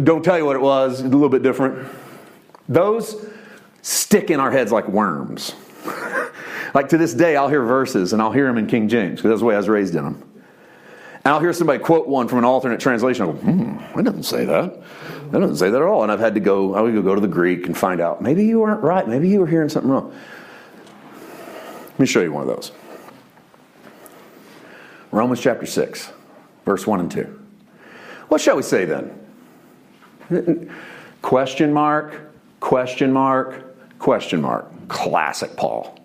don't 0.04 0.24
tell 0.24 0.38
you 0.38 0.46
what 0.46 0.56
it 0.56 0.62
was, 0.62 1.00
it's 1.00 1.02
a 1.02 1.08
little 1.08 1.28
bit 1.28 1.42
different. 1.42 1.88
Those 2.68 3.26
stick 3.82 4.30
in 4.30 4.40
our 4.40 4.50
heads 4.50 4.72
like 4.72 4.88
worms. 4.88 5.54
like 6.74 6.88
to 6.88 6.98
this 6.98 7.14
day, 7.14 7.36
I'll 7.36 7.48
hear 7.48 7.62
verses 7.62 8.12
and 8.12 8.20
I'll 8.20 8.32
hear 8.32 8.46
them 8.46 8.58
in 8.58 8.66
King 8.66 8.88
James 8.88 9.20
because 9.20 9.30
that's 9.30 9.40
the 9.40 9.46
way 9.46 9.54
I 9.54 9.58
was 9.58 9.68
raised 9.68 9.94
in 9.94 10.04
them. 10.04 10.22
And 11.24 11.34
I'll 11.34 11.40
hear 11.40 11.52
somebody 11.52 11.82
quote 11.82 12.06
one 12.06 12.28
from 12.28 12.38
an 12.38 12.44
alternate 12.44 12.80
translation. 12.80 13.24
I 13.24 13.26
go, 13.26 13.32
hmm, 13.32 13.98
it 13.98 14.02
doesn't 14.04 14.24
say 14.24 14.44
that. 14.44 14.80
That 15.30 15.40
doesn't 15.40 15.56
say 15.56 15.70
that 15.70 15.80
at 15.80 15.86
all. 15.86 16.02
And 16.02 16.12
I've 16.12 16.20
had 16.20 16.34
to 16.34 16.40
go, 16.40 16.74
I 16.74 16.80
would 16.80 16.94
go 17.02 17.14
to 17.14 17.20
the 17.20 17.28
Greek 17.28 17.66
and 17.66 17.76
find 17.76 18.00
out, 18.00 18.22
maybe 18.22 18.44
you 18.44 18.60
weren't 18.60 18.82
right. 18.82 19.06
Maybe 19.06 19.28
you 19.28 19.40
were 19.40 19.46
hearing 19.46 19.68
something 19.68 19.90
wrong. 19.90 20.14
Let 21.90 22.00
me 22.00 22.06
show 22.06 22.20
you 22.20 22.32
one 22.32 22.48
of 22.48 22.48
those. 22.48 22.72
Romans 25.10 25.40
chapter 25.40 25.66
6, 25.66 26.12
verse 26.64 26.86
1 26.86 27.00
and 27.00 27.10
2. 27.10 27.42
What 28.28 28.40
shall 28.40 28.56
we 28.56 28.62
say 28.62 28.84
then? 28.84 30.70
Question 31.22 31.72
mark, 31.72 32.20
question 32.60 33.12
mark, 33.12 33.98
question 33.98 34.42
mark. 34.42 34.66
Classic 34.88 35.56
Paul. 35.56 35.98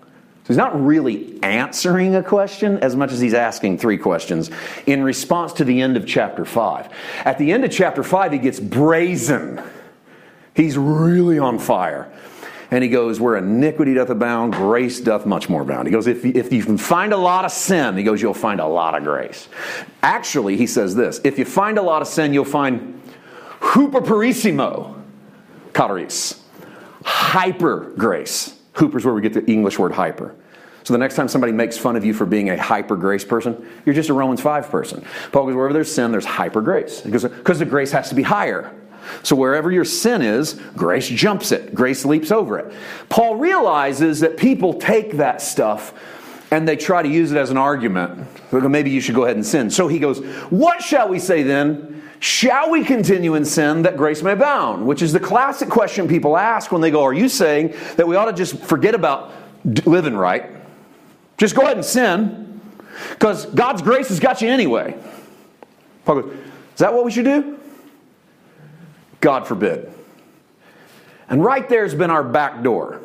He's 0.51 0.57
not 0.57 0.85
really 0.85 1.39
answering 1.43 2.13
a 2.15 2.21
question 2.21 2.77
as 2.79 2.93
much 2.93 3.13
as 3.13 3.21
he's 3.21 3.33
asking 3.33 3.77
three 3.77 3.97
questions 3.97 4.51
in 4.85 5.01
response 5.01 5.53
to 5.53 5.63
the 5.63 5.79
end 5.79 5.95
of 5.95 6.05
chapter 6.05 6.43
5. 6.43 6.89
At 7.23 7.37
the 7.37 7.53
end 7.53 7.63
of 7.63 7.71
chapter 7.71 8.03
5, 8.03 8.33
he 8.33 8.37
gets 8.37 8.59
brazen. 8.59 9.63
He's 10.53 10.77
really 10.77 11.39
on 11.39 11.57
fire. 11.57 12.11
And 12.69 12.83
he 12.83 12.89
goes, 12.89 13.17
Where 13.17 13.37
iniquity 13.37 13.93
doth 13.93 14.09
abound, 14.09 14.51
grace 14.51 14.99
doth 14.99 15.25
much 15.25 15.47
more 15.47 15.61
abound. 15.61 15.87
He 15.87 15.93
goes, 15.93 16.05
if, 16.05 16.25
if 16.25 16.51
you 16.51 16.65
can 16.65 16.77
find 16.77 17.13
a 17.13 17.17
lot 17.17 17.45
of 17.45 17.53
sin, 17.53 17.95
he 17.95 18.03
goes, 18.03 18.21
You'll 18.21 18.33
find 18.33 18.59
a 18.59 18.67
lot 18.67 18.93
of 18.93 19.05
grace. 19.05 19.47
Actually, 20.03 20.57
he 20.57 20.67
says 20.67 20.95
this 20.95 21.21
if 21.23 21.39
you 21.39 21.45
find 21.45 21.77
a 21.77 21.81
lot 21.81 22.01
of 22.01 22.09
sin, 22.09 22.33
you'll 22.33 22.43
find 22.43 23.01
huperperissimo, 23.61 25.01
charis, 25.73 26.43
hyper 27.05 27.93
grace. 27.95 28.57
Hooper's 28.73 29.05
where 29.05 29.13
we 29.13 29.21
get 29.21 29.31
the 29.33 29.45
English 29.45 29.79
word 29.79 29.93
hyper. 29.93 30.35
So 30.83 30.93
the 30.93 30.97
next 30.97 31.15
time 31.15 31.27
somebody 31.27 31.53
makes 31.53 31.77
fun 31.77 31.95
of 31.95 32.03
you 32.03 32.13
for 32.13 32.25
being 32.25 32.49
a 32.49 32.61
hyper 32.61 32.95
grace 32.95 33.23
person, 33.23 33.67
you're 33.85 33.95
just 33.95 34.09
a 34.09 34.13
Romans 34.13 34.41
5 34.41 34.69
person. 34.69 35.05
Paul 35.31 35.45
goes, 35.45 35.55
wherever 35.55 35.73
there's 35.73 35.93
sin, 35.93 36.11
there's 36.11 36.25
hyper 36.25 36.61
grace. 36.61 37.01
Because 37.01 37.59
the 37.59 37.65
grace 37.65 37.91
has 37.91 38.09
to 38.09 38.15
be 38.15 38.23
higher. 38.23 38.73
So 39.23 39.35
wherever 39.35 39.71
your 39.71 39.85
sin 39.85 40.21
is, 40.21 40.53
grace 40.75 41.07
jumps 41.07 41.51
it, 41.51 41.73
grace 41.73 42.05
leaps 42.05 42.31
over 42.31 42.59
it. 42.59 42.73
Paul 43.09 43.35
realizes 43.35 44.19
that 44.21 44.37
people 44.37 44.75
take 44.75 45.17
that 45.17 45.41
stuff 45.41 45.93
and 46.51 46.67
they 46.67 46.75
try 46.75 47.01
to 47.01 47.09
use 47.09 47.31
it 47.31 47.37
as 47.37 47.49
an 47.49 47.57
argument. 47.57 48.27
Maybe 48.51 48.89
you 48.89 49.01
should 49.01 49.15
go 49.15 49.23
ahead 49.23 49.37
and 49.37 49.45
sin. 49.45 49.69
So 49.69 49.87
he 49.87 49.99
goes, 49.99 50.19
What 50.49 50.81
shall 50.81 51.07
we 51.07 51.19
say 51.19 51.43
then? 51.43 52.03
Shall 52.19 52.69
we 52.69 52.83
continue 52.83 53.33
in 53.33 53.45
sin 53.45 53.81
that 53.83 53.97
grace 53.97 54.21
may 54.21 54.33
abound? 54.33 54.85
Which 54.85 55.01
is 55.01 55.13
the 55.13 55.19
classic 55.19 55.69
question 55.69 56.07
people 56.07 56.37
ask 56.37 56.71
when 56.71 56.81
they 56.81 56.91
go, 56.91 57.03
Are 57.03 57.13
you 57.13 57.29
saying 57.29 57.73
that 57.95 58.07
we 58.07 58.15
ought 58.15 58.25
to 58.25 58.33
just 58.33 58.57
forget 58.59 58.93
about 58.93 59.31
living 59.63 60.15
right? 60.15 60.60
Just 61.41 61.55
go 61.55 61.63
ahead 61.63 61.75
and 61.75 61.83
sin 61.83 62.61
because 63.09 63.47
God's 63.47 63.81
grace 63.81 64.09
has 64.09 64.19
got 64.19 64.43
you 64.43 64.49
anyway. 64.49 64.95
Is 66.07 66.77
that 66.77 66.93
what 66.93 67.03
we 67.03 67.09
should 67.09 67.25
do? 67.25 67.57
God 69.21 69.47
forbid. 69.47 69.91
And 71.27 71.43
right 71.43 71.67
there's 71.67 71.95
been 71.95 72.11
our 72.11 72.23
back 72.23 72.61
door 72.61 73.01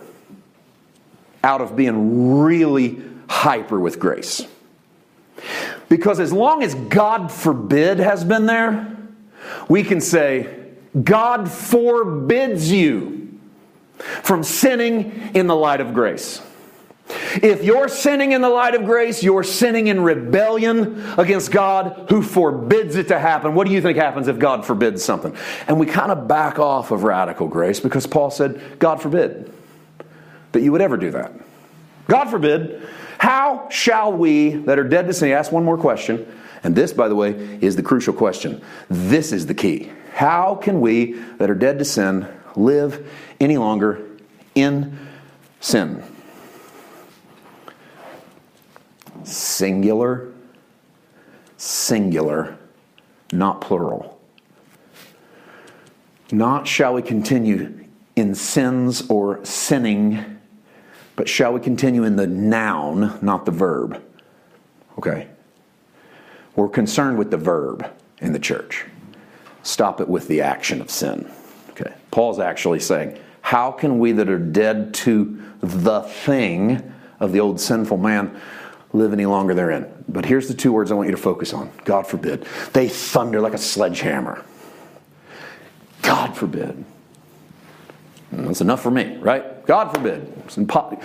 out 1.43 1.63
of 1.63 1.77
being 1.77 2.43
really 2.43 3.01
hyper 3.27 3.81
with 3.81 3.99
grace. 3.99 4.47
Because 5.89 6.21
as 6.21 6.31
long 6.31 6.63
as 6.63 6.75
God 6.75 7.33
forbid 7.33 8.01
has 8.01 8.23
been 8.23 8.45
there, 8.45 8.99
we 9.67 9.83
can 9.83 10.03
say, 10.03 10.63
God 11.03 11.51
forbids 11.51 12.71
you 12.71 13.39
from 13.99 14.45
sinning 14.45 15.31
in 15.33 15.47
the 15.47 15.57
light 15.57 15.81
of 15.81 15.95
grace. 15.95 16.43
If 17.09 17.63
you're 17.63 17.89
sinning 17.89 18.33
in 18.33 18.41
the 18.41 18.49
light 18.49 18.75
of 18.75 18.85
grace, 18.85 19.23
you're 19.23 19.45
sinning 19.45 19.87
in 19.87 20.01
rebellion 20.01 21.05
against 21.17 21.51
God 21.53 22.07
who 22.09 22.23
forbids 22.23 22.97
it 22.97 23.09
to 23.09 23.19
happen. 23.19 23.55
What 23.55 23.67
do 23.67 23.73
you 23.73 23.81
think 23.81 23.97
happens 23.97 24.27
if 24.29 24.39
God 24.39 24.67
forbids 24.67 25.05
something? 25.05 25.37
And 25.69 25.79
we 25.79 25.87
kind 25.87 26.11
of 26.11 26.27
back 26.27 26.59
off 26.59 26.91
of 26.91 27.05
radical 27.05 27.47
grace 27.47 27.79
because 27.79 28.07
Paul 28.07 28.31
said, 28.31 28.79
God 28.79 29.01
forbid 29.01 29.53
that 30.53 30.63
you 30.63 30.73
would 30.73 30.81
ever 30.81 30.97
do 30.97 31.11
that. 31.13 31.33
God 32.09 32.31
forbid. 32.31 32.89
How 33.19 33.69
shall 33.71 34.13
we 34.13 34.51
that 34.51 34.79
are 34.79 34.85
dead 34.85 35.07
to 35.07 35.13
sin? 35.13 35.31
Ask 35.33 35.53
one 35.53 35.65
more 35.65 35.79
question. 35.79 36.27
And 36.63 36.75
this, 36.75 36.93
by 36.93 37.09
the 37.09 37.15
way, 37.15 37.31
is 37.61 37.77
the 37.77 37.83
crucial 37.83 38.15
question. 38.15 38.63
This 38.89 39.33
is 39.33 39.47
the 39.47 39.55
key. 39.55 39.93
How 40.15 40.57
can 40.57 40.81
we 40.81 41.13
that 41.39 41.51
are 41.51 41.55
dead 41.55 41.79
to 41.79 41.85
sin 41.85 42.27
live 42.57 43.09
any 43.39 43.59
longer 43.59 44.03
in 44.55 44.99
sin? 45.61 46.03
Singular, 49.27 50.33
singular, 51.57 52.57
not 53.33 53.61
plural. 53.61 54.21
Not 56.31 56.69
shall 56.69 56.95
we 56.95 57.03
continue 57.03 57.85
in 58.15 58.37
sins 58.37 59.09
or 59.09 59.45
sinning, 59.45 60.39
but 61.17 61.29
shall 61.29 61.53
we 61.53 61.61
continue 61.61 62.05
in 62.05 62.15
the 62.15 62.29
noun, 62.29 63.19
not 63.21 63.47
the 63.47 63.51
verb. 63.51 64.01
Okay? 64.97 65.27
We're 66.55 66.69
concerned 66.69 67.19
with 67.19 67.33
the 67.33 67.37
verb 67.37 67.91
in 68.21 68.33
the 68.33 68.39
church. 68.39 68.87
Stop 69.65 70.01
it 70.01 70.09
with 70.09 70.29
the 70.29 70.41
action 70.41 70.81
of 70.81 70.89
sin. 70.89 71.29
Okay. 71.71 71.93
Paul's 72.13 72.39
actually 72.39 72.79
saying, 72.79 73.19
How 73.41 73.73
can 73.73 73.99
we 73.99 74.13
that 74.13 74.29
are 74.29 74.39
dead 74.39 74.95
to 74.95 75.43
the 75.61 76.03
thing 76.03 76.93
of 77.19 77.33
the 77.33 77.41
old 77.41 77.61
sinful 77.61 77.99
man 77.99 78.41
live 78.97 79.13
any 79.13 79.27
longer 79.27 79.55
therein? 79.55 80.05
But 80.09 80.25
here's 80.25 80.49
the 80.49 80.55
two 80.55 80.73
words 80.73 80.91
I 80.91 80.95
want 80.95 81.09
you 81.09 81.15
to 81.15 81.21
focus 81.21 81.53
on 81.53 81.71
God 81.85 82.07
forbid. 82.07 82.47
They 82.73 82.89
thunder 82.89 83.41
like 83.41 83.55
a 83.55 83.59
sledgehammer. 83.59 84.45
God 86.03 86.37
forbid. 86.37 86.85
That's 88.33 88.61
enough 88.61 88.83
for 88.83 88.91
me, 88.91 89.17
right? 89.17 89.65
God 89.67 89.93
forbid. 89.95 90.33
It's, 90.45 90.57
impo- 90.57 91.03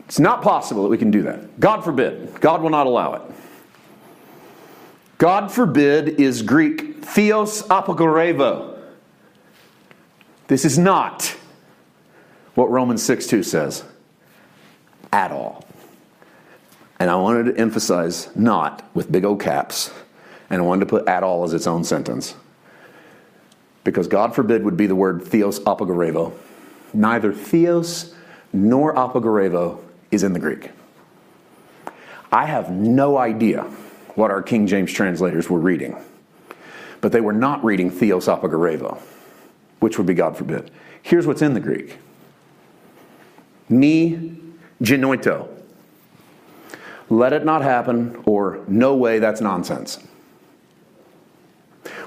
it's 0.00 0.18
not 0.18 0.42
possible 0.42 0.82
that 0.82 0.88
we 0.88 0.98
can 0.98 1.10
do 1.10 1.22
that. 1.22 1.60
God 1.60 1.82
forbid. 1.82 2.40
God 2.40 2.62
will 2.62 2.70
not 2.70 2.86
allow 2.86 3.14
it. 3.14 3.22
God 5.18 5.50
forbid 5.52 6.20
is 6.20 6.42
Greek 6.42 7.04
theos 7.04 7.62
apogorevo. 7.64 8.78
This 10.48 10.64
is 10.64 10.78
not 10.78 11.36
what 12.54 12.70
Romans 12.70 13.02
6 13.02 13.26
2 13.26 13.42
says 13.42 13.84
at 15.12 15.30
all. 15.30 15.64
And 16.98 17.10
I 17.10 17.16
wanted 17.16 17.54
to 17.54 17.60
emphasize 17.60 18.34
not 18.36 18.88
with 18.94 19.10
big 19.10 19.24
O 19.24 19.36
caps, 19.36 19.92
and 20.48 20.62
I 20.62 20.64
wanted 20.64 20.80
to 20.80 20.86
put 20.86 21.08
at 21.08 21.22
all 21.22 21.44
as 21.44 21.52
its 21.52 21.66
own 21.66 21.84
sentence. 21.84 22.34
Because 23.82 24.06
God 24.06 24.34
forbid 24.34 24.64
would 24.64 24.76
be 24.76 24.86
the 24.86 24.94
word 24.94 25.22
theos 25.22 25.60
apogorevo. 25.60 26.32
Neither 26.92 27.32
theos 27.32 28.14
nor 28.52 28.94
apogorevo 28.94 29.80
is 30.10 30.22
in 30.22 30.32
the 30.32 30.38
Greek. 30.38 30.70
I 32.32 32.46
have 32.46 32.70
no 32.70 33.16
idea 33.16 33.62
what 34.14 34.30
our 34.30 34.42
King 34.42 34.66
James 34.66 34.92
translators 34.92 35.50
were 35.50 35.58
reading. 35.58 35.96
But 37.00 37.12
they 37.12 37.20
were 37.20 37.32
not 37.32 37.64
reading 37.64 37.90
Theos 37.90 38.26
Apogorevo, 38.26 39.00
which 39.80 39.98
would 39.98 40.06
be 40.06 40.14
God 40.14 40.36
forbid. 40.36 40.70
Here's 41.02 41.26
what's 41.26 41.42
in 41.42 41.54
the 41.54 41.60
Greek 41.60 41.98
Me 43.68 44.36
genoito. 44.82 45.48
Let 47.10 47.32
it 47.32 47.44
not 47.44 47.62
happen, 47.62 48.22
or 48.24 48.64
no 48.66 48.96
way, 48.96 49.18
that's 49.18 49.40
nonsense. 49.40 49.98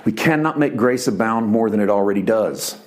We 0.06 0.12
cannot 0.12 0.58
make 0.58 0.76
grace 0.76 1.08
abound 1.08 1.48
more 1.48 1.70
than 1.70 1.80
it 1.80 1.90
already 1.90 2.22
does. 2.22 2.78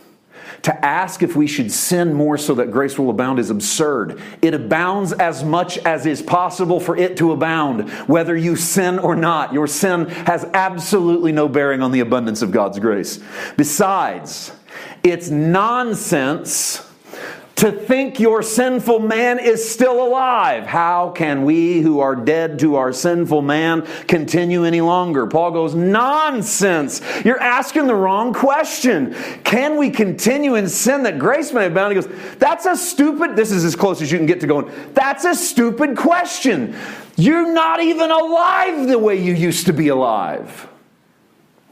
To 0.63 0.85
ask 0.85 1.23
if 1.23 1.37
we 1.37 1.47
should 1.47 1.73
sin 1.73 2.13
more 2.13 2.37
so 2.37 2.55
that 2.57 2.71
grace 2.71 2.99
will 2.99 3.09
abound 3.09 3.39
is 3.39 3.49
absurd. 3.49 4.21
It 4.43 4.53
abounds 4.53 5.13
as 5.13 5.43
much 5.43 5.79
as 5.79 6.05
is 6.05 6.21
possible 6.21 6.81
for 6.81 6.97
it 6.97 7.17
to 7.19 7.33
abound, 7.33 7.89
whether 8.09 8.37
you 8.37 8.57
sin 8.57 8.99
or 8.99 9.17
not. 9.17 9.53
Your 9.53 9.67
sin 9.67 10.07
has 10.07 10.45
absolutely 10.53 11.33
no 11.33 11.49
bearing 11.49 11.83
on 11.83 11.93
the 11.93 12.01
abundance 12.01 12.43
of 12.43 12.51
God's 12.51 12.79
grace. 12.79 13.21
Besides, 13.57 14.53
it's 15.03 15.31
nonsense 15.31 16.90
to 17.61 17.71
think 17.71 18.19
your 18.19 18.43
sinful 18.43 19.01
man 19.01 19.39
is 19.39 19.69
still 19.69 20.03
alive. 20.03 20.65
How 20.65 21.11
can 21.11 21.45
we 21.45 21.83
who 21.83 22.01
are 22.01 22.17
dead 22.17 22.59
to 22.61 22.77
our 22.77 22.91
sinful 22.91 23.43
man 23.43 23.87
continue 24.07 24.65
any 24.65 24.81
longer? 24.81 25.27
Paul 25.27 25.51
goes, 25.51 25.75
Nonsense. 25.75 27.03
You're 27.23 27.39
asking 27.39 27.87
the 27.87 27.95
wrong 27.95 28.33
question. 28.33 29.15
Can 29.45 29.77
we 29.77 29.91
continue 29.91 30.55
in 30.55 30.71
sin 30.71 31.03
that 31.03 31.19
grace 31.19 31.53
may 31.53 31.67
abound? 31.67 31.95
He 31.95 32.01
goes, 32.01 32.11
That's 32.39 32.65
a 32.65 32.75
stupid, 32.75 33.37
this 33.37 33.53
is 33.53 33.63
as 33.63 33.77
close 33.77 34.01
as 34.01 34.11
you 34.11 34.17
can 34.17 34.27
get 34.27 34.41
to 34.41 34.47
going, 34.47 34.73
That's 34.95 35.27
a 35.27 35.35
stupid 35.35 35.99
question. 35.99 36.75
You're 37.17 37.53
not 37.53 37.83
even 37.83 38.11
alive 38.11 38.89
the 38.89 38.99
way 38.99 39.23
you 39.23 39.35
used 39.35 39.67
to 39.67 39.75
be 39.75 39.89
alive. 39.89 40.67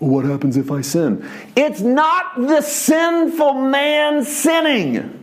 What 0.00 0.26
happens 0.26 0.58
if 0.58 0.70
I 0.70 0.82
sin? 0.82 1.26
It's 1.56 1.80
not 1.80 2.36
the 2.36 2.60
sinful 2.60 3.54
man 3.54 4.22
sinning. 4.22 5.17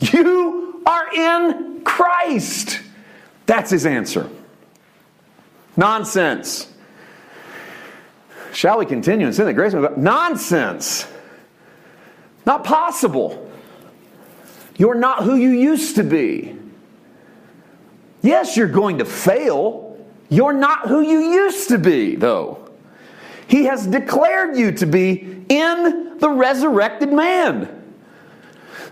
You 0.00 0.82
are 0.86 1.12
in 1.14 1.82
Christ. 1.84 2.80
That's 3.46 3.70
his 3.70 3.86
answer. 3.86 4.28
Nonsense. 5.76 6.72
Shall 8.52 8.78
we 8.78 8.86
continue 8.86 9.26
in 9.26 9.32
sin 9.32 9.46
that 9.46 9.54
grace 9.54 9.74
Nonsense. 9.96 11.06
Not 12.46 12.64
possible. 12.64 13.50
You're 14.76 14.94
not 14.94 15.24
who 15.24 15.36
you 15.36 15.50
used 15.50 15.96
to 15.96 16.02
be. 16.02 16.56
Yes, 18.22 18.56
you're 18.56 18.68
going 18.68 18.98
to 18.98 19.04
fail. 19.04 19.98
You're 20.28 20.52
not 20.52 20.88
who 20.88 21.00
you 21.00 21.32
used 21.32 21.68
to 21.68 21.78
be, 21.78 22.16
though. 22.16 22.70
He 23.46 23.64
has 23.64 23.86
declared 23.86 24.56
you 24.56 24.72
to 24.72 24.86
be 24.86 25.44
in 25.48 26.18
the 26.18 26.30
resurrected 26.30 27.12
man. 27.12 27.79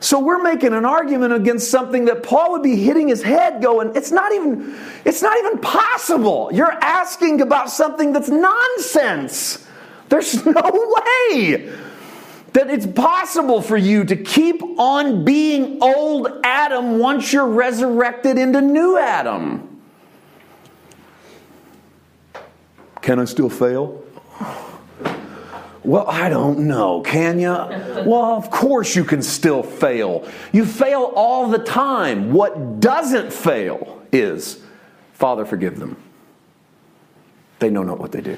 So 0.00 0.20
we're 0.20 0.42
making 0.42 0.72
an 0.74 0.84
argument 0.84 1.32
against 1.32 1.70
something 1.70 2.04
that 2.04 2.22
Paul 2.22 2.52
would 2.52 2.62
be 2.62 2.76
hitting 2.76 3.08
his 3.08 3.22
head 3.22 3.60
going, 3.60 3.96
it's 3.96 4.12
not 4.12 4.32
even 4.32 4.76
it's 5.04 5.22
not 5.22 5.36
even 5.38 5.58
possible. 5.58 6.50
You're 6.52 6.70
asking 6.70 7.40
about 7.40 7.70
something 7.70 8.12
that's 8.12 8.28
nonsense. 8.28 9.66
There's 10.08 10.44
no 10.46 10.52
way 10.52 11.72
that 12.52 12.70
it's 12.70 12.86
possible 12.86 13.60
for 13.60 13.76
you 13.76 14.04
to 14.04 14.16
keep 14.16 14.62
on 14.78 15.24
being 15.24 15.82
old 15.82 16.28
Adam 16.44 16.98
once 16.98 17.32
you're 17.32 17.46
resurrected 17.46 18.38
into 18.38 18.60
new 18.60 18.96
Adam. 18.96 19.80
Can 23.02 23.18
I 23.18 23.24
still 23.24 23.50
fail? 23.50 24.04
Well, 25.84 26.06
I 26.08 26.28
don't 26.28 26.60
know. 26.60 27.02
Can 27.02 27.38
you? 27.38 27.50
Well, 27.50 28.36
of 28.36 28.50
course 28.50 28.96
you 28.96 29.04
can 29.04 29.22
still 29.22 29.62
fail. 29.62 30.28
You 30.52 30.66
fail 30.66 31.12
all 31.14 31.48
the 31.48 31.58
time. 31.58 32.32
What 32.32 32.80
doesn't 32.80 33.32
fail 33.32 34.02
is, 34.12 34.60
Father, 35.14 35.44
forgive 35.44 35.78
them. 35.78 35.96
They 37.58 37.70
know 37.70 37.82
not 37.82 37.98
what 37.98 38.12
they 38.12 38.20
do. 38.20 38.36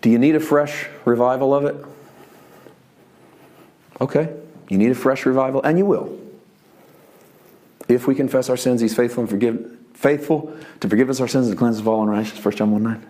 Do 0.00 0.10
you 0.10 0.18
need 0.18 0.36
a 0.36 0.40
fresh 0.40 0.88
revival 1.04 1.54
of 1.54 1.64
it? 1.64 1.76
Okay, 4.00 4.32
you 4.68 4.78
need 4.78 4.90
a 4.90 4.94
fresh 4.94 5.26
revival, 5.26 5.62
and 5.62 5.78
you 5.78 5.86
will. 5.86 6.16
If 7.88 8.06
we 8.06 8.14
confess 8.14 8.50
our 8.50 8.56
sins, 8.56 8.80
He's 8.80 8.94
faithful 8.94 9.22
and 9.22 9.30
forgive, 9.30 9.76
faithful 9.96 10.56
to 10.80 10.88
forgive 10.88 11.10
us 11.10 11.20
our 11.20 11.28
sins 11.28 11.48
and 11.48 11.58
cleanse 11.58 11.76
us 11.76 11.80
of 11.80 11.88
all 11.88 12.02
unrighteousness. 12.02 12.44
1 12.44 12.56
John 12.56 12.70
1 12.70 12.82
9. 12.82 13.06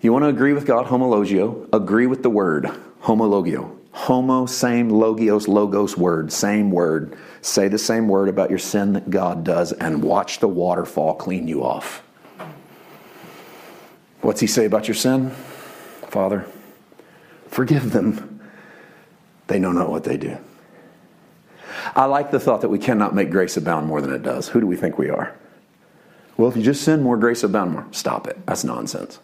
You 0.00 0.12
want 0.12 0.24
to 0.24 0.28
agree 0.28 0.52
with 0.52 0.66
God, 0.66 0.86
homologio, 0.86 1.68
agree 1.72 2.06
with 2.06 2.22
the 2.22 2.30
word, 2.30 2.64
homologio. 3.02 3.78
Homo, 3.92 4.46
same, 4.46 4.90
logios, 4.90 5.46
logos, 5.46 5.96
word, 5.96 6.32
same 6.32 6.70
word. 6.70 7.16
Say 7.42 7.68
the 7.68 7.78
same 7.78 8.08
word 8.08 8.28
about 8.28 8.48
your 8.48 8.58
sin 8.58 8.94
that 8.94 9.10
God 9.10 9.44
does 9.44 9.72
and 9.72 10.02
watch 10.02 10.40
the 10.40 10.48
waterfall 10.48 11.14
clean 11.14 11.46
you 11.46 11.62
off. 11.62 12.02
What's 14.22 14.40
he 14.40 14.46
say 14.46 14.64
about 14.64 14.88
your 14.88 14.94
sin? 14.94 15.30
Father, 16.08 16.46
Forgive 17.52 17.92
them. 17.92 18.40
They 19.48 19.58
know 19.58 19.72
not 19.72 19.90
what 19.90 20.04
they 20.04 20.16
do. 20.16 20.38
I 21.94 22.06
like 22.06 22.30
the 22.30 22.40
thought 22.40 22.62
that 22.62 22.70
we 22.70 22.78
cannot 22.78 23.14
make 23.14 23.30
grace 23.30 23.58
abound 23.58 23.86
more 23.86 24.00
than 24.00 24.14
it 24.14 24.22
does. 24.22 24.48
Who 24.48 24.60
do 24.60 24.66
we 24.66 24.74
think 24.74 24.96
we 24.96 25.10
are? 25.10 25.36
Well, 26.42 26.50
if 26.50 26.56
you 26.56 26.62
just 26.64 26.82
sin 26.82 27.04
more, 27.04 27.16
grace 27.16 27.44
abound 27.44 27.70
more. 27.70 27.86
Stop 27.92 28.26
it. 28.26 28.36
That's 28.46 28.64
nonsense. 28.64 29.20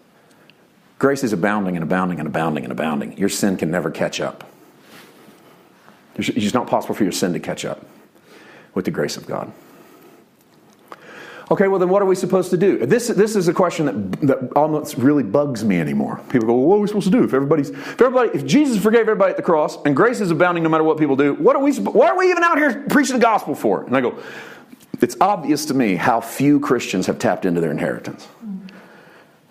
Grace 1.00 1.24
is 1.24 1.32
abounding 1.32 1.76
and 1.76 1.82
abounding 1.82 2.20
and 2.20 2.28
abounding 2.28 2.62
and 2.62 2.70
abounding. 2.70 3.18
Your 3.18 3.28
sin 3.28 3.56
can 3.56 3.72
never 3.72 3.90
catch 3.90 4.20
up. 4.20 4.48
It's 6.14 6.28
just 6.28 6.54
not 6.54 6.68
possible 6.68 6.94
for 6.94 7.02
your 7.02 7.10
sin 7.10 7.32
to 7.32 7.40
catch 7.40 7.64
up 7.64 7.84
with 8.72 8.84
the 8.84 8.92
grace 8.92 9.16
of 9.16 9.26
God. 9.26 9.52
Okay, 11.50 11.66
well, 11.66 11.80
then 11.80 11.88
what 11.88 12.02
are 12.02 12.04
we 12.04 12.14
supposed 12.14 12.50
to 12.50 12.56
do? 12.56 12.86
This, 12.86 13.08
this 13.08 13.34
is 13.34 13.48
a 13.48 13.52
question 13.52 13.86
that, 13.86 14.20
that 14.28 14.52
almost 14.52 14.96
really 14.96 15.24
bugs 15.24 15.64
me 15.64 15.80
anymore. 15.80 16.20
People 16.28 16.46
go, 16.46 16.54
well, 16.54 16.66
what 16.68 16.76
are 16.76 16.80
we 16.80 16.86
supposed 16.86 17.10
to 17.10 17.18
do? 17.18 17.24
If, 17.24 17.34
everybody's, 17.34 17.70
if, 17.70 18.00
everybody, 18.00 18.30
if 18.32 18.46
Jesus 18.46 18.80
forgave 18.80 19.00
everybody 19.00 19.32
at 19.32 19.36
the 19.36 19.42
cross 19.42 19.76
and 19.84 19.96
grace 19.96 20.20
is 20.20 20.30
abounding 20.30 20.62
no 20.62 20.68
matter 20.68 20.84
what 20.84 20.98
people 20.98 21.16
do, 21.16 21.34
what 21.34 21.56
are 21.56 21.62
we, 21.62 21.74
why 21.78 22.10
are 22.10 22.16
we 22.16 22.30
even 22.30 22.44
out 22.44 22.58
here 22.58 22.84
preaching 22.88 23.16
the 23.16 23.22
gospel 23.22 23.56
for? 23.56 23.82
And 23.82 23.96
I 23.96 24.02
go, 24.02 24.22
it's 25.00 25.16
obvious 25.20 25.66
to 25.66 25.74
me 25.74 25.94
how 25.96 26.20
few 26.20 26.60
Christians 26.60 27.06
have 27.06 27.18
tapped 27.18 27.44
into 27.44 27.60
their 27.60 27.70
inheritance. 27.70 28.26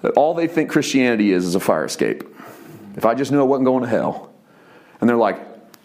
That 0.02 0.14
all 0.14 0.34
they 0.34 0.48
think 0.48 0.70
Christianity 0.70 1.32
is 1.32 1.46
is 1.46 1.56
a 1.56 1.60
fire 1.60 1.86
escape. 1.86 2.24
If 2.96 3.06
I 3.06 3.14
just 3.16 3.32
knew 3.32 3.40
I 3.40 3.44
wasn't 3.44 3.66
going 3.66 3.84
to 3.84 3.90
hell. 3.90 4.34
And 5.00 5.10
they're 5.10 5.18
like, 5.18 5.40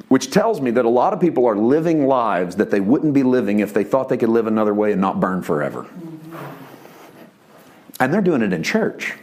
which 0.08 0.30
tells 0.30 0.60
me 0.60 0.70
that 0.72 0.84
a 0.84 0.90
lot 0.90 1.12
of 1.12 1.20
people 1.20 1.46
are 1.46 1.56
living 1.56 2.06
lives 2.06 2.56
that 2.56 2.70
they 2.70 2.80
wouldn't 2.80 3.14
be 3.14 3.22
living 3.22 3.60
if 3.60 3.72
they 3.72 3.84
thought 3.84 4.08
they 4.08 4.16
could 4.16 4.28
live 4.28 4.46
another 4.46 4.74
way 4.74 4.92
and 4.92 5.00
not 5.00 5.20
burn 5.20 5.42
forever. 5.42 5.86
And 8.00 8.12
they're 8.12 8.20
doing 8.20 8.42
it 8.42 8.52
in 8.52 8.62
church. 8.62 9.14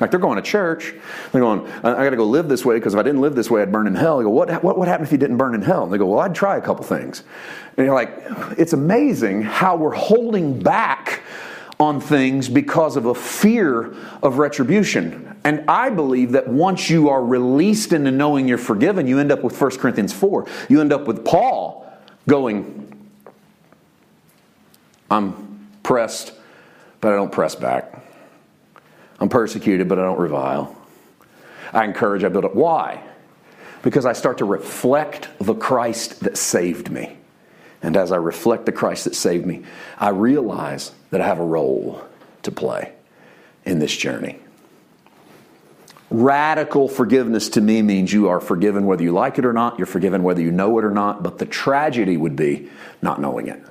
Like 0.00 0.10
they're 0.10 0.20
going 0.20 0.36
to 0.36 0.42
church, 0.42 0.94
they're 1.32 1.40
going, 1.40 1.66
I 1.78 2.04
got 2.04 2.10
to 2.10 2.16
go 2.16 2.24
live 2.24 2.48
this 2.48 2.64
way 2.64 2.76
because 2.76 2.94
if 2.94 3.00
I 3.00 3.02
didn't 3.02 3.20
live 3.20 3.34
this 3.34 3.50
way, 3.50 3.62
I'd 3.62 3.72
burn 3.72 3.86
in 3.86 3.94
hell. 3.94 4.18
They 4.18 4.24
go, 4.24 4.30
what, 4.30 4.62
what, 4.64 4.78
what 4.78 4.88
happened 4.88 5.06
if 5.06 5.12
you 5.12 5.18
didn't 5.18 5.36
burn 5.36 5.54
in 5.54 5.62
hell? 5.62 5.84
And 5.84 5.92
they 5.92 5.98
go, 5.98 6.06
well, 6.06 6.20
I'd 6.20 6.34
try 6.34 6.56
a 6.56 6.60
couple 6.60 6.84
things. 6.84 7.22
And 7.76 7.86
you're 7.86 7.94
like, 7.94 8.12
it's 8.58 8.72
amazing 8.72 9.42
how 9.42 9.76
we're 9.76 9.94
holding 9.94 10.58
back 10.58 11.22
on 11.78 11.98
things 12.00 12.48
because 12.48 12.96
of 12.96 13.06
a 13.06 13.14
fear 13.14 13.94
of 14.22 14.38
retribution. 14.38 15.34
And 15.44 15.64
I 15.68 15.88
believe 15.88 16.32
that 16.32 16.46
once 16.46 16.90
you 16.90 17.08
are 17.08 17.24
released 17.24 17.94
into 17.94 18.10
knowing 18.10 18.46
you're 18.46 18.58
forgiven, 18.58 19.06
you 19.06 19.18
end 19.18 19.32
up 19.32 19.42
with 19.42 19.58
1 19.58 19.78
Corinthians 19.78 20.12
4. 20.12 20.46
You 20.68 20.82
end 20.82 20.92
up 20.92 21.06
with 21.06 21.24
Paul 21.24 21.90
going, 22.28 23.10
I'm 25.10 25.68
pressed, 25.82 26.34
but 27.00 27.12
I 27.12 27.16
don't 27.16 27.32
press 27.32 27.54
back. 27.54 28.04
I'm 29.20 29.28
persecuted, 29.28 29.88
but 29.88 29.98
I 29.98 30.02
don't 30.02 30.18
revile. 30.18 30.76
I 31.72 31.84
encourage, 31.84 32.24
I 32.24 32.28
build 32.28 32.44
up. 32.44 32.54
Why? 32.54 33.02
Because 33.82 34.06
I 34.06 34.12
start 34.12 34.38
to 34.38 34.44
reflect 34.44 35.28
the 35.38 35.54
Christ 35.54 36.20
that 36.20 36.36
saved 36.36 36.90
me. 36.90 37.16
And 37.82 37.96
as 37.96 38.12
I 38.12 38.16
reflect 38.16 38.66
the 38.66 38.72
Christ 38.72 39.04
that 39.04 39.14
saved 39.14 39.46
me, 39.46 39.64
I 39.98 40.10
realize 40.10 40.92
that 41.10 41.20
I 41.20 41.26
have 41.26 41.38
a 41.38 41.44
role 41.44 42.04
to 42.42 42.50
play 42.50 42.92
in 43.64 43.78
this 43.78 43.96
journey. 43.96 44.38
Radical 46.10 46.88
forgiveness 46.88 47.48
to 47.50 47.60
me 47.60 47.82
means 47.82 48.12
you 48.12 48.28
are 48.28 48.40
forgiven 48.40 48.86
whether 48.86 49.02
you 49.02 49.12
like 49.12 49.38
it 49.38 49.44
or 49.44 49.52
not, 49.52 49.78
you're 49.78 49.86
forgiven 49.86 50.24
whether 50.24 50.42
you 50.42 50.50
know 50.50 50.76
it 50.78 50.84
or 50.84 50.90
not, 50.90 51.22
but 51.22 51.38
the 51.38 51.46
tragedy 51.46 52.16
would 52.16 52.34
be 52.34 52.68
not 53.00 53.20
knowing 53.20 53.46
it. 53.46 53.62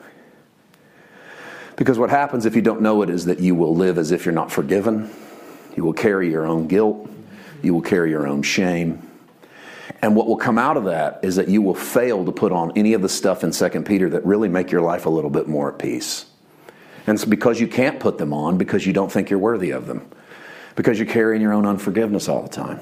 Because 1.75 1.99
what 1.99 2.09
happens 2.09 2.45
if 2.45 2.55
you 2.55 2.61
don't 2.61 2.81
know 2.81 3.01
it 3.01 3.09
is 3.09 3.25
that 3.25 3.39
you 3.39 3.55
will 3.55 3.75
live 3.75 3.97
as 3.97 4.11
if 4.11 4.25
you're 4.25 4.33
not 4.33 4.51
forgiven, 4.51 5.09
you 5.79 5.85
will 5.85 5.93
carry 5.93 6.29
your 6.29 6.45
own 6.45 6.67
guilt, 6.67 7.09
you 7.61 7.73
will 7.73 7.81
carry 7.81 8.09
your 8.09 8.27
own 8.27 8.41
shame. 8.41 9.01
And 10.01 10.13
what 10.13 10.27
will 10.27 10.35
come 10.35 10.57
out 10.57 10.75
of 10.75 10.83
that 10.83 11.21
is 11.23 11.37
that 11.37 11.47
you 11.47 11.61
will 11.61 11.73
fail 11.73 12.25
to 12.25 12.33
put 12.33 12.51
on 12.51 12.73
any 12.75 12.91
of 12.91 13.01
the 13.01 13.07
stuff 13.07 13.45
in 13.45 13.51
2 13.51 13.83
Peter 13.83 14.09
that 14.09 14.25
really 14.25 14.49
make 14.49 14.71
your 14.71 14.81
life 14.81 15.05
a 15.05 15.09
little 15.09 15.29
bit 15.29 15.47
more 15.47 15.71
at 15.71 15.79
peace. 15.79 16.25
And 17.07 17.15
it's 17.15 17.23
because 17.23 17.61
you 17.61 17.67
can't 17.69 17.97
put 17.97 18.17
them 18.17 18.33
on 18.33 18.57
because 18.57 18.85
you 18.85 18.91
don't 18.91 19.09
think 19.09 19.29
you're 19.29 19.39
worthy 19.39 19.71
of 19.71 19.87
them 19.87 20.05
because 20.75 20.99
you're 20.99 21.07
carrying 21.07 21.41
your 21.41 21.53
own 21.53 21.65
unforgiveness 21.65 22.27
all 22.27 22.43
the 22.43 22.49
time. 22.49 22.81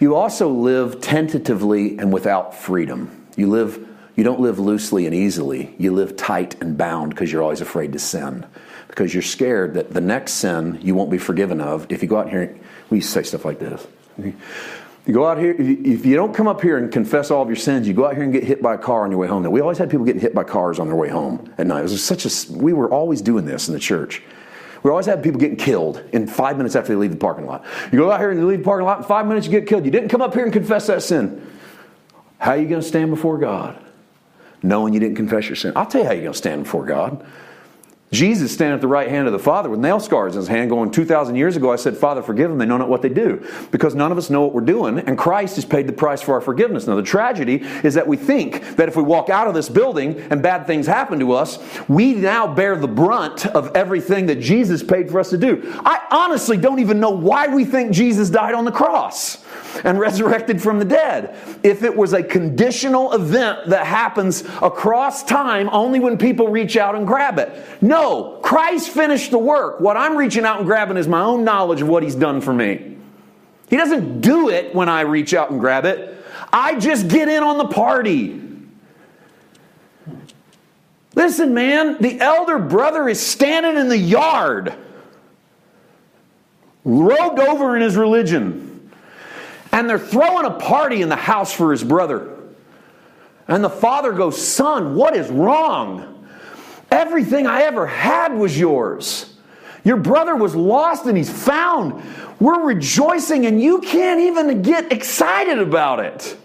You 0.00 0.14
also 0.14 0.48
live 0.48 1.02
tentatively 1.02 1.98
and 1.98 2.10
without 2.10 2.54
freedom. 2.54 3.26
You 3.36 3.50
live 3.50 3.86
you 4.16 4.24
don't 4.24 4.40
live 4.40 4.58
loosely 4.58 5.04
and 5.04 5.14
easily. 5.14 5.74
You 5.76 5.92
live 5.92 6.16
tight 6.16 6.62
and 6.62 6.78
bound 6.78 7.10
because 7.10 7.30
you're 7.30 7.42
always 7.42 7.60
afraid 7.60 7.92
to 7.92 7.98
sin. 7.98 8.46
Because 8.90 9.14
you're 9.14 9.22
scared 9.22 9.74
that 9.74 9.92
the 9.92 10.00
next 10.00 10.34
sin 10.34 10.78
you 10.82 10.94
won't 10.94 11.10
be 11.10 11.18
forgiven 11.18 11.60
of 11.60 11.86
if 11.90 12.02
you 12.02 12.08
go 12.08 12.18
out 12.18 12.28
here. 12.28 12.56
We 12.90 13.00
say 13.00 13.22
stuff 13.22 13.44
like 13.44 13.58
this. 13.60 13.86
You 14.18 15.14
go 15.14 15.26
out 15.26 15.38
here, 15.38 15.54
if 15.58 16.04
you 16.04 16.14
don't 16.14 16.34
come 16.34 16.46
up 16.46 16.60
here 16.60 16.76
and 16.76 16.92
confess 16.92 17.30
all 17.30 17.40
of 17.42 17.48
your 17.48 17.56
sins, 17.56 17.88
you 17.88 17.94
go 17.94 18.06
out 18.06 18.14
here 18.14 18.22
and 18.22 18.32
get 18.32 18.44
hit 18.44 18.60
by 18.60 18.74
a 18.74 18.78
car 18.78 19.04
on 19.04 19.10
your 19.10 19.18
way 19.18 19.28
home. 19.28 19.44
Now, 19.44 19.50
we 19.50 19.60
always 19.60 19.78
had 19.78 19.90
people 19.90 20.04
getting 20.04 20.20
hit 20.20 20.34
by 20.34 20.44
cars 20.44 20.78
on 20.78 20.88
their 20.88 20.96
way 20.96 21.08
home 21.08 21.52
at 21.56 21.66
night. 21.66 21.80
It 21.80 21.82
was 21.84 22.04
such 22.04 22.26
a, 22.26 22.52
we 22.52 22.72
were 22.72 22.90
always 22.90 23.22
doing 23.22 23.46
this 23.46 23.68
in 23.68 23.74
the 23.74 23.80
church. 23.80 24.22
We 24.82 24.90
always 24.90 25.06
have 25.06 25.22
people 25.22 25.40
getting 25.40 25.56
killed 25.56 26.02
in 26.12 26.26
five 26.26 26.56
minutes 26.56 26.76
after 26.76 26.92
they 26.92 26.96
leave 26.96 27.12
the 27.12 27.16
parking 27.16 27.46
lot. 27.46 27.64
You 27.92 27.98
go 27.98 28.10
out 28.10 28.20
here 28.20 28.30
and 28.30 28.40
you 28.40 28.46
leave 28.46 28.58
the 28.58 28.64
parking 28.64 28.86
lot, 28.86 28.98
in 28.98 29.04
five 29.04 29.26
minutes 29.26 29.46
you 29.46 29.52
get 29.52 29.66
killed. 29.66 29.84
You 29.84 29.90
didn't 29.90 30.08
come 30.08 30.20
up 30.20 30.34
here 30.34 30.44
and 30.44 30.52
confess 30.52 30.86
that 30.88 31.02
sin. 31.02 31.46
How 32.38 32.52
are 32.52 32.56
you 32.56 32.68
going 32.68 32.80
to 32.82 32.86
stand 32.86 33.10
before 33.10 33.38
God? 33.38 33.82
Knowing 34.62 34.94
you 34.94 35.00
didn't 35.00 35.16
confess 35.16 35.48
your 35.48 35.56
sin. 35.56 35.72
I'll 35.76 35.86
tell 35.86 36.02
you 36.02 36.06
how 36.06 36.12
you're 36.12 36.22
going 36.22 36.32
to 36.32 36.38
stand 36.38 36.64
before 36.64 36.84
God. 36.84 37.26
Jesus 38.12 38.52
standing 38.52 38.74
at 38.74 38.80
the 38.80 38.88
right 38.88 39.08
hand 39.08 39.28
of 39.28 39.32
the 39.32 39.38
Father 39.38 39.70
with 39.70 39.78
nail 39.78 40.00
scars 40.00 40.34
in 40.34 40.40
his 40.40 40.48
hand, 40.48 40.68
going, 40.68 40.90
2,000 40.90 41.36
years 41.36 41.56
ago, 41.56 41.72
I 41.72 41.76
said, 41.76 41.96
Father, 41.96 42.22
forgive 42.22 42.50
them. 42.50 42.58
They 42.58 42.66
know 42.66 42.76
not 42.76 42.88
what 42.88 43.02
they 43.02 43.08
do. 43.08 43.46
Because 43.70 43.94
none 43.94 44.10
of 44.10 44.18
us 44.18 44.30
know 44.30 44.42
what 44.42 44.52
we're 44.52 44.62
doing, 44.62 44.98
and 44.98 45.16
Christ 45.16 45.54
has 45.54 45.64
paid 45.64 45.86
the 45.86 45.92
price 45.92 46.20
for 46.20 46.34
our 46.34 46.40
forgiveness. 46.40 46.88
Now, 46.88 46.96
the 46.96 47.02
tragedy 47.02 47.62
is 47.84 47.94
that 47.94 48.08
we 48.08 48.16
think 48.16 48.76
that 48.76 48.88
if 48.88 48.96
we 48.96 49.04
walk 49.04 49.30
out 49.30 49.46
of 49.46 49.54
this 49.54 49.68
building 49.68 50.18
and 50.30 50.42
bad 50.42 50.66
things 50.66 50.88
happen 50.88 51.20
to 51.20 51.32
us, 51.32 51.60
we 51.88 52.14
now 52.14 52.52
bear 52.52 52.74
the 52.74 52.88
brunt 52.88 53.46
of 53.46 53.76
everything 53.76 54.26
that 54.26 54.40
Jesus 54.40 54.82
paid 54.82 55.08
for 55.08 55.20
us 55.20 55.30
to 55.30 55.38
do. 55.38 55.62
I 55.84 56.04
honestly 56.10 56.56
don't 56.56 56.80
even 56.80 56.98
know 56.98 57.10
why 57.10 57.46
we 57.46 57.64
think 57.64 57.92
Jesus 57.92 58.28
died 58.28 58.54
on 58.54 58.64
the 58.64 58.72
cross 58.72 59.44
and 59.84 59.98
resurrected 59.98 60.60
from 60.60 60.78
the 60.78 60.84
dead. 60.84 61.36
If 61.62 61.82
it 61.82 61.96
was 61.96 62.12
a 62.12 62.22
conditional 62.22 63.12
event 63.12 63.68
that 63.68 63.86
happens 63.86 64.42
across 64.62 65.22
time 65.24 65.68
only 65.72 66.00
when 66.00 66.18
people 66.18 66.48
reach 66.48 66.76
out 66.76 66.94
and 66.94 67.06
grab 67.06 67.38
it. 67.38 67.50
No, 67.80 68.38
Christ 68.42 68.90
finished 68.90 69.30
the 69.30 69.38
work. 69.38 69.80
What 69.80 69.96
I'm 69.96 70.16
reaching 70.16 70.44
out 70.44 70.58
and 70.58 70.66
grabbing 70.66 70.96
is 70.96 71.08
my 71.08 71.22
own 71.22 71.44
knowledge 71.44 71.82
of 71.82 71.88
what 71.88 72.02
He's 72.02 72.14
done 72.14 72.40
for 72.40 72.52
me. 72.52 72.96
He 73.68 73.76
doesn't 73.76 74.20
do 74.20 74.48
it 74.48 74.74
when 74.74 74.88
I 74.88 75.02
reach 75.02 75.32
out 75.32 75.50
and 75.50 75.60
grab 75.60 75.84
it. 75.84 76.16
I 76.52 76.78
just 76.78 77.08
get 77.08 77.28
in 77.28 77.42
on 77.42 77.58
the 77.58 77.68
party. 77.68 78.40
Listen, 81.14 81.54
man, 81.54 81.98
the 82.00 82.20
elder 82.20 82.58
brother 82.58 83.08
is 83.08 83.20
standing 83.20 83.76
in 83.76 83.88
the 83.88 83.98
yard, 83.98 84.74
robed 86.84 87.38
over 87.38 87.76
in 87.76 87.82
his 87.82 87.96
religion. 87.96 88.69
And 89.72 89.88
they're 89.88 89.98
throwing 89.98 90.46
a 90.46 90.50
party 90.50 91.02
in 91.02 91.08
the 91.08 91.16
house 91.16 91.52
for 91.52 91.70
his 91.70 91.84
brother. 91.84 92.36
And 93.46 93.64
the 93.64 93.70
father 93.70 94.12
goes, 94.12 94.40
Son, 94.40 94.94
what 94.94 95.16
is 95.16 95.28
wrong? 95.30 96.28
Everything 96.90 97.46
I 97.46 97.62
ever 97.62 97.86
had 97.86 98.34
was 98.34 98.58
yours. 98.58 99.34
Your 99.84 99.96
brother 99.96 100.36
was 100.36 100.54
lost 100.54 101.06
and 101.06 101.16
he's 101.16 101.30
found. 101.30 102.02
We're 102.38 102.62
rejoicing 102.64 103.46
and 103.46 103.60
you 103.60 103.80
can't 103.80 104.20
even 104.20 104.62
get 104.62 104.92
excited 104.92 105.58
about 105.58 106.00
it. 106.00 106.36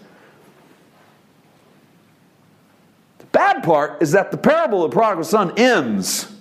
The 3.18 3.26
bad 3.26 3.62
part 3.62 4.02
is 4.02 4.12
that 4.12 4.30
the 4.30 4.36
parable 4.36 4.84
of 4.84 4.90
the 4.90 4.94
prodigal 4.94 5.24
son 5.24 5.52
ends 5.58 6.32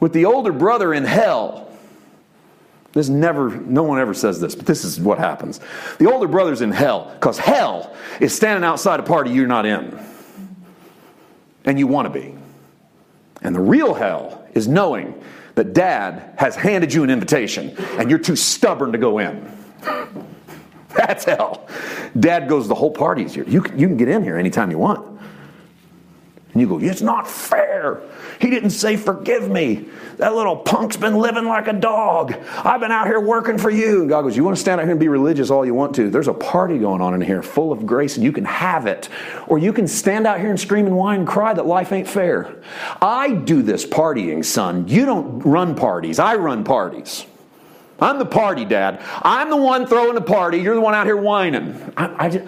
with 0.00 0.12
the 0.12 0.24
older 0.24 0.52
brother 0.52 0.92
in 0.92 1.04
hell 1.04 1.70
this 2.94 3.08
never, 3.08 3.50
no 3.50 3.82
one 3.82 3.98
ever 3.98 4.14
says 4.14 4.40
this, 4.40 4.54
but 4.54 4.66
this 4.66 4.84
is 4.84 5.00
what 5.00 5.18
happens. 5.18 5.60
The 5.98 6.10
older 6.10 6.28
brother's 6.28 6.60
in 6.60 6.70
hell 6.70 7.10
because 7.14 7.38
hell 7.38 7.94
is 8.20 8.34
standing 8.34 8.64
outside 8.64 9.00
a 9.00 9.02
party 9.02 9.32
you're 9.32 9.48
not 9.48 9.66
in. 9.66 9.98
And 11.64 11.78
you 11.78 11.88
want 11.88 12.12
to 12.12 12.20
be. 12.20 12.36
And 13.42 13.54
the 13.54 13.60
real 13.60 13.94
hell 13.94 14.46
is 14.54 14.68
knowing 14.68 15.20
that 15.56 15.74
dad 15.74 16.34
has 16.38 16.54
handed 16.54 16.94
you 16.94 17.02
an 17.02 17.10
invitation 17.10 17.74
and 17.98 18.08
you're 18.08 18.18
too 18.18 18.36
stubborn 18.36 18.92
to 18.92 18.98
go 18.98 19.18
in. 19.18 19.50
That's 20.94 21.24
hell. 21.24 21.68
Dad 22.18 22.48
goes, 22.48 22.68
the 22.68 22.76
whole 22.76 22.92
party's 22.92 23.34
here. 23.34 23.44
You, 23.44 23.64
you 23.74 23.88
can 23.88 23.96
get 23.96 24.08
in 24.08 24.22
here 24.22 24.38
anytime 24.38 24.70
you 24.70 24.78
want. 24.78 25.13
And 26.54 26.60
you 26.60 26.68
go, 26.68 26.78
it's 26.78 27.02
not 27.02 27.28
fair. 27.28 28.00
He 28.40 28.48
didn't 28.48 28.70
say, 28.70 28.96
forgive 28.96 29.50
me. 29.50 29.86
That 30.18 30.36
little 30.36 30.56
punk's 30.56 30.96
been 30.96 31.16
living 31.16 31.46
like 31.46 31.66
a 31.66 31.72
dog. 31.72 32.32
I've 32.58 32.78
been 32.80 32.92
out 32.92 33.08
here 33.08 33.18
working 33.18 33.58
for 33.58 33.70
you. 33.70 34.02
And 34.02 34.08
God 34.08 34.22
goes, 34.22 34.36
You 34.36 34.44
want 34.44 34.56
to 34.56 34.60
stand 34.60 34.80
out 34.80 34.84
here 34.84 34.92
and 34.92 35.00
be 35.00 35.08
religious 35.08 35.50
all 35.50 35.66
you 35.66 35.74
want 35.74 35.96
to? 35.96 36.08
There's 36.10 36.28
a 36.28 36.32
party 36.32 36.78
going 36.78 37.00
on 37.00 37.12
in 37.12 37.20
here 37.20 37.42
full 37.42 37.72
of 37.72 37.84
grace 37.84 38.14
and 38.14 38.24
you 38.24 38.30
can 38.30 38.44
have 38.44 38.86
it. 38.86 39.08
Or 39.48 39.58
you 39.58 39.72
can 39.72 39.88
stand 39.88 40.28
out 40.28 40.38
here 40.38 40.50
and 40.50 40.60
scream 40.60 40.86
and 40.86 40.96
whine 40.96 41.20
and 41.20 41.28
cry 41.28 41.52
that 41.52 41.66
life 41.66 41.90
ain't 41.90 42.08
fair. 42.08 42.54
I 43.02 43.32
do 43.32 43.60
this 43.62 43.84
partying, 43.84 44.44
son. 44.44 44.86
You 44.86 45.06
don't 45.06 45.40
run 45.40 45.74
parties, 45.74 46.20
I 46.20 46.36
run 46.36 46.62
parties. 46.62 47.26
I'm 48.00 48.18
the 48.18 48.26
party 48.26 48.64
dad. 48.64 49.02
I'm 49.22 49.50
the 49.50 49.56
one 49.56 49.86
throwing 49.86 50.14
the 50.14 50.20
party. 50.20 50.58
You're 50.58 50.74
the 50.74 50.80
one 50.80 50.94
out 50.94 51.06
here 51.06 51.16
whining. 51.16 51.92
I, 51.96 52.26
I, 52.26 52.28
just, 52.28 52.46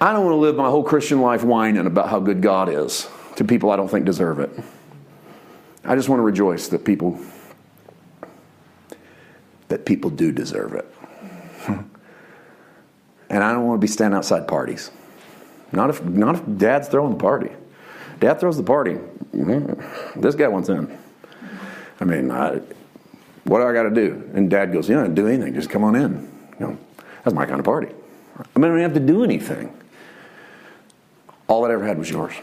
I 0.00 0.12
don't 0.12 0.24
want 0.24 0.34
to 0.34 0.38
live 0.38 0.56
my 0.56 0.68
whole 0.68 0.82
Christian 0.82 1.20
life 1.20 1.44
whining 1.44 1.86
about 1.86 2.08
how 2.08 2.20
good 2.20 2.42
God 2.42 2.68
is 2.68 3.08
to 3.36 3.44
people 3.44 3.70
I 3.70 3.76
don't 3.76 3.88
think 3.88 4.04
deserve 4.04 4.38
it. 4.40 4.50
I 5.84 5.94
just 5.94 6.08
want 6.08 6.18
to 6.20 6.24
rejoice 6.24 6.68
that 6.68 6.84
people 6.84 7.20
that 9.68 9.86
people 9.86 10.10
do 10.10 10.30
deserve 10.30 10.74
it. 10.74 10.94
and 11.68 13.42
I 13.42 13.52
don't 13.52 13.66
want 13.66 13.80
to 13.80 13.84
be 13.84 13.88
standing 13.88 14.16
outside 14.16 14.46
parties. 14.46 14.90
Not 15.72 15.90
if 15.90 16.04
not 16.04 16.36
if 16.36 16.58
dad's 16.58 16.88
throwing 16.88 17.12
the 17.12 17.18
party. 17.18 17.50
Dad 18.20 18.40
throws 18.40 18.56
the 18.56 18.62
party. 18.62 18.94
Mm-hmm. 19.34 20.20
This 20.20 20.34
guy 20.34 20.48
wants 20.48 20.68
in. 20.68 20.96
I 22.00 22.04
mean, 22.04 22.30
I, 22.30 22.60
what 23.44 23.58
do 23.58 23.66
I 23.66 23.72
got 23.72 23.84
to 23.84 23.90
do? 23.90 24.30
And 24.34 24.48
dad 24.48 24.72
goes, 24.72 24.88
You 24.88 24.94
don't 24.94 25.14
do 25.14 25.26
anything. 25.26 25.54
Just 25.54 25.70
come 25.70 25.84
on 25.84 25.96
in. 25.96 26.30
You 26.60 26.66
know, 26.66 26.78
that's 27.24 27.34
my 27.34 27.46
kind 27.46 27.58
of 27.58 27.64
party. 27.64 27.88
I 28.38 28.58
mean, 28.58 28.70
I 28.70 28.74
don't 28.74 28.80
have 28.80 28.94
to 28.94 29.00
do 29.00 29.24
anything. 29.24 29.72
All 31.48 31.64
I 31.64 31.72
ever 31.72 31.84
had 31.86 31.98
was 31.98 32.10
yours. 32.10 32.34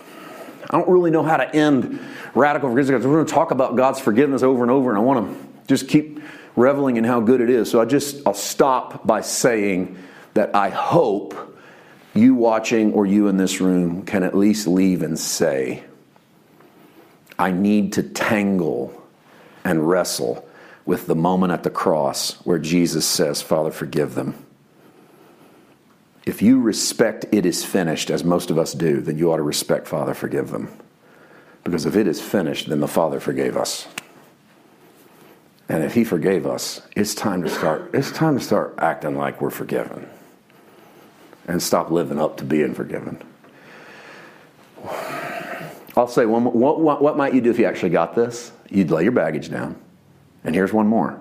I 0.69 0.77
don't 0.77 0.89
really 0.89 1.11
know 1.11 1.23
how 1.23 1.37
to 1.37 1.55
end 1.55 1.99
radical 2.33 2.69
forgiveness. 2.69 3.05
We're 3.05 3.15
going 3.15 3.25
to 3.25 3.33
talk 3.33 3.51
about 3.51 3.75
God's 3.75 3.99
forgiveness 3.99 4.43
over 4.43 4.61
and 4.61 4.71
over, 4.71 4.89
and 4.89 4.97
I 4.97 5.01
want 5.01 5.27
to 5.27 5.47
just 5.67 5.87
keep 5.87 6.21
reveling 6.55 6.97
in 6.97 7.03
how 7.03 7.19
good 7.19 7.41
it 7.41 7.49
is. 7.49 7.69
So 7.69 7.81
I 7.81 7.85
just 7.85 8.25
I'll 8.25 8.33
stop 8.33 9.05
by 9.05 9.21
saying 9.21 9.97
that 10.33 10.55
I 10.55 10.69
hope 10.69 11.57
you 12.13 12.35
watching 12.35 12.93
or 12.93 13.05
you 13.05 13.27
in 13.27 13.37
this 13.37 13.61
room 13.61 14.03
can 14.03 14.23
at 14.23 14.35
least 14.35 14.67
leave 14.67 15.01
and 15.01 15.17
say, 15.17 15.83
I 17.39 17.51
need 17.51 17.93
to 17.93 18.03
tangle 18.03 19.01
and 19.63 19.87
wrestle 19.87 20.47
with 20.85 21.07
the 21.07 21.15
moment 21.15 21.53
at 21.53 21.63
the 21.63 21.69
cross 21.69 22.33
where 22.45 22.59
Jesus 22.59 23.05
says, 23.05 23.41
Father, 23.41 23.71
forgive 23.71 24.15
them. 24.15 24.45
If 26.25 26.41
you 26.41 26.59
respect 26.59 27.25
it 27.31 27.45
is 27.45 27.65
finished, 27.65 28.09
as 28.09 28.23
most 28.23 28.51
of 28.51 28.57
us 28.57 28.73
do, 28.73 29.01
then 29.01 29.17
you 29.17 29.31
ought 29.31 29.37
to 29.37 29.43
respect 29.43 29.87
Father, 29.87 30.13
forgive 30.13 30.51
them. 30.51 30.69
Because 31.63 31.85
if 31.85 31.95
it 31.95 32.07
is 32.07 32.21
finished, 32.21 32.69
then 32.69 32.79
the 32.79 32.87
Father 32.87 33.19
forgave 33.19 33.57
us. 33.57 33.87
And 35.67 35.83
if 35.83 35.93
he 35.93 36.03
forgave 36.03 36.45
us, 36.45 36.81
it's 36.95 37.15
time 37.15 37.43
to 37.43 37.49
start 37.49 37.91
it's 37.93 38.11
time 38.11 38.37
to 38.37 38.43
start 38.43 38.75
acting 38.77 39.15
like 39.15 39.41
we're 39.41 39.49
forgiven. 39.49 40.07
And 41.47 41.61
stop 41.61 41.89
living 41.89 42.19
up 42.19 42.37
to 42.37 42.43
being 42.43 42.75
forgiven. 42.75 43.21
I'll 45.95 46.07
say 46.07 46.25
one 46.25 46.43
what, 46.43 46.79
what, 46.79 47.01
what 47.01 47.17
might 47.17 47.33
you 47.33 47.41
do 47.41 47.49
if 47.49 47.57
you 47.57 47.65
actually 47.65 47.89
got 47.89 48.15
this? 48.15 48.51
You'd 48.69 48.91
lay 48.91 49.03
your 49.03 49.11
baggage 49.11 49.49
down. 49.49 49.75
And 50.43 50.53
here's 50.53 50.73
one 50.73 50.87
more. 50.87 51.19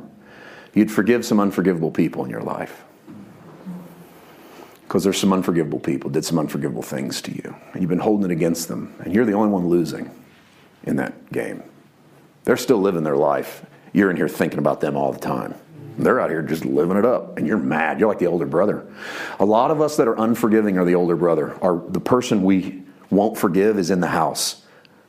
You'd 0.74 0.90
forgive 0.90 1.24
some 1.24 1.40
unforgivable 1.40 1.90
people 1.90 2.24
in 2.24 2.30
your 2.30 2.42
life 2.42 2.84
because 4.90 5.04
there's 5.04 5.18
some 5.18 5.32
unforgivable 5.32 5.78
people 5.78 6.10
did 6.10 6.24
some 6.24 6.36
unforgivable 6.36 6.82
things 6.82 7.22
to 7.22 7.30
you 7.30 7.54
and 7.72 7.80
you've 7.80 7.88
been 7.88 8.00
holding 8.00 8.28
it 8.28 8.32
against 8.32 8.66
them 8.66 8.92
and 9.04 9.14
you're 9.14 9.24
the 9.24 9.32
only 9.32 9.48
one 9.48 9.68
losing 9.68 10.10
in 10.82 10.96
that 10.96 11.30
game. 11.30 11.62
They're 12.42 12.56
still 12.56 12.78
living 12.78 13.04
their 13.04 13.16
life. 13.16 13.64
You're 13.92 14.10
in 14.10 14.16
here 14.16 14.28
thinking 14.28 14.58
about 14.58 14.80
them 14.80 14.96
all 14.96 15.12
the 15.12 15.20
time. 15.20 15.54
They're 15.96 16.18
out 16.18 16.28
here 16.28 16.42
just 16.42 16.64
living 16.64 16.96
it 16.96 17.04
up 17.04 17.38
and 17.38 17.46
you're 17.46 17.56
mad. 17.56 18.00
You're 18.00 18.08
like 18.08 18.18
the 18.18 18.26
older 18.26 18.46
brother. 18.46 18.84
A 19.38 19.44
lot 19.44 19.70
of 19.70 19.80
us 19.80 19.96
that 19.96 20.08
are 20.08 20.18
unforgiving 20.18 20.76
are 20.76 20.84
the 20.84 20.96
older 20.96 21.14
brother. 21.14 21.54
Are 21.62 21.80
the 21.86 22.00
person 22.00 22.42
we 22.42 22.82
won't 23.10 23.38
forgive 23.38 23.78
is 23.78 23.92
in 23.92 24.00
the 24.00 24.08
house 24.08 24.59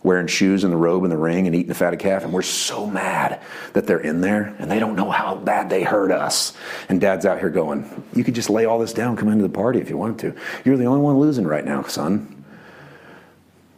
wearing 0.03 0.27
shoes 0.27 0.63
and 0.63 0.73
the 0.73 0.77
robe 0.77 1.03
and 1.03 1.11
the 1.11 1.17
ring 1.17 1.45
and 1.45 1.55
eating 1.55 1.67
the 1.67 1.75
fatted 1.75 1.99
calf, 1.99 2.23
and 2.23 2.33
we're 2.33 2.41
so 2.41 2.87
mad 2.87 3.41
that 3.73 3.85
they're 3.85 3.99
in 3.99 4.21
there 4.21 4.55
and 4.59 4.69
they 4.69 4.79
don't 4.79 4.95
know 4.95 5.11
how 5.11 5.35
bad 5.35 5.69
they 5.69 5.83
hurt 5.83 6.11
us. 6.11 6.53
And 6.89 6.99
dad's 6.99 7.25
out 7.25 7.39
here 7.39 7.49
going, 7.49 8.03
You 8.13 8.23
could 8.23 8.35
just 8.35 8.49
lay 8.49 8.65
all 8.65 8.79
this 8.79 8.93
down, 8.93 9.15
come 9.15 9.29
into 9.29 9.43
the 9.43 9.49
party 9.49 9.79
if 9.79 9.89
you 9.89 9.97
want 9.97 10.19
to. 10.21 10.35
You're 10.65 10.77
the 10.77 10.85
only 10.85 11.01
one 11.01 11.19
losing 11.19 11.45
right 11.45 11.63
now, 11.63 11.83
son. 11.83 12.43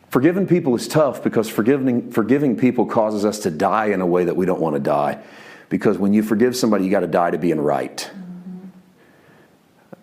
Forgiving 0.10 0.48
people 0.48 0.76
is 0.76 0.88
tough 0.88 1.24
because 1.24 1.50
forgiving, 1.50 2.12
forgiving 2.12 2.56
people 2.56 2.86
causes 2.86 3.26
us 3.26 3.40
to 3.40 3.50
die 3.50 3.88
in 3.88 4.00
a 4.00 4.06
way 4.06 4.26
that 4.26 4.36
we 4.36 4.46
don't 4.46 4.62
want 4.62 4.76
to 4.76 4.80
die. 4.80 5.22
Because 5.70 5.98
when 5.98 6.14
you 6.14 6.22
forgive 6.22 6.56
somebody, 6.56 6.86
you 6.86 6.92
got 6.92 7.00
to 7.00 7.08
die 7.08 7.32
to 7.32 7.40
being 7.40 7.60
right. 7.60 8.10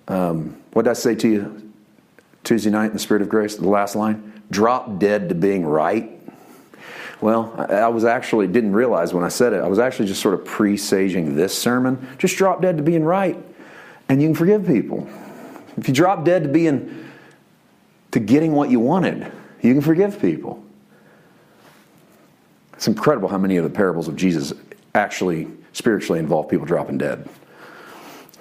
Um, 0.08 0.60
what 0.72 0.82
did 0.82 0.90
I 0.90 0.94
say 0.94 1.14
to 1.14 1.28
you 1.28 1.69
Tuesday 2.50 2.70
night 2.70 2.86
in 2.86 2.94
the 2.94 2.98
Spirit 2.98 3.22
of 3.22 3.28
Grace? 3.28 3.54
The 3.54 3.68
last 3.68 3.94
line? 3.94 4.30
drop 4.50 4.98
dead 4.98 5.28
to 5.28 5.36
being 5.36 5.64
right? 5.64 6.10
Well, 7.20 7.54
I 7.70 7.86
was 7.86 8.04
actually 8.04 8.48
didn't 8.48 8.72
realize 8.72 9.14
when 9.14 9.22
I 9.22 9.28
said 9.28 9.52
it, 9.52 9.62
I 9.62 9.68
was 9.68 9.78
actually 9.78 10.08
just 10.08 10.20
sort 10.20 10.34
of 10.34 10.44
presaging 10.44 11.36
this 11.36 11.56
sermon. 11.56 12.08
Just 12.18 12.36
drop 12.36 12.60
dead 12.60 12.78
to 12.78 12.82
being 12.82 13.04
right, 13.04 13.38
and 14.08 14.20
you 14.20 14.26
can 14.26 14.34
forgive 14.34 14.66
people. 14.66 15.08
If 15.76 15.86
you 15.86 15.94
drop 15.94 16.24
dead 16.24 16.42
to 16.42 16.48
being 16.48 17.08
to 18.10 18.18
getting 18.18 18.50
what 18.50 18.68
you 18.68 18.80
wanted, 18.80 19.30
you 19.62 19.72
can 19.72 19.80
forgive 19.80 20.20
people. 20.20 20.60
It's 22.72 22.88
incredible 22.88 23.28
how 23.28 23.38
many 23.38 23.58
of 23.58 23.62
the 23.62 23.70
parables 23.70 24.08
of 24.08 24.16
Jesus 24.16 24.52
actually 24.96 25.46
spiritually 25.72 26.18
involve 26.18 26.48
people 26.48 26.66
dropping 26.66 26.98
dead. 26.98 27.28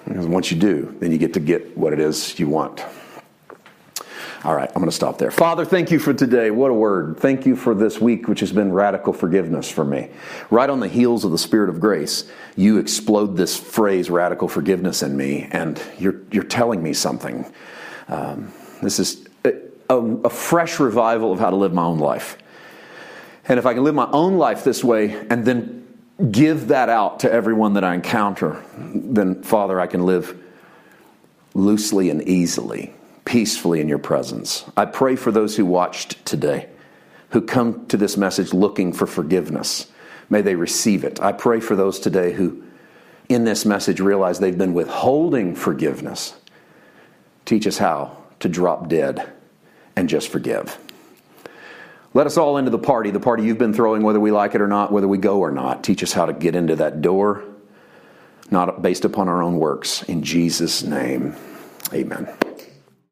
Because 0.04 0.26
once 0.26 0.50
you 0.50 0.58
do, 0.58 0.96
then 0.98 1.12
you 1.12 1.18
get 1.18 1.34
to 1.34 1.40
get 1.40 1.78
what 1.78 1.92
it 1.92 2.00
is 2.00 2.36
you 2.40 2.48
want. 2.48 2.84
All 4.42 4.54
right, 4.54 4.70
I'm 4.70 4.76
going 4.76 4.86
to 4.86 4.92
stop 4.92 5.18
there. 5.18 5.30
Father, 5.30 5.66
thank 5.66 5.90
you 5.90 5.98
for 5.98 6.14
today. 6.14 6.50
What 6.50 6.70
a 6.70 6.74
word. 6.74 7.18
Thank 7.18 7.44
you 7.44 7.56
for 7.56 7.74
this 7.74 8.00
week, 8.00 8.26
which 8.26 8.40
has 8.40 8.52
been 8.52 8.72
radical 8.72 9.12
forgiveness 9.12 9.70
for 9.70 9.84
me. 9.84 10.08
Right 10.48 10.70
on 10.70 10.80
the 10.80 10.88
heels 10.88 11.26
of 11.26 11.30
the 11.30 11.36
Spirit 11.36 11.68
of 11.68 11.78
grace, 11.78 12.24
you 12.56 12.78
explode 12.78 13.36
this 13.36 13.58
phrase, 13.58 14.08
radical 14.08 14.48
forgiveness, 14.48 15.02
in 15.02 15.14
me, 15.14 15.46
and 15.52 15.82
you're, 15.98 16.22
you're 16.30 16.42
telling 16.42 16.82
me 16.82 16.94
something. 16.94 17.52
Um, 18.08 18.50
this 18.80 18.98
is 18.98 19.28
a, 19.44 19.52
a, 19.90 19.98
a 19.98 20.30
fresh 20.30 20.80
revival 20.80 21.32
of 21.32 21.38
how 21.38 21.50
to 21.50 21.56
live 21.56 21.74
my 21.74 21.84
own 21.84 21.98
life. 21.98 22.38
And 23.46 23.58
if 23.58 23.66
I 23.66 23.74
can 23.74 23.84
live 23.84 23.94
my 23.94 24.08
own 24.10 24.38
life 24.38 24.64
this 24.64 24.82
way 24.82 25.18
and 25.28 25.44
then 25.44 25.86
give 26.30 26.68
that 26.68 26.88
out 26.88 27.20
to 27.20 27.30
everyone 27.30 27.74
that 27.74 27.84
I 27.84 27.92
encounter, 27.92 28.64
then, 28.78 29.42
Father, 29.42 29.78
I 29.78 29.86
can 29.86 30.06
live 30.06 30.34
loosely 31.52 32.08
and 32.08 32.26
easily 32.26 32.94
peacefully 33.30 33.80
in 33.80 33.88
your 33.88 33.96
presence. 33.96 34.64
I 34.76 34.86
pray 34.86 35.14
for 35.14 35.30
those 35.30 35.54
who 35.54 35.64
watched 35.64 36.26
today, 36.26 36.68
who 37.28 37.40
come 37.40 37.86
to 37.86 37.96
this 37.96 38.16
message 38.16 38.52
looking 38.52 38.92
for 38.92 39.06
forgiveness. 39.06 39.86
May 40.28 40.42
they 40.42 40.56
receive 40.56 41.04
it. 41.04 41.22
I 41.22 41.30
pray 41.30 41.60
for 41.60 41.76
those 41.76 42.00
today 42.00 42.32
who, 42.32 42.64
in 43.28 43.44
this 43.44 43.64
message, 43.64 44.00
realize 44.00 44.40
they've 44.40 44.58
been 44.58 44.74
withholding 44.74 45.54
forgiveness. 45.54 46.34
Teach 47.44 47.68
us 47.68 47.78
how 47.78 48.16
to 48.40 48.48
drop 48.48 48.88
dead 48.88 49.32
and 49.94 50.08
just 50.08 50.28
forgive. 50.28 50.76
Let 52.14 52.26
us 52.26 52.36
all 52.36 52.56
into 52.56 52.72
the 52.72 52.78
party, 52.78 53.12
the 53.12 53.20
party 53.20 53.44
you've 53.44 53.58
been 53.58 53.72
throwing, 53.72 54.02
whether 54.02 54.18
we 54.18 54.32
like 54.32 54.56
it 54.56 54.60
or 54.60 54.66
not, 54.66 54.90
whether 54.90 55.06
we 55.06 55.18
go 55.18 55.38
or 55.38 55.52
not. 55.52 55.84
Teach 55.84 56.02
us 56.02 56.12
how 56.12 56.26
to 56.26 56.32
get 56.32 56.56
into 56.56 56.74
that 56.74 57.00
door, 57.00 57.44
not 58.50 58.82
based 58.82 59.04
upon 59.04 59.28
our 59.28 59.40
own 59.40 59.56
works. 59.58 60.02
In 60.02 60.24
Jesus' 60.24 60.82
name, 60.82 61.36
amen. 61.92 62.28